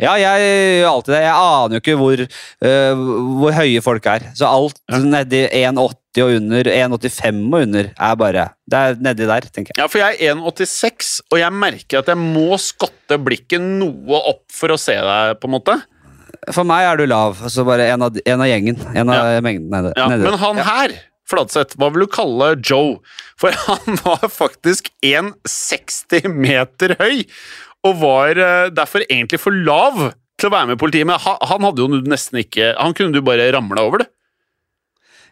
Ja, 0.00 0.12
jeg 0.18 0.44
gjør 0.82 0.90
alltid 0.90 1.14
det. 1.14 1.22
Jeg 1.22 1.32
aner 1.36 1.76
jo 1.76 1.80
ikke 1.82 1.96
hvor, 2.00 2.22
uh, 2.64 3.02
hvor 3.38 3.54
høye 3.54 3.82
folk 3.84 4.06
er. 4.08 4.24
Så 4.36 4.48
alt 4.48 4.80
nedi 5.04 5.44
1,80 5.46 6.01
og 6.20 6.34
under, 6.36 6.68
1,85 6.68 7.38
og 7.46 7.62
under, 7.62 7.86
er 7.96 8.16
bare 8.20 8.42
Det 8.68 8.76
er 8.78 8.98
nedi 9.00 9.28
der, 9.30 9.46
tenker 9.48 9.72
jeg. 9.72 9.80
Ja, 9.80 9.86
for 9.88 10.02
jeg 10.02 10.18
er 10.20 10.34
1,86, 10.36 11.12
og 11.32 11.38
jeg 11.40 11.56
merker 11.56 12.02
at 12.02 12.10
jeg 12.12 12.20
må 12.20 12.58
skotte 12.60 13.16
blikket 13.16 13.64
noe 13.64 14.20
opp 14.34 14.44
for 14.52 14.74
å 14.74 14.76
se 14.80 14.98
deg, 14.98 15.38
på 15.40 15.48
en 15.48 15.54
måte. 15.56 15.78
For 16.52 16.66
meg 16.68 16.84
er 16.90 17.00
du 17.00 17.06
lav. 17.08 17.40
Altså 17.44 17.64
bare 17.64 17.86
en 17.94 18.04
av, 18.04 18.16
en 18.26 18.44
av 18.44 18.50
gjengen. 18.50 18.76
En 18.98 19.12
av 19.14 19.38
mengden 19.46 19.70
nedi, 19.72 19.94
Ja, 19.96 20.08
nedi. 20.10 20.26
men 20.26 20.38
han 20.42 20.60
her, 20.66 20.96
Fladseth, 21.32 21.78
hva 21.80 21.88
vil 21.94 22.04
du 22.04 22.10
kalle 22.12 22.52
Joe? 22.60 22.98
For 23.40 23.54
han 23.68 24.00
var 24.04 24.26
faktisk 24.28 24.90
1,60 25.06 26.28
meter 26.28 26.96
høy, 27.00 27.22
og 27.86 27.96
var 28.02 28.38
eh, 28.38 28.66
derfor 28.74 29.06
egentlig 29.08 29.40
for 29.42 29.54
lav 29.54 30.10
til 30.38 30.50
å 30.50 30.54
være 30.54 30.72
med 30.72 30.78
i 30.78 30.82
politiet. 30.82 31.08
Men 31.08 31.22
han, 31.22 31.62
hadde 31.66 31.82
jo 31.84 32.02
nesten 32.02 32.42
ikke 32.42 32.72
Han 32.78 32.94
kunne 32.98 33.14
du 33.14 33.22
bare 33.24 33.48
ramla 33.54 33.86
over, 33.86 34.02
du. 34.04 34.10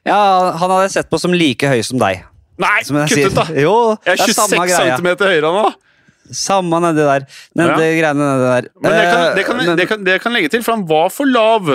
Ja, 0.07 0.53
han 0.57 0.71
hadde 0.71 0.87
jeg 0.89 0.95
sett 0.97 1.11
på 1.13 1.19
som 1.21 1.33
like 1.37 1.69
høy 1.69 1.83
som 1.85 1.99
deg. 2.01 2.23
Nei, 2.61 2.81
Som 2.85 2.97
jeg 3.01 3.09
kutt 3.09 3.31
ut, 3.31 3.35
da! 3.39 3.45
Jo, 3.57 3.75
Jeg 4.05 4.19
er 4.19 4.21
er 4.21 4.27
26 4.35 4.67
greia. 4.69 4.97
cm 4.99 5.09
høyere 5.25 5.53
nå. 5.55 5.71
Samme 6.31 6.79
nedi 6.85 7.03
der. 7.03 7.25
Nedi 7.59 7.87
greiene 7.99 8.27
nedi 8.29 8.45
der. 8.47 8.67
Men 8.85 8.93
det 8.95 9.05
kan, 9.11 9.23
Eh, 9.25 9.35
det, 9.35 9.45
kan, 9.47 9.57
men- 9.57 9.77
det, 9.81 9.87
kan, 9.89 10.05
det 10.05 10.17
kan 10.23 10.33
legge 10.37 10.51
til, 10.53 10.63
for 10.63 10.77
han 10.77 10.85
var 10.87 11.09
for 11.11 11.27
lav, 11.27 11.71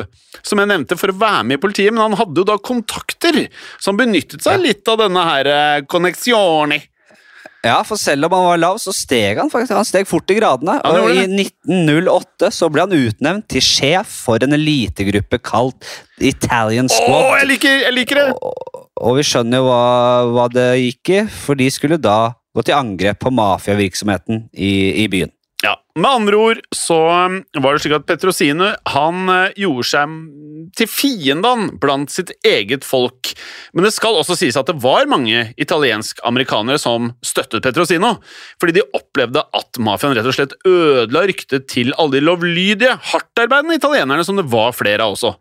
som 0.45 0.59
jeg 0.61 0.67
nevnte, 0.69 0.97
for 0.97 1.11
å 1.11 1.17
være 1.19 1.43
med 1.49 1.57
i 1.57 1.61
politiet. 1.65 1.91
Men 1.91 2.05
han 2.05 2.13
hadde 2.21 2.37
jo 2.39 2.45
da 2.47 2.55
kontakter, 2.57 3.47
som 3.81 3.97
benyttet 3.97 4.41
seg 4.45 4.61
litt 4.61 4.87
av 4.87 5.01
denne 5.03 5.25
her 5.27 5.45
eh, 5.51 5.81
connexioni. 5.89 6.79
Ja, 7.65 7.79
for 7.87 7.97
selv 7.97 8.27
om 8.27 8.35
han 8.37 8.45
var 8.45 8.59
lav, 8.61 8.79
så 8.81 8.93
steg 8.93 9.39
han 9.41 9.49
faktisk. 9.49 9.73
Han 9.73 9.87
steg 9.87 10.05
fort 10.09 10.29
i 10.29 10.37
gradene. 10.37 10.77
Ja, 10.83 11.01
og 11.01 11.09
I 11.09 11.25
1908 11.25 12.51
så 12.53 12.69
ble 12.69 12.85
han 12.85 12.93
utnevnt 12.93 13.47
til 13.51 13.63
sjef 13.65 14.11
for 14.27 14.45
en 14.45 14.53
elitegruppe 14.57 15.41
kalt 15.41 15.87
Italian 16.21 16.91
Squad. 16.91 17.09
Squad. 17.09 17.39
jeg 17.41 17.51
liker, 17.55 17.77
jeg 17.87 17.97
liker 17.97 18.21
det! 18.21 18.27
Og, 18.37 18.81
og 19.01 19.17
vi 19.17 19.25
skjønner 19.27 19.63
jo 19.63 19.69
hva, 19.69 19.85
hva 20.35 20.49
det 20.53 20.67
gikk 20.83 21.13
i, 21.15 21.21
for 21.45 21.59
de 21.59 21.71
skulle 21.73 21.99
da 21.99 22.19
gå 22.55 22.63
til 22.63 22.77
angrep 22.77 23.19
på 23.19 23.33
mafiavirksomheten 23.35 24.45
i, 24.53 24.75
i 25.03 25.09
byen. 25.11 25.33
Ja, 25.65 25.79
Med 25.97 26.11
andre 26.11 26.37
ord 26.37 26.59
så 26.75 26.97
um, 27.25 27.39
var 27.63 27.73
det 27.73 27.81
slik 27.81 27.95
at 27.95 28.05
Petrosine 28.05 28.73
han 28.91 29.29
eh, 29.31 29.53
gjorde 29.63 29.85
seg 29.89 30.15
til 30.75 30.89
fienden 30.91 31.69
blant 31.81 32.11
sitt 32.11 32.33
eget 32.45 32.85
folk. 32.85 33.31
Men 33.73 33.87
det 33.87 33.93
skal 33.95 34.17
også 34.19 34.35
sies 34.37 34.57
at 34.59 34.67
det 34.69 34.75
var 34.83 35.07
mange 35.09 35.47
italiensk-amerikanere 35.61 36.77
som 36.81 37.13
støttet 37.25 37.63
Petrosino, 37.65 38.17
fordi 38.61 38.77
de 38.77 38.85
opplevde 38.97 39.45
at 39.55 39.79
mafiaen 39.81 40.17
rett 40.17 40.29
og 40.29 40.35
slett 40.37 40.57
ødela 40.67 41.23
ryktet 41.29 41.69
til 41.71 41.95
alle 41.95 42.17
de 42.17 42.25
lovlydige, 42.27 42.97
hardtarbeidende 43.13 43.79
italienerne 43.79 44.27
som 44.27 44.37
det 44.37 44.49
var 44.51 44.75
flere 44.75 45.07
av 45.07 45.15
også. 45.15 45.33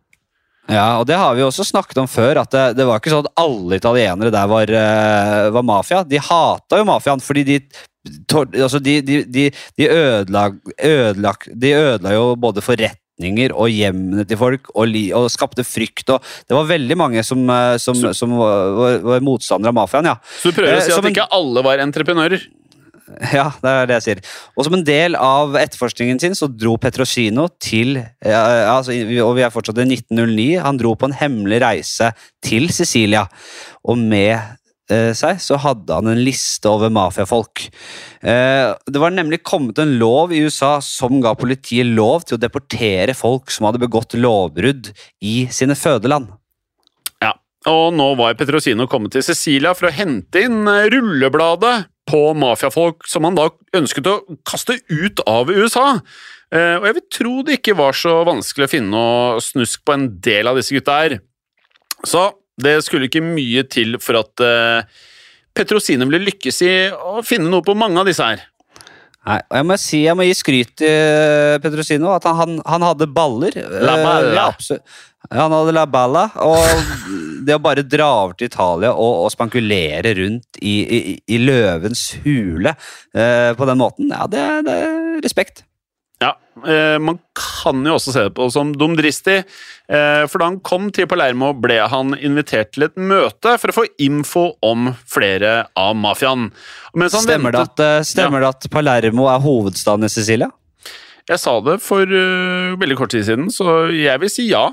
Ja, 0.71 0.99
og 1.01 1.05
det 1.07 1.17
har 1.21 1.35
vi 1.37 1.43
også 1.45 1.65
snakket 1.69 1.99
om 2.01 2.07
før, 2.09 2.41
at 2.41 2.51
det, 2.55 2.63
det 2.79 2.87
var 2.89 3.01
ikke 3.01 3.13
sånn 3.13 3.27
at 3.27 3.35
alle 3.43 3.77
italienere 3.77 4.33
der 4.33 4.47
var, 4.49 4.71
eh, 4.73 5.51
var 5.53 5.67
mafia. 5.67 6.01
De 6.09 6.17
hata 6.25 6.79
jo 6.81 6.87
mafiaen, 6.89 7.21
fordi 7.21 7.45
de 7.51 7.59
altså 8.63 8.81
de, 8.85 8.99
de, 9.05 9.23
de, 9.25 9.45
de, 9.79 9.89
ødela, 9.89 10.51
ødela, 10.85 11.33
de 11.49 11.71
ødela 11.77 12.13
jo 12.17 12.25
både 12.41 12.61
forretninger 12.65 13.53
og 13.57 13.71
hjemmene 13.73 14.25
til 14.29 14.41
folk, 14.41 14.69
og, 14.75 14.89
li, 14.91 15.07
og 15.17 15.31
skapte 15.33 15.65
frykt. 15.65 16.11
og 16.13 16.25
Det 16.49 16.57
var 16.57 16.69
veldig 16.69 16.97
mange 17.01 17.23
som, 17.25 17.45
eh, 17.49 17.77
som, 17.81 18.01
som 18.17 18.35
var, 18.41 18.99
var, 19.05 19.25
motstandere 19.25 19.73
av 19.73 19.79
mafiaen, 19.83 20.11
ja. 20.13 20.17
Så 20.43 20.53
du 20.53 20.59
prøver 20.61 20.75
Eh, 20.77 20.83
å 20.83 20.85
si 20.89 20.93
som 20.97 21.05
at 21.05 21.11
en- 21.11 21.17
ikke 21.17 21.29
alle 21.41 21.65
var 21.65 21.85
entreprenører? 21.85 22.45
Ja, 23.37 23.49
det 23.63 23.71
er 23.71 23.89
det 23.89 23.99
jeg 23.99 24.05
sier. 24.07 24.25
Og 24.57 24.67
som 24.67 24.77
en 24.77 24.85
del 24.87 25.17
av 25.19 25.55
etterforskningen 25.59 26.21
sin 26.23 26.37
så 26.39 26.49
dro 26.51 26.77
Petrosino 26.81 27.47
til 27.63 27.97
ja, 27.99 28.43
altså, 28.75 28.97
Og 29.25 29.35
vi 29.39 29.45
er 29.47 29.55
fortsatt 29.55 29.81
i 29.83 29.87
1909. 29.87 30.51
Han 30.65 30.81
dro 30.81 30.95
på 30.99 31.11
en 31.11 31.17
hemmelig 31.17 31.63
reise 31.65 32.13
til 32.45 32.71
Sicilia. 32.75 33.27
Og 33.87 34.01
med 34.01 34.35
eh, 34.93 35.13
seg 35.17 35.41
så 35.43 35.59
hadde 35.61 35.99
han 35.99 36.11
en 36.11 36.23
liste 36.25 36.71
over 36.71 36.93
mafiafolk. 36.95 37.67
Eh, 38.25 38.75
det 38.75 39.03
var 39.03 39.15
nemlig 39.15 39.43
kommet 39.47 39.81
en 39.83 39.97
lov 40.01 40.35
i 40.35 40.43
USA 40.45 40.77
som 40.85 41.21
ga 41.25 41.35
politiet 41.39 41.89
lov 41.95 42.27
til 42.27 42.39
å 42.39 42.43
deportere 42.43 43.17
folk 43.17 43.53
som 43.55 43.69
hadde 43.69 43.83
begått 43.85 44.17
lovbrudd 44.19 44.93
i 45.25 45.45
sine 45.55 45.77
fødeland. 45.79 46.33
Ja, 47.25 47.35
og 47.71 47.95
nå 47.97 48.13
var 48.21 48.37
Petrosino 48.39 48.89
kommet 48.91 49.15
til 49.17 49.25
Sicilia 49.27 49.75
for 49.77 49.91
å 49.91 49.97
hente 49.97 50.47
inn 50.47 50.65
eh, 50.69 50.89
rullebladet 50.93 51.77
på 52.11 52.21
mafiafolk 52.37 53.07
som 53.09 53.25
han 53.25 53.37
da 53.39 53.49
ønsket 53.77 54.09
å 54.11 54.19
kaste 54.47 54.79
ut 54.93 55.23
av 55.31 55.51
USA. 55.53 56.01
Eh, 56.53 56.77
Og 56.79 56.89
jeg 56.89 56.99
vil 56.99 57.07
tro 57.19 57.35
det 57.43 57.59
ikke 57.59 57.77
var 57.79 57.97
så 57.97 58.19
vanskelig 58.29 58.69
å 58.69 58.73
finne 58.75 58.93
noe 58.93 59.41
snusk 59.45 59.85
på 59.85 59.97
en 59.97 60.09
del 60.21 60.51
av 60.51 60.61
disse 60.61 60.75
gutta 60.77 61.01
her. 61.01 61.19
Så 62.05 62.29
det 62.61 62.77
skulle 62.87 63.09
ikke 63.09 63.25
mye 63.25 63.65
til 63.67 63.97
for 63.99 64.21
at 64.21 64.35
Petrosine 64.37 65.13
Petrosino 65.55 66.07
ville 66.11 66.27
lykkes 66.27 66.57
i 66.67 66.75
å 66.93 67.23
finne 67.27 67.47
noe 67.51 67.63
på 67.63 67.77
mange 67.79 68.01
av 68.03 68.09
disse 68.09 68.27
her. 68.27 68.43
Nei, 69.25 69.39
og 69.41 69.57
jeg 69.57 69.67
må, 69.69 69.77
si, 69.81 69.99
jeg 70.05 70.17
må 70.19 70.25
gi 70.27 70.35
skryt 70.37 70.73
til 70.83 70.91
eh, 70.91 71.57
Petrosino, 71.65 72.11
at 72.13 72.27
han, 72.29 72.37
han, 72.43 72.57
han 72.69 72.85
hadde 72.91 73.07
baller. 73.15 73.55
La 73.57 73.95
la, 73.97 74.17
la! 74.21 74.33
ja, 74.35 74.47
absolutt. 74.51 74.85
Han 75.33 75.55
hadde 75.55 75.73
la 75.73 75.85
balla, 75.89 76.27
og 76.45 76.65
det 77.45 77.57
å 77.57 77.63
bare 77.63 77.85
dra 77.87 78.09
over 78.23 78.37
til 78.39 78.51
Italia 78.51 78.93
og, 78.93 79.25
og 79.25 79.31
spankulere 79.33 80.15
rundt 80.19 80.59
i, 80.61 80.75
i, 80.85 81.01
i 81.37 81.41
løvens 81.41 82.11
hule 82.25 82.73
eh, 82.73 83.53
på 83.57 83.69
den 83.69 83.81
måten, 83.81 84.13
ja, 84.13 84.27
det, 84.31 84.45
det 84.67 84.75
er 84.85 85.23
respekt. 85.25 85.65
Ja, 86.23 86.33
eh, 86.67 86.97
Man 87.03 87.19
kan 87.37 87.83
jo 87.87 87.97
også 87.99 88.15
se 88.15 88.27
det 88.29 88.35
på 88.37 88.47
som 88.53 88.73
dumdristig, 88.79 89.41
eh, 89.89 90.25
for 90.31 90.41
da 90.41 90.51
han 90.53 90.61
kom 90.65 90.91
til 90.95 91.09
Palermo, 91.11 91.53
ble 91.59 91.81
han 91.91 92.15
invitert 92.17 92.75
til 92.77 92.87
et 92.89 92.97
møte 92.97 93.57
for 93.61 93.73
å 93.73 93.79
få 93.81 93.87
info 94.03 94.47
om 94.65 94.93
flere 95.11 95.57
av 95.79 95.97
mafiaen. 95.99 96.51
Stemmer, 96.95 97.51
ventet, 97.51 97.75
det 97.81 97.91
at, 98.01 98.13
stemmer 98.13 98.45
ja. 98.45 98.53
det 98.53 98.69
at 98.69 98.71
Palermo 98.73 99.29
er 99.33 99.43
hovedstaden 99.45 100.07
i 100.07 100.13
Sicilia? 100.13 100.53
Jeg 101.25 101.41
sa 101.41 101.57
det 101.65 101.79
for 101.81 102.05
uh, 102.05 102.75
veldig 102.77 102.97
kort 103.01 103.15
tid 103.15 103.25
siden, 103.25 103.49
så 103.53 103.87
jeg 103.97 104.21
vil 104.21 104.33
si 104.33 104.51
ja. 104.51 104.69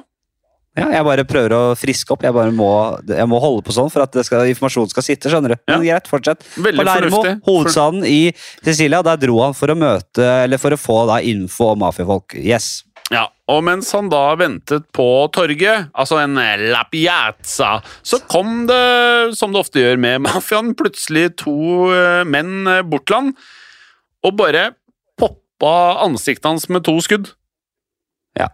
Ja, 0.77 0.85
jeg 0.93 1.03
bare 1.03 1.25
prøver 1.27 1.51
å 1.51 1.61
friske 1.75 2.13
opp. 2.15 2.21
Jeg 2.23 2.31
bare 2.35 2.51
må, 2.55 2.69
jeg 3.09 3.27
må 3.27 3.41
holde 3.43 3.63
på 3.67 3.73
sånn 3.75 3.89
for 3.91 4.05
at 4.05 4.13
det 4.15 4.23
skal, 4.23 4.45
informasjonen 4.53 4.91
skal 4.93 5.03
sitte. 5.03 5.31
skjønner 5.31 5.55
du. 5.55 5.57
Men 5.67 5.83
greit, 5.83 6.07
fortsett. 6.07 6.45
Veldig 6.55 6.79
Palermo, 6.79 7.17
fornuftig. 7.17 7.41
hovedstaden 7.49 8.05
i 8.07 8.21
Sicilia. 8.63 9.01
Der 9.03 9.19
dro 9.19 9.41
han 9.43 9.57
for 9.57 9.73
å 9.73 9.75
møte, 9.75 10.23
eller 10.45 10.61
for 10.61 10.71
å 10.71 10.79
få 10.79 11.01
da 11.11 11.19
info 11.27 11.73
om 11.73 11.83
mafiafolk. 11.83 12.37
Yes. 12.39 12.85
Ja, 13.11 13.25
og 13.51 13.65
mens 13.67 13.89
han 13.91 14.07
da 14.07 14.21
ventet 14.39 14.85
på 14.95 15.09
torget, 15.35 15.89
altså 15.91 16.21
en 16.21 16.39
la 16.71 16.85
piazza, 16.87 17.81
så 18.07 18.21
kom 18.31 18.63
det, 18.69 19.35
som 19.35 19.51
det 19.51 19.59
ofte 19.65 19.83
gjør 19.83 19.99
med 19.99 20.23
mafiaen, 20.29 20.71
plutselig 20.79 21.33
to 21.43 21.91
eh, 21.91 22.23
menn 22.23 22.63
eh, 22.71 22.79
bort 22.87 23.09
til 23.11 23.17
han, 23.17 23.33
og 24.23 24.37
bare 24.39 24.69
poppa 25.19 25.75
ansiktet 26.05 26.47
hans 26.47 26.69
med 26.71 26.87
to 26.87 26.95
skudd. 27.03 27.33
Ja. 28.39 28.47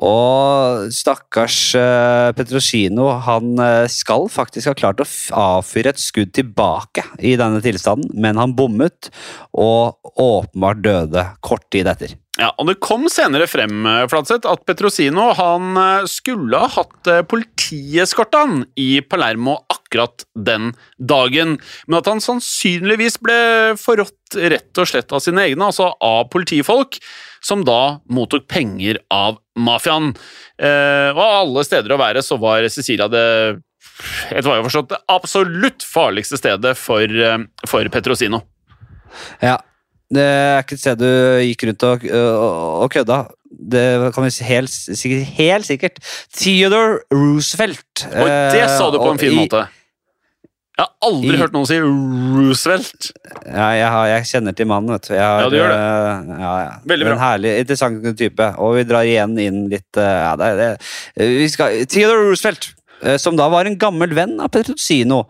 Og 0.00 0.88
stakkars 0.96 1.58
uh, 1.76 2.30
Petrosino, 2.36 3.10
han 3.26 3.52
uh, 3.60 3.84
skal 3.92 4.30
faktisk 4.32 4.70
ha 4.70 4.76
klart 4.78 5.02
å 5.04 5.08
avfyre 5.36 5.92
et 5.92 6.00
skudd 6.00 6.32
tilbake 6.36 7.04
i 7.20 7.34
denne 7.40 7.60
tilstanden, 7.64 8.08
men 8.16 8.40
han 8.40 8.56
bommet, 8.56 9.10
og 9.52 10.00
åpenbart 10.16 10.80
døde 10.86 11.26
kort 11.44 11.68
tid 11.72 11.90
etter. 11.92 12.16
Ja, 12.40 12.48
og 12.56 12.70
Det 12.70 12.78
kom 12.80 13.04
senere 13.12 13.44
frem 13.50 13.84
eh, 13.84 14.06
Flatseth, 14.08 14.48
at 14.48 14.62
Petrosino 14.64 15.26
han 15.36 15.74
eh, 15.76 16.06
skulle 16.08 16.56
ha 16.62 16.70
hatt 16.72 17.10
politieskortene 17.28 18.64
i 18.80 19.02
Palermo 19.04 19.58
akkurat 19.68 20.24
den 20.38 20.70
dagen, 20.96 21.58
men 21.86 21.98
at 21.98 22.08
han 22.08 22.22
sannsynligvis 22.24 23.18
ble 23.20 23.40
forrådt 23.80 24.38
rett 24.54 24.80
og 24.80 24.88
slett 24.88 25.12
av 25.12 25.20
sine 25.24 25.44
egne, 25.50 25.68
altså 25.68 25.90
av 26.00 26.30
politifolk, 26.32 27.00
som 27.44 27.64
da 27.66 28.00
mottok 28.08 28.46
penger 28.48 29.02
av 29.12 29.40
mafiaen. 29.60 30.12
Eh, 30.60 31.10
og 31.14 31.22
alle 31.24 31.64
steder 31.66 31.94
å 31.94 32.00
være 32.00 32.22
så 32.24 32.38
var 32.40 32.66
Cecilia 32.72 33.08
det 33.12 33.24
etter 34.30 34.46
hva 34.46 34.54
jeg 34.56 34.62
har 34.62 34.68
forstått, 34.68 34.92
det 34.92 35.00
absolutt 35.12 35.84
farligste 35.84 36.38
stedet 36.40 36.76
for, 36.78 37.04
eh, 37.04 37.42
for 37.68 37.88
Petrosino. 37.92 38.42
Ja. 39.42 39.58
Det 40.10 40.22
er 40.26 40.64
ikke 40.64 40.74
et 40.74 40.82
sted 40.82 40.98
du 40.98 41.10
gikk 41.46 41.62
rundt 41.68 41.84
og, 41.86 42.04
og, 42.10 42.54
og 42.82 42.88
kødda. 42.90 43.18
Det 43.70 43.84
kan 44.14 44.24
vi 44.24 44.30
si 44.34 44.46
helt, 44.48 44.74
helt 45.36 45.68
sikkert. 45.68 46.00
Theodore 46.34 47.04
Roosevelt. 47.14 48.06
Og 48.08 48.30
det 48.54 48.64
sa 48.72 48.88
du 48.90 48.98
på 48.98 49.06
Eh, 49.06 49.12
en 49.12 49.22
fin 49.22 49.36
måte. 49.38 49.60
i-. 49.68 49.79
Jeg 50.80 50.86
har 50.86 51.10
aldri 51.10 51.34
i- 51.34 51.40
hørt 51.42 51.52
noen 51.52 51.66
si 51.68 51.76
Roosevelt. 51.82 53.10
Ja, 53.44 53.66
jeg, 53.76 53.88
har, 53.92 54.06
jeg 54.14 54.26
kjenner 54.30 54.54
til 54.56 54.68
mannen, 54.70 54.94
vet 54.94 55.08
du. 55.10 55.14
Har, 55.18 55.42
Ja, 55.44 55.48
du 55.52 55.56
gjør 55.58 55.72
det. 55.74 55.78
Uh, 55.78 56.40
Ja, 56.40 56.52
ja. 56.64 56.70
Veldig 56.88 57.06
bra. 57.06 57.12
En 57.18 57.20
herlig, 57.24 57.52
interessant 57.66 58.10
type. 58.18 58.46
Og 58.64 58.76
vi 58.78 58.84
drar 58.88 59.04
igjen 59.08 59.34
inn 59.42 59.58
litt 59.72 60.00
uh, 60.00 60.08
ja, 60.08 60.30
det, 60.40 60.50
det, 60.60 61.28
vi 61.36 61.48
skal, 61.52 61.82
Theodore 61.90 62.30
Roosevelt, 62.30 62.70
uh, 63.04 63.16
som 63.20 63.36
da 63.36 63.50
var 63.52 63.68
en 63.68 63.76
gammel 63.82 64.14
venn 64.16 64.38
av 64.40 64.48
Petrosino, 64.56 65.26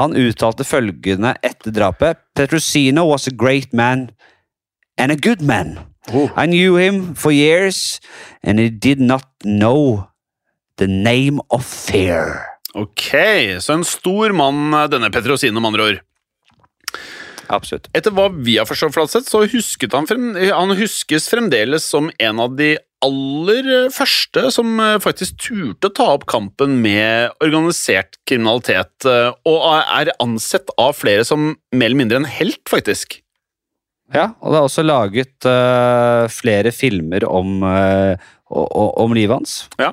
han 0.00 0.16
uttalte 0.16 0.64
følgende 0.64 1.34
etter 1.44 1.74
drapet. 1.76 2.22
Petrosino 2.34 3.04
was 3.10 3.26
a 3.28 3.34
great 3.34 3.74
man 3.76 4.08
and 4.96 5.12
a 5.12 5.16
good 5.20 5.42
man. 5.42 5.76
Oh. 6.12 6.30
I 6.36 6.46
knew 6.46 6.76
him 6.76 7.14
for 7.14 7.32
years, 7.32 8.00
and 8.42 8.58
he 8.58 8.70
did 8.70 9.00
not 9.00 9.24
know 9.44 10.08
the 10.76 10.86
name 10.88 11.40
of 11.50 11.64
fear. 11.64 12.53
Ok, 12.74 13.10
så 13.62 13.76
en 13.76 13.86
stor 13.86 14.34
mann, 14.34 14.74
denne 14.90 15.12
Petrosino, 15.14 15.60
med 15.60 15.72
andre 15.72 15.86
ord. 15.88 16.02
Absolutt. 17.52 17.90
Etter 17.96 18.14
hva 18.14 18.30
vi 18.32 18.56
har 18.58 18.68
forstått, 18.68 18.94
Flatseth, 18.96 19.30
så 19.30 19.44
husket 19.50 19.94
han, 19.96 20.08
frem, 20.08 20.32
han 20.34 20.74
huskes 20.78 21.28
fremdeles 21.30 21.86
som 21.86 22.10
en 22.22 22.42
av 22.42 22.56
de 22.58 22.74
aller 23.04 23.90
første 23.92 24.46
som 24.54 24.78
eh, 24.80 24.96
faktisk 25.02 25.36
turte 25.44 25.90
å 25.90 25.94
ta 25.94 26.06
opp 26.14 26.24
kampen 26.30 26.78
med 26.84 27.34
organisert 27.44 28.16
kriminalitet, 28.28 28.94
eh, 29.08 29.30
og 29.48 29.66
er 29.82 30.14
ansett 30.22 30.72
av 30.80 30.96
flere 30.96 31.26
som 31.28 31.52
mer 31.74 31.90
eller 31.90 32.00
mindre 32.00 32.22
en 32.22 32.30
helt, 32.38 32.62
faktisk. 32.70 33.20
Ja, 34.14 34.28
og 34.40 34.52
det 34.54 34.58
er 34.60 34.66
også 34.68 34.84
laget 34.86 35.48
uh, 35.48 36.24
flere 36.30 36.70
filmer 36.74 37.24
om, 37.26 37.64
o- 37.64 38.92
om 39.02 39.14
livet 39.16 39.34
hans. 39.34 39.54
Ja. 39.80 39.88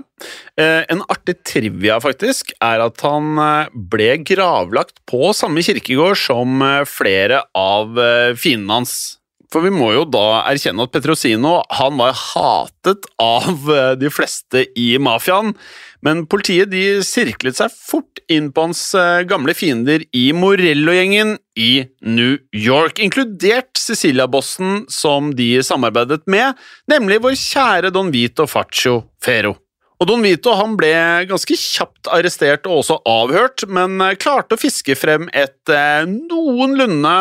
Uh, 0.59 0.83
en 0.93 1.01
artig 1.09 1.39
trivia, 1.47 1.97
faktisk, 2.03 2.53
er 2.61 2.83
at 2.85 3.01
han 3.01 3.33
ble 3.73 4.11
gravlagt 4.27 5.01
på 5.09 5.31
samme 5.37 5.63
kirkegård 5.65 6.19
som 6.21 6.61
flere 6.89 7.41
av 7.57 7.97
fiendene 8.37 8.81
hans. 8.81 8.95
For 9.51 9.65
vi 9.65 9.71
må 9.73 9.89
jo 9.91 10.05
da 10.07 10.45
erkjenne 10.47 10.85
at 10.87 10.93
Petrosino 10.93 11.57
han 11.75 11.97
var 11.99 12.15
hatet 12.15 13.07
av 13.19 13.67
eh, 13.67 13.93
de 13.99 14.11
fleste 14.13 14.63
i 14.79 14.93
mafiaen, 15.01 15.51
men 16.05 16.23
politiet 16.31 16.71
de 16.71 17.01
sirklet 17.05 17.59
seg 17.59 17.73
fort 17.75 18.21
inn 18.31 18.47
på 18.55 18.69
hans 18.69 18.83
eh, 18.95 19.25
gamle 19.27 19.55
fiender 19.57 20.05
i 20.15 20.29
Morello-gjengen 20.35 21.35
i 21.59 21.71
New 22.07 22.37
York, 22.55 23.03
inkludert 23.03 23.75
Cecilia-bossen 23.75 24.85
som 24.91 25.33
de 25.35 25.57
samarbeidet 25.67 26.23
med, 26.31 26.55
nemlig 26.87 27.19
vår 27.27 27.35
kjære 27.43 27.91
Don 27.91 28.13
Vito 28.15 28.47
Faccio 28.47 29.01
Fero. 29.23 29.57
Og 30.01 30.07
Don 30.09 30.23
Vito 30.23 30.55
han 30.57 30.79
ble 30.79 30.95
ganske 31.29 31.59
kjapt 31.59 32.07
arrestert 32.09 32.63
og 32.71 32.79
også 32.85 33.01
avhørt, 33.03 33.67
men 33.67 33.99
eh, 33.99 34.15
klarte 34.15 34.55
å 34.55 34.63
fiske 34.63 34.95
frem 34.95 35.27
et 35.35 35.75
noenlunde 36.07 37.17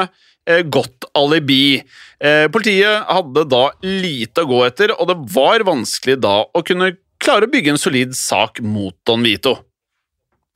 godt 0.66 1.08
alibi. 1.16 1.80
Eh, 2.20 2.46
politiet 2.52 3.08
hadde 3.08 3.46
da 3.48 3.64
lite 3.84 4.44
å 4.44 4.50
gå 4.50 4.60
etter, 4.66 4.94
og 4.96 5.10
det 5.10 5.18
var 5.34 5.66
vanskelig 5.68 6.18
da 6.20 6.42
å 6.44 6.64
kunne 6.66 6.94
klare 7.20 7.48
å 7.48 7.52
bygge 7.52 7.74
en 7.74 7.80
solid 7.80 8.14
sak 8.16 8.62
mot 8.64 8.96
Don 9.08 9.24
Vito. 9.26 9.58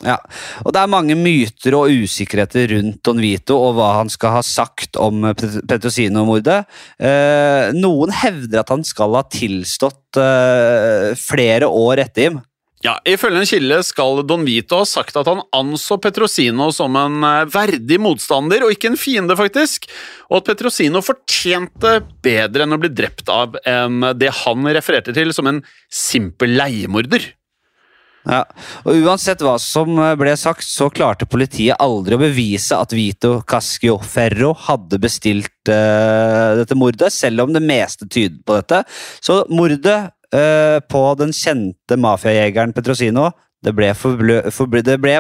Ja, 0.05 0.19
og 0.67 0.75
det 0.75 0.81
er 0.83 0.91
mange 0.91 1.15
myter 1.17 1.77
og 1.79 1.93
usikkerheter 2.05 2.67
rundt 2.75 2.99
Don 3.07 3.21
Vito 3.23 3.57
og 3.57 3.77
hva 3.79 3.93
han 4.01 4.11
skal 4.13 4.37
ha 4.37 4.43
sagt 4.45 4.99
om 5.01 5.31
Petrosino-mordet. 5.33 6.65
Eh, 6.99 7.71
noen 7.79 8.13
hevder 8.13 8.61
at 8.61 8.73
han 8.75 8.85
skal 8.85 9.17
ha 9.17 9.23
tilstått 9.33 10.19
eh, 10.21 11.15
flere 11.17 11.71
år 11.71 12.05
etter 12.05 12.29
Jim. 12.29 12.43
Ja, 12.85 12.99
Ifølge 13.09 13.41
en 13.41 13.49
kilde 13.49 13.79
skal 13.87 14.19
Don 14.29 14.43
Vito 14.45 14.77
ha 14.83 14.85
sagt 14.85 15.17
at 15.17 15.29
han 15.31 15.41
anså 15.57 15.97
Petrosino 16.05 16.67
som 16.75 16.97
en 17.01 17.23
eh, 17.25 17.47
verdig 17.49 17.97
motstander, 18.03 18.67
og 18.67 18.75
ikke 18.75 18.91
en 18.93 18.99
fiende, 19.01 19.37
faktisk, 19.39 19.89
og 20.29 20.43
at 20.43 20.51
Petrosino 20.51 21.01
fortjente 21.05 21.97
bedre 22.25 22.67
enn 22.67 22.77
å 22.77 22.81
bli 22.83 22.93
drept 22.93 23.31
av 23.33 23.57
enn 23.65 24.05
det 24.21 24.35
han 24.43 24.69
refererte 24.77 25.15
til 25.17 25.33
som 25.33 25.49
en 25.49 25.63
simpel 25.89 26.53
leiemorder. 26.61 27.31
Ja, 28.25 28.41
og 28.89 29.03
Uansett 29.05 29.43
hva 29.45 29.59
som 29.61 29.99
eh, 30.01 30.15
ble 30.21 30.33
sagt, 30.41 30.65
så 30.65 30.91
klarte 30.93 31.29
politiet 31.29 31.81
aldri 31.81 32.17
å 32.17 32.23
bevise 32.23 32.77
at 32.77 32.93
Vito 32.97 33.39
Cascio 33.49 33.99
Ferro 34.01 34.55
hadde 34.65 35.01
bestilt 35.01 35.73
uh, 35.73 36.57
dette 36.57 36.77
mordet, 36.77 37.13
selv 37.13 37.45
om 37.45 37.53
det 37.53 37.65
meste 37.65 38.09
tyder 38.09 38.41
på 38.45 38.57
dette. 38.57 38.81
Så 39.25 39.43
mordet 39.53 39.99
eh, 40.35 40.79
på 40.91 41.03
den 41.21 41.33
kjente 41.37 41.99
mafiajegeren 42.01 42.75
Petrosino 42.77 43.31
det 43.65 43.73
ble, 43.77 43.91
forblø, 43.97 44.39
forble, 44.53 44.85
det 44.85 44.99
ble 45.01 45.19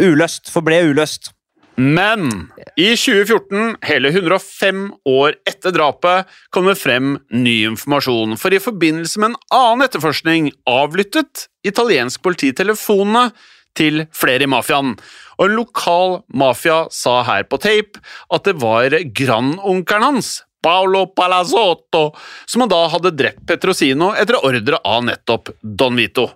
uløst. 0.00 0.48
Forble 0.52 0.80
uløst. 0.88 1.32
Men 1.76 2.50
i 2.76 2.90
2014, 3.00 3.78
hele 3.88 4.10
105 4.12 4.82
år 5.08 5.38
etter 5.48 5.72
drapet, 5.72 6.28
kom 6.52 6.68
det 6.68 6.76
frem 6.80 7.14
ny 7.32 7.62
informasjon, 7.70 8.36
for 8.40 8.52
i 8.52 8.60
forbindelse 8.60 9.22
med 9.22 9.32
en 9.32 9.38
annen 9.56 9.86
etterforskning 9.86 10.50
avlyttet 10.68 11.46
italiensk 11.68 12.22
politi 12.24 12.52
telefonene 12.56 13.30
til 13.76 14.04
flere 14.12 14.44
i 14.44 14.50
mafiaen. 14.52 14.94
Og 15.40 15.48
en 15.48 15.56
lokal 15.56 16.18
mafia 16.36 16.84
sa 16.92 17.22
her 17.28 17.48
på 17.48 17.60
tape 17.60 18.02
at 18.32 18.44
det 18.48 18.58
var 18.60 18.92
grandonkelen 19.16 20.10
hans, 20.10 20.34
Paolo 20.62 21.06
Palazzotto, 21.10 22.12
som 22.46 22.64
han 22.64 22.70
da 22.70 22.84
hadde 22.92 23.14
drept 23.18 23.42
Petrosino 23.48 24.12
etter 24.14 24.38
ordre 24.38 24.78
av 24.84 25.02
nettopp 25.08 25.52
Don 25.60 25.98
Vito. 25.98 26.28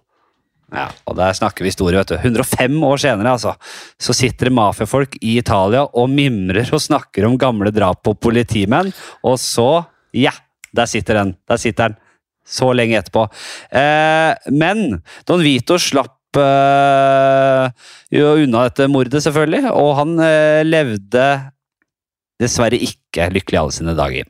Ja, 0.75 0.89
og 1.07 1.15
der 1.15 1.35
snakker 1.39 1.63
vi 1.63 1.71
historie, 1.71 2.01
vet 2.01 2.11
du. 2.11 2.17
105 2.19 2.81
år 2.89 2.99
senere, 2.99 3.37
altså, 3.37 3.53
så 4.03 4.15
sitter 4.17 4.51
det 4.51 4.57
mafiafolk 4.59 5.15
i 5.21 5.37
Italia 5.39 5.85
og 5.87 6.11
mimrer 6.11 6.67
og 6.75 6.83
snakker 6.83 7.29
om 7.29 7.39
gamle 7.39 7.71
drap 7.75 8.03
på 8.05 8.17
politimenn, 8.19 8.91
og 9.23 9.39
så, 9.39 9.85
ja, 10.17 10.35
der 10.75 10.91
sitter 10.91 11.23
den. 11.23 11.37
Der 11.49 11.63
sitter 11.63 11.93
den. 11.93 12.03
Så 12.47 12.69
lenge 12.79 13.01
etterpå. 13.01 13.25
Eh, 13.75 14.51
men 14.55 15.01
Don 15.27 15.43
Vito 15.43 15.79
slapp 15.83 16.39
eh, 16.39 17.71
jo 18.15 18.37
unna 18.45 18.67
dette 18.69 18.87
mordet, 18.91 19.23
selvfølgelig, 19.25 19.73
og 19.73 19.91
han 19.99 20.13
eh, 20.23 20.63
levde 20.67 21.25
dessverre 22.43 22.79
ikke 22.83 23.31
lykkelig 23.35 23.61
alle 23.61 23.75
sine 23.77 23.95
dager. 23.99 24.29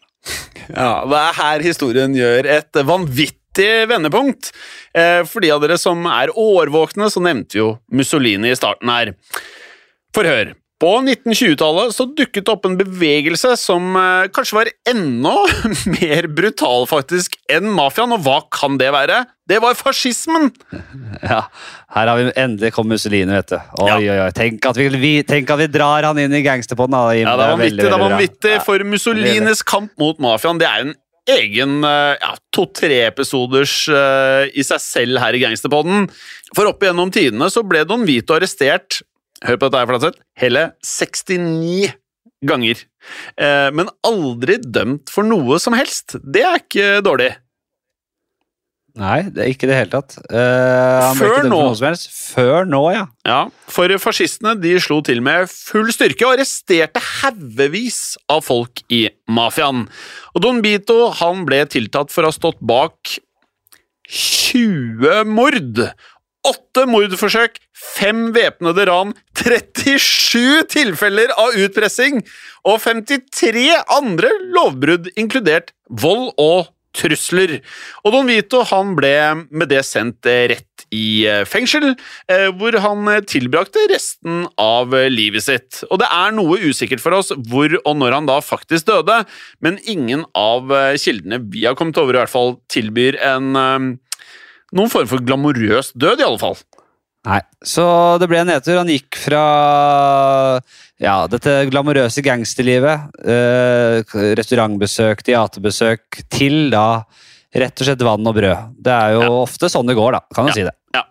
Ja, 0.71 1.05
Det 1.07 1.19
er 1.23 1.37
her 1.39 1.65
historien 1.65 2.15
gjør 2.17 2.49
et 2.59 2.81
vanvittig 2.87 3.87
vendepunkt. 3.91 4.53
Eh, 4.95 5.23
for 5.25 5.41
de 5.45 5.53
av 5.55 5.63
dere 5.63 5.79
som 5.79 6.05
er 6.11 6.33
årvåkne, 6.35 7.11
så 7.13 7.23
nevnte 7.23 7.61
jo 7.61 7.69
Mussolini 7.93 8.51
i 8.51 8.59
starten 8.59 8.91
her. 8.91 9.15
For 10.15 10.27
hør. 10.29 10.55
På 10.77 10.91
1920-tallet 11.01 11.95
så 11.97 12.05
dukket 12.05 12.45
det 12.45 12.53
opp 12.53 12.67
en 12.69 12.75
bevegelse 12.77 13.55
som 13.57 13.95
eh, 13.97 14.27
kanskje 14.37 14.59
var 14.59 14.71
enda 14.91 15.33
mer 15.95 16.29
brutal 16.37 16.85
faktisk 16.91 17.39
enn 17.49 17.71
mafiaen, 17.73 18.13
og 18.13 18.27
hva 18.27 18.43
kan 18.53 18.77
det 18.81 18.91
være? 18.93 19.23
Det 19.49 19.63
var 19.65 19.79
fascismen! 19.79 20.51
Ja, 21.27 21.47
her 21.97 22.11
har 22.11 22.19
vi 22.21 22.27
endelig 22.37 22.75
kommet 22.77 22.99
Mussolini, 22.99 23.33
vet 23.33 23.55
du. 23.55 23.57
Oi, 23.57 23.87
Ja. 23.89 23.97
oi, 23.97 24.19
oi. 24.27 24.29
Tenk 24.37 24.67
at 24.69 24.77
vi, 24.77 25.15
tenk 25.27 25.49
at 25.51 25.63
vi 25.63 25.71
drar 25.73 26.05
han 26.05 26.21
inn 26.21 26.35
i 26.37 26.43
gangsterpodden. 26.45 26.93
Ja, 27.23 27.33
det 27.33 27.41
var 27.41 27.55
vanvittig, 27.55 27.81
det 27.81 27.95
var 27.95 28.05
vanvittig 28.05 28.55
for 28.67 28.85
Mussolinis 28.85 29.65
kamp 29.67 29.95
mot 29.99 30.21
mafiaen. 30.23 30.61
Det 30.61 30.69
er 30.69 30.85
en 30.85 30.95
egen 31.33 31.81
eh, 31.89 32.13
ja, 32.21 32.35
to-tre 32.55 33.01
episoders 33.09 33.79
uh, 33.91 34.45
i 34.53 34.63
seg 34.63 34.79
selv 34.85 35.19
her 35.25 35.35
i 35.35 35.41
Gangsterpodden. 35.43 36.07
For 36.55 36.69
opp 36.71 36.85
igjennom 36.85 37.11
tidene 37.17 37.49
så 37.51 37.65
ble 37.67 37.83
Don 37.89 38.05
Vito 38.07 38.37
arrestert 38.37 39.01
Hør 39.45 39.59
på 39.61 39.69
dette 39.69 39.83
her, 39.83 39.89
Flatseth. 39.91 40.23
Hele 40.41 40.69
69 40.85 41.93
ganger. 42.47 42.85
Eh, 43.37 43.71
men 43.77 43.91
aldri 44.07 44.59
dømt 44.63 45.13
for 45.13 45.27
noe 45.27 45.59
som 45.63 45.77
helst. 45.77 46.17
Det 46.25 46.45
er 46.47 46.63
ikke 46.63 46.89
dårlig. 47.05 47.35
Nei, 48.97 49.27
det 49.29 49.43
er 49.45 49.51
ikke 49.53 49.69
det 49.69 49.77
hele 49.77 49.93
tatt. 49.93 50.15
Uh, 50.33 51.13
Før 51.19 51.45
nå. 51.45 51.59
Før 52.33 52.65
nå, 52.65 52.81
ja. 52.95 53.03
Ja, 53.29 53.41
for 53.69 53.93
fascistene 54.01 54.55
de 54.57 54.73
slo 54.81 55.03
til 55.05 55.21
med 55.25 55.51
full 55.53 55.91
styrke 55.93 56.25
og 56.25 56.39
arresterte 56.39 57.03
haugevis 57.21 58.17
av 58.33 58.41
folk 58.47 58.81
i 58.89 59.03
mafiaen. 59.29 59.85
Og 60.33 60.45
Don 60.47 60.63
Bito 60.65 61.11
han 61.21 61.45
ble 61.49 61.61
tiltatt 61.69 62.15
for 62.15 62.25
å 62.25 62.33
ha 62.33 62.39
stått 62.39 62.63
bak 62.65 63.19
20 64.09 65.29
mord. 65.29 65.85
Åtte 66.47 66.85
mordforsøk, 66.87 67.59
fem 67.75 68.31
væpnede 68.37 68.87
ran, 68.87 69.15
37 69.41 70.67
tilfeller 70.71 71.33
av 71.35 71.57
utpressing 71.59 72.21
og 72.67 72.79
53 72.85 73.67
andre 73.97 74.31
lovbrudd, 74.55 75.11
inkludert 75.19 75.73
vold 75.91 76.31
og 76.39 76.69
trusler. 76.97 77.59
Og 78.05 78.15
Don 78.15 78.31
Vito 78.31 78.63
han 78.71 78.95
ble 78.97 79.13
med 79.51 79.69
det 79.73 79.83
sendt 79.89 80.25
rett 80.25 80.87
i 80.95 81.27
eh, 81.29 81.43
fengsel, 81.49 81.91
eh, 82.31 82.47
hvor 82.57 82.79
han 82.81 83.11
tilbrakte 83.29 83.83
resten 83.91 84.47
av 84.61 84.95
livet 85.11 85.45
sitt. 85.45 85.83
Og 85.91 86.01
det 86.01 86.09
er 86.15 86.35
noe 86.37 86.61
usikkert 86.63 87.03
for 87.03 87.19
oss 87.19 87.35
hvor 87.51 87.75
og 87.83 87.99
når 87.99 88.21
han 88.21 88.31
da 88.31 88.39
faktisk 88.45 88.89
døde, 88.89 89.23
men 89.65 89.81
ingen 89.85 90.25
av 90.39 90.73
eh, 90.73 90.95
kildene 91.01 91.43
vi 91.51 91.67
har 91.67 91.77
kommet 91.79 91.99
over, 92.01 92.17
i 92.17 92.23
hvert 92.23 92.33
fall 92.33 92.57
tilbyr 92.73 93.19
en 93.35 93.97
noen 94.75 94.91
form 94.91 95.07
for 95.11 95.23
glamorøs 95.23 95.93
død, 95.95 96.23
i 96.23 96.27
alle 96.27 96.41
fall. 96.43 96.59
Nei, 97.27 97.41
Så 97.67 97.85
det 98.23 98.29
ble 98.31 98.39
en 98.39 98.47
nedtur. 98.47 98.77
Han 98.79 98.91
gikk 98.91 99.19
fra 99.19 99.43
ja, 101.03 101.17
dette 101.31 101.59
glamorøse 101.73 102.23
gangsterlivet, 102.25 103.11
eh, 103.27 104.17
restaurantbesøk, 104.39 105.25
teaterbesøk, 105.27 106.23
til 106.31 106.71
da 106.71 107.03
rett 107.57 107.83
og 107.83 107.89
slett 107.89 108.05
vann 108.07 108.29
og 108.31 108.37
brød. 108.37 108.77
Det 108.79 108.95
er 108.95 109.17
jo 109.17 109.41
ofte 109.43 109.71
sånn 109.73 109.89
det 109.89 109.97
går, 109.99 110.19
da. 110.19 110.23
Kan 110.37 110.49
du 110.49 110.55
si 110.55 110.67
det. 110.67 110.75
Ja. 110.97 111.05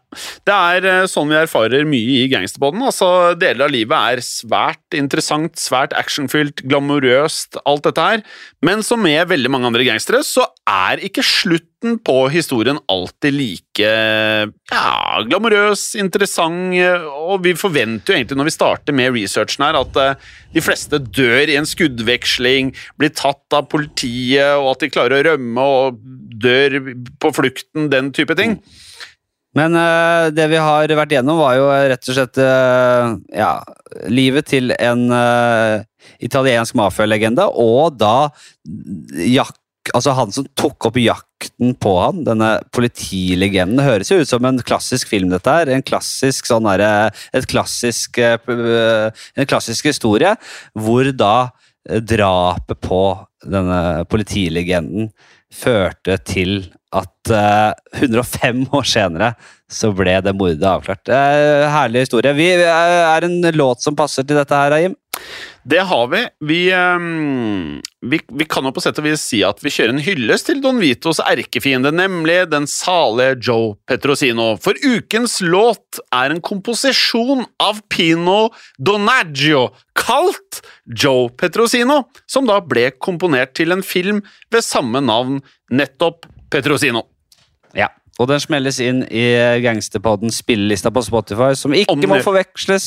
Det 0.47 0.55
er 0.55 0.85
eh, 0.87 1.05
sånn 1.11 1.29
vi 1.31 1.37
erfarer 1.37 1.85
mye 1.87 2.21
i 2.23 2.29
gangsterbåten. 2.31 2.83
Altså, 2.87 3.07
deler 3.39 3.67
av 3.67 3.73
livet 3.73 4.15
er 4.15 4.23
svært 4.25 4.95
interessant, 4.97 5.57
svært 5.59 5.95
actionfylt, 5.97 6.63
glamorøst, 6.65 7.59
alt 7.67 7.85
dette 7.87 8.05
her. 8.05 8.23
Men 8.65 8.83
som 8.85 9.03
med 9.03 9.27
veldig 9.29 9.51
mange 9.51 9.69
andre 9.69 9.85
gangstere, 9.87 10.23
så 10.25 10.47
er 10.69 11.03
ikke 11.05 11.25
slutten 11.25 11.99
på 12.05 12.15
historien 12.33 12.79
alltid 12.89 13.35
like 13.35 13.89
ja, 14.71 15.19
glamorøs, 15.27 15.91
interessant, 16.01 16.73
og 17.11 17.43
vi 17.45 17.53
forventer 17.59 18.13
jo 18.13 18.17
egentlig 18.17 18.39
når 18.39 18.49
vi 18.49 18.55
starter 18.55 18.97
med 18.97 19.13
researchen 19.13 19.67
her, 19.67 19.77
at 19.83 20.01
eh, 20.01 20.31
de 20.55 20.63
fleste 20.65 21.01
dør 21.03 21.51
i 21.51 21.59
en 21.59 21.69
skuddveksling, 21.69 22.71
blir 22.97 23.13
tatt 23.13 23.57
av 23.57 23.67
politiet, 23.69 24.55
og 24.55 24.71
at 24.73 24.87
de 24.87 24.93
klarer 24.95 25.19
å 25.19 25.35
rømme 25.35 25.69
og 25.75 26.01
dør 26.41 26.79
på 27.21 27.35
flukten, 27.35 27.91
den 27.91 28.13
type 28.15 28.37
ting. 28.39 28.59
Men 29.55 29.75
uh, 29.79 30.27
det 30.35 30.49
vi 30.51 30.61
har 30.61 30.95
vært 30.99 31.17
gjennom, 31.17 31.39
var 31.39 31.57
jo 31.57 31.67
rett 31.71 32.09
og 32.11 32.17
slett 32.17 32.39
uh, 32.43 33.15
ja, 33.31 33.51
livet 34.11 34.49
til 34.51 34.75
en 34.75 35.05
uh, 35.11 35.83
italiensk 36.23 36.75
mafialegende, 36.77 37.47
og 37.51 37.95
da 37.99 38.17
jak 39.15 39.55
Altså 39.93 40.15
han 40.17 40.31
som 40.33 40.47
tok 40.57 40.87
opp 40.89 40.97
jakten 40.97 41.75
på 41.77 41.91
han, 41.99 42.23
denne 42.25 42.55
politilegenden. 42.73 43.83
Høres 43.85 44.09
jo 44.09 44.17
ut 44.21 44.29
som 44.29 44.45
en 44.47 44.57
klassisk 44.65 45.11
film, 45.11 45.29
dette 45.33 45.51
her. 45.51 45.69
En 45.69 45.85
klassisk 45.85 46.49
sånn 46.49 46.65
her, 46.69 47.13
Et 47.35 47.45
klassisk 47.45 48.17
eh, 48.17 48.39
eh, 48.49 49.25
En 49.37 49.49
klassisk 49.49 49.85
historie 49.91 50.33
hvor 50.73 51.11
da 51.13 51.51
eh, 51.87 52.01
drapet 52.01 52.81
på 52.81 53.03
denne 53.45 54.05
politilegenden 54.09 55.11
førte 55.55 56.17
til 56.27 56.57
at 56.95 57.31
uh, 57.33 57.71
105 57.97 58.65
år 58.75 58.87
senere 58.87 59.33
så 59.71 59.89
ble 59.95 60.13
det 60.23 60.35
mordet 60.37 60.67
avklart. 60.69 61.09
Er 61.09 61.65
herlig 61.73 62.05
historie. 62.05 62.35
Vi 62.37 62.51
eh, 62.53 62.67
er 62.69 63.25
en 63.25 63.39
låt 63.57 63.81
som 63.81 63.97
passer 63.97 64.27
til 64.27 64.37
dette 64.37 64.59
her, 64.59 64.75
Jim. 64.83 64.93
Det 65.65 65.79
har 65.79 66.07
vi. 66.07 66.19
Vi, 66.45 66.73
um, 66.73 67.81
vi. 68.01 68.19
Vi 68.27 68.45
kan 68.45 68.67
jo 68.67 68.71
på 68.75 68.83
sett 68.83 68.99
og 69.01 69.07
vis 69.07 69.23
si 69.25 69.39
at 69.45 69.63
vi 69.65 69.71
kjører 69.73 69.95
en 69.95 70.03
hyllest 70.05 70.45
til 70.45 70.59
Don 70.61 70.77
Vitos 70.77 71.17
erkefiende, 71.23 71.89
nemlig 71.89 72.43
den 72.51 72.67
salige 72.69 73.39
Joe 73.47 73.71
Petrosino. 73.89 74.51
For 74.61 74.77
ukens 74.85 75.39
låt 75.41 75.97
er 76.13 76.35
en 76.35 76.43
komposisjon 76.45 77.41
av 77.65 77.81
Pino 77.89 78.51
Donaggio, 78.77 79.71
kalt 79.97 80.61
Joe 80.85 81.31
Petrosino, 81.33 82.03
som 82.29 82.45
da 82.45 82.59
ble 82.61 82.91
komponert 83.01 83.57
til 83.57 83.73
en 83.73 83.81
film 83.81 84.21
ved 84.53 84.61
samme 84.65 85.01
navn, 85.01 85.41
nettopp 85.73 86.29
Petrosino. 86.53 87.07
Ja. 87.73 87.89
Og 88.15 88.29
den 88.29 88.39
smelles 88.39 88.77
inn 88.79 89.01
i 89.11 89.25
Gangsterpoddens 89.63 90.37
spillelista 90.39 90.91
på 90.93 91.03
Spotify, 91.03 91.49
som 91.59 91.73
ikke 91.75 92.07
må 92.07 92.21
forveksles 92.23 92.85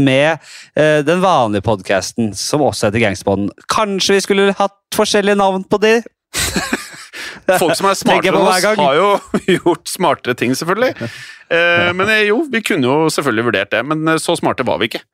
med 0.00 0.40
eh, 0.78 1.02
den 1.04 1.20
vanlige 1.20 1.66
podkasten, 1.66 2.30
som 2.38 2.64
også 2.64 2.88
heter 2.88 3.04
Gangsterpodden. 3.04 3.50
Kanskje 3.72 4.16
vi 4.16 4.24
skulle 4.24 4.54
hatt 4.56 4.78
forskjellige 4.96 5.36
navn 5.42 5.66
på 5.68 5.80
de? 5.82 5.98
Folk 7.60 7.76
som 7.76 7.90
er 7.90 7.98
smartere 8.00 8.32
enn 8.32 8.48
oss, 8.48 8.64
har 8.80 8.96
jo 8.96 9.10
gjort 9.58 9.92
smartere 9.92 10.36
ting, 10.38 10.56
selvfølgelig. 10.56 11.10
Eh, 11.52 11.90
men 11.98 12.08
eh, 12.08 12.24
jo, 12.30 12.40
vi 12.52 12.64
kunne 12.64 12.88
jo 12.88 13.12
selvfølgelig 13.12 13.48
vurdert 13.50 13.76
det, 13.76 13.84
men 13.92 14.08
eh, 14.08 14.20
så 14.22 14.38
smarte 14.40 14.66
var 14.68 14.80
vi 14.80 14.88
ikke. 14.92 15.04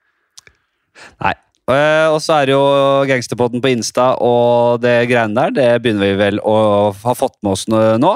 Nei. 1.24 1.34
Eh, 1.68 2.06
og 2.08 2.22
så 2.24 2.38
er 2.38 2.48
det 2.48 2.54
jo 2.54 2.64
Gangsterpodden 3.10 3.60
på 3.64 3.74
Insta 3.74 4.14
og 4.24 4.80
det 4.86 5.02
greiene 5.10 5.36
der. 5.36 5.54
Det 5.58 5.68
begynner 5.82 6.12
vi 6.14 6.20
vel 6.22 6.40
å 6.40 6.56
ha 6.94 7.18
fått 7.18 7.36
med 7.42 7.56
oss 7.58 7.66
nå. 7.68 8.14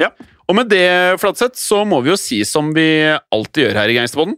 Ja. 0.00 0.10
Og 0.50 0.58
med 0.58 0.72
det, 0.72 1.20
Flatseth, 1.22 1.58
så 1.60 1.82
må 1.88 2.00
vi 2.02 2.12
jo 2.12 2.18
si 2.20 2.42
som 2.48 2.72
vi 2.74 2.86
alltid 3.08 3.68
gjør 3.68 3.78
her 3.82 3.92
i 3.92 3.98
Gangsterpodden. 4.00 4.36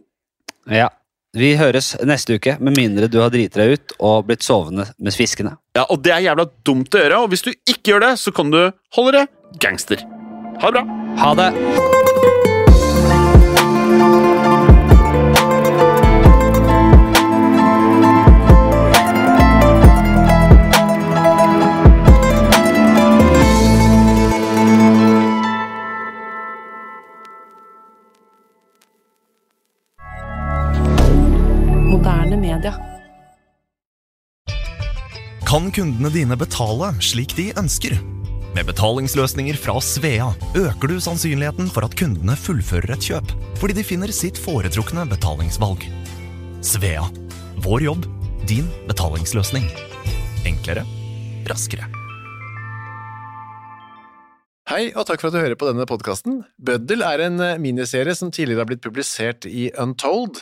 Ja. 0.71 0.91
Vi 1.35 1.51
høres 1.59 1.91
neste 2.07 2.37
uke, 2.39 2.53
med 2.63 2.77
mindre 2.77 3.09
du 3.11 3.17
har 3.19 3.33
driti 3.33 3.59
deg 3.59 3.75
ut 3.75 3.95
og 3.99 4.29
blitt 4.29 4.45
sovende 4.45 4.87
med 4.95 5.15
fiskene. 5.17 5.57
Ja, 5.75 5.83
og 5.89 5.99
det 6.05 6.15
er 6.15 6.23
jævla 6.29 6.47
dumt 6.63 6.95
å 6.95 7.03
gjøre, 7.03 7.21
og 7.25 7.33
hvis 7.33 7.43
du 7.43 7.51
ikke 7.51 7.91
gjør 7.91 8.05
det, 8.07 8.13
så 8.23 8.31
kan 8.35 8.55
du 8.55 8.61
holde 8.95 9.17
det 9.17 9.25
gangster. 9.59 10.07
Ha 10.63 10.71
det 10.71 10.79
bra. 10.79 11.01
Ha 11.19 11.35
det! 11.41 12.14
Media. 32.65 32.73
Kan 35.45 35.71
kundene 35.71 36.09
dine 36.09 36.35
betale 36.37 36.93
slik 37.01 37.35
de 37.37 37.51
ønsker? 37.57 37.97
Med 38.55 38.65
betalingsløsninger 38.69 39.57
fra 39.59 39.75
Svea 39.83 40.31
øker 40.55 40.87
du 40.87 40.99
sannsynligheten 40.99 41.67
for 41.69 41.85
at 41.85 41.95
kundene 41.99 42.35
fullfører 42.39 42.95
et 42.95 43.03
kjøp, 43.03 43.33
fordi 43.59 43.75
de 43.75 43.83
finner 43.83 44.11
sitt 44.15 44.39
foretrukne 44.39 45.05
betalingsvalg. 45.11 45.83
Svea 46.63 47.03
vår 47.65 47.83
jobb, 47.83 48.07
din 48.47 48.67
betalingsløsning. 48.87 49.67
Enklere, 50.47 50.85
raskere. 51.49 51.91
Hei, 54.65 54.89
og 54.97 55.05
takk 55.05 55.21
for 55.21 55.29
at 55.29 55.35
du 55.35 55.43
hører 55.43 55.59
på 55.59 55.67
denne 55.69 55.85
podkasten. 55.85 56.39
Bøddel 56.57 57.03
er 57.05 57.21
en 57.27 57.43
miniserie 57.61 58.15
som 58.17 58.31
tidligere 58.33 58.63
har 58.63 58.69
blitt 58.71 58.81
publisert 58.81 59.45
i 59.45 59.67
Untold, 59.77 60.41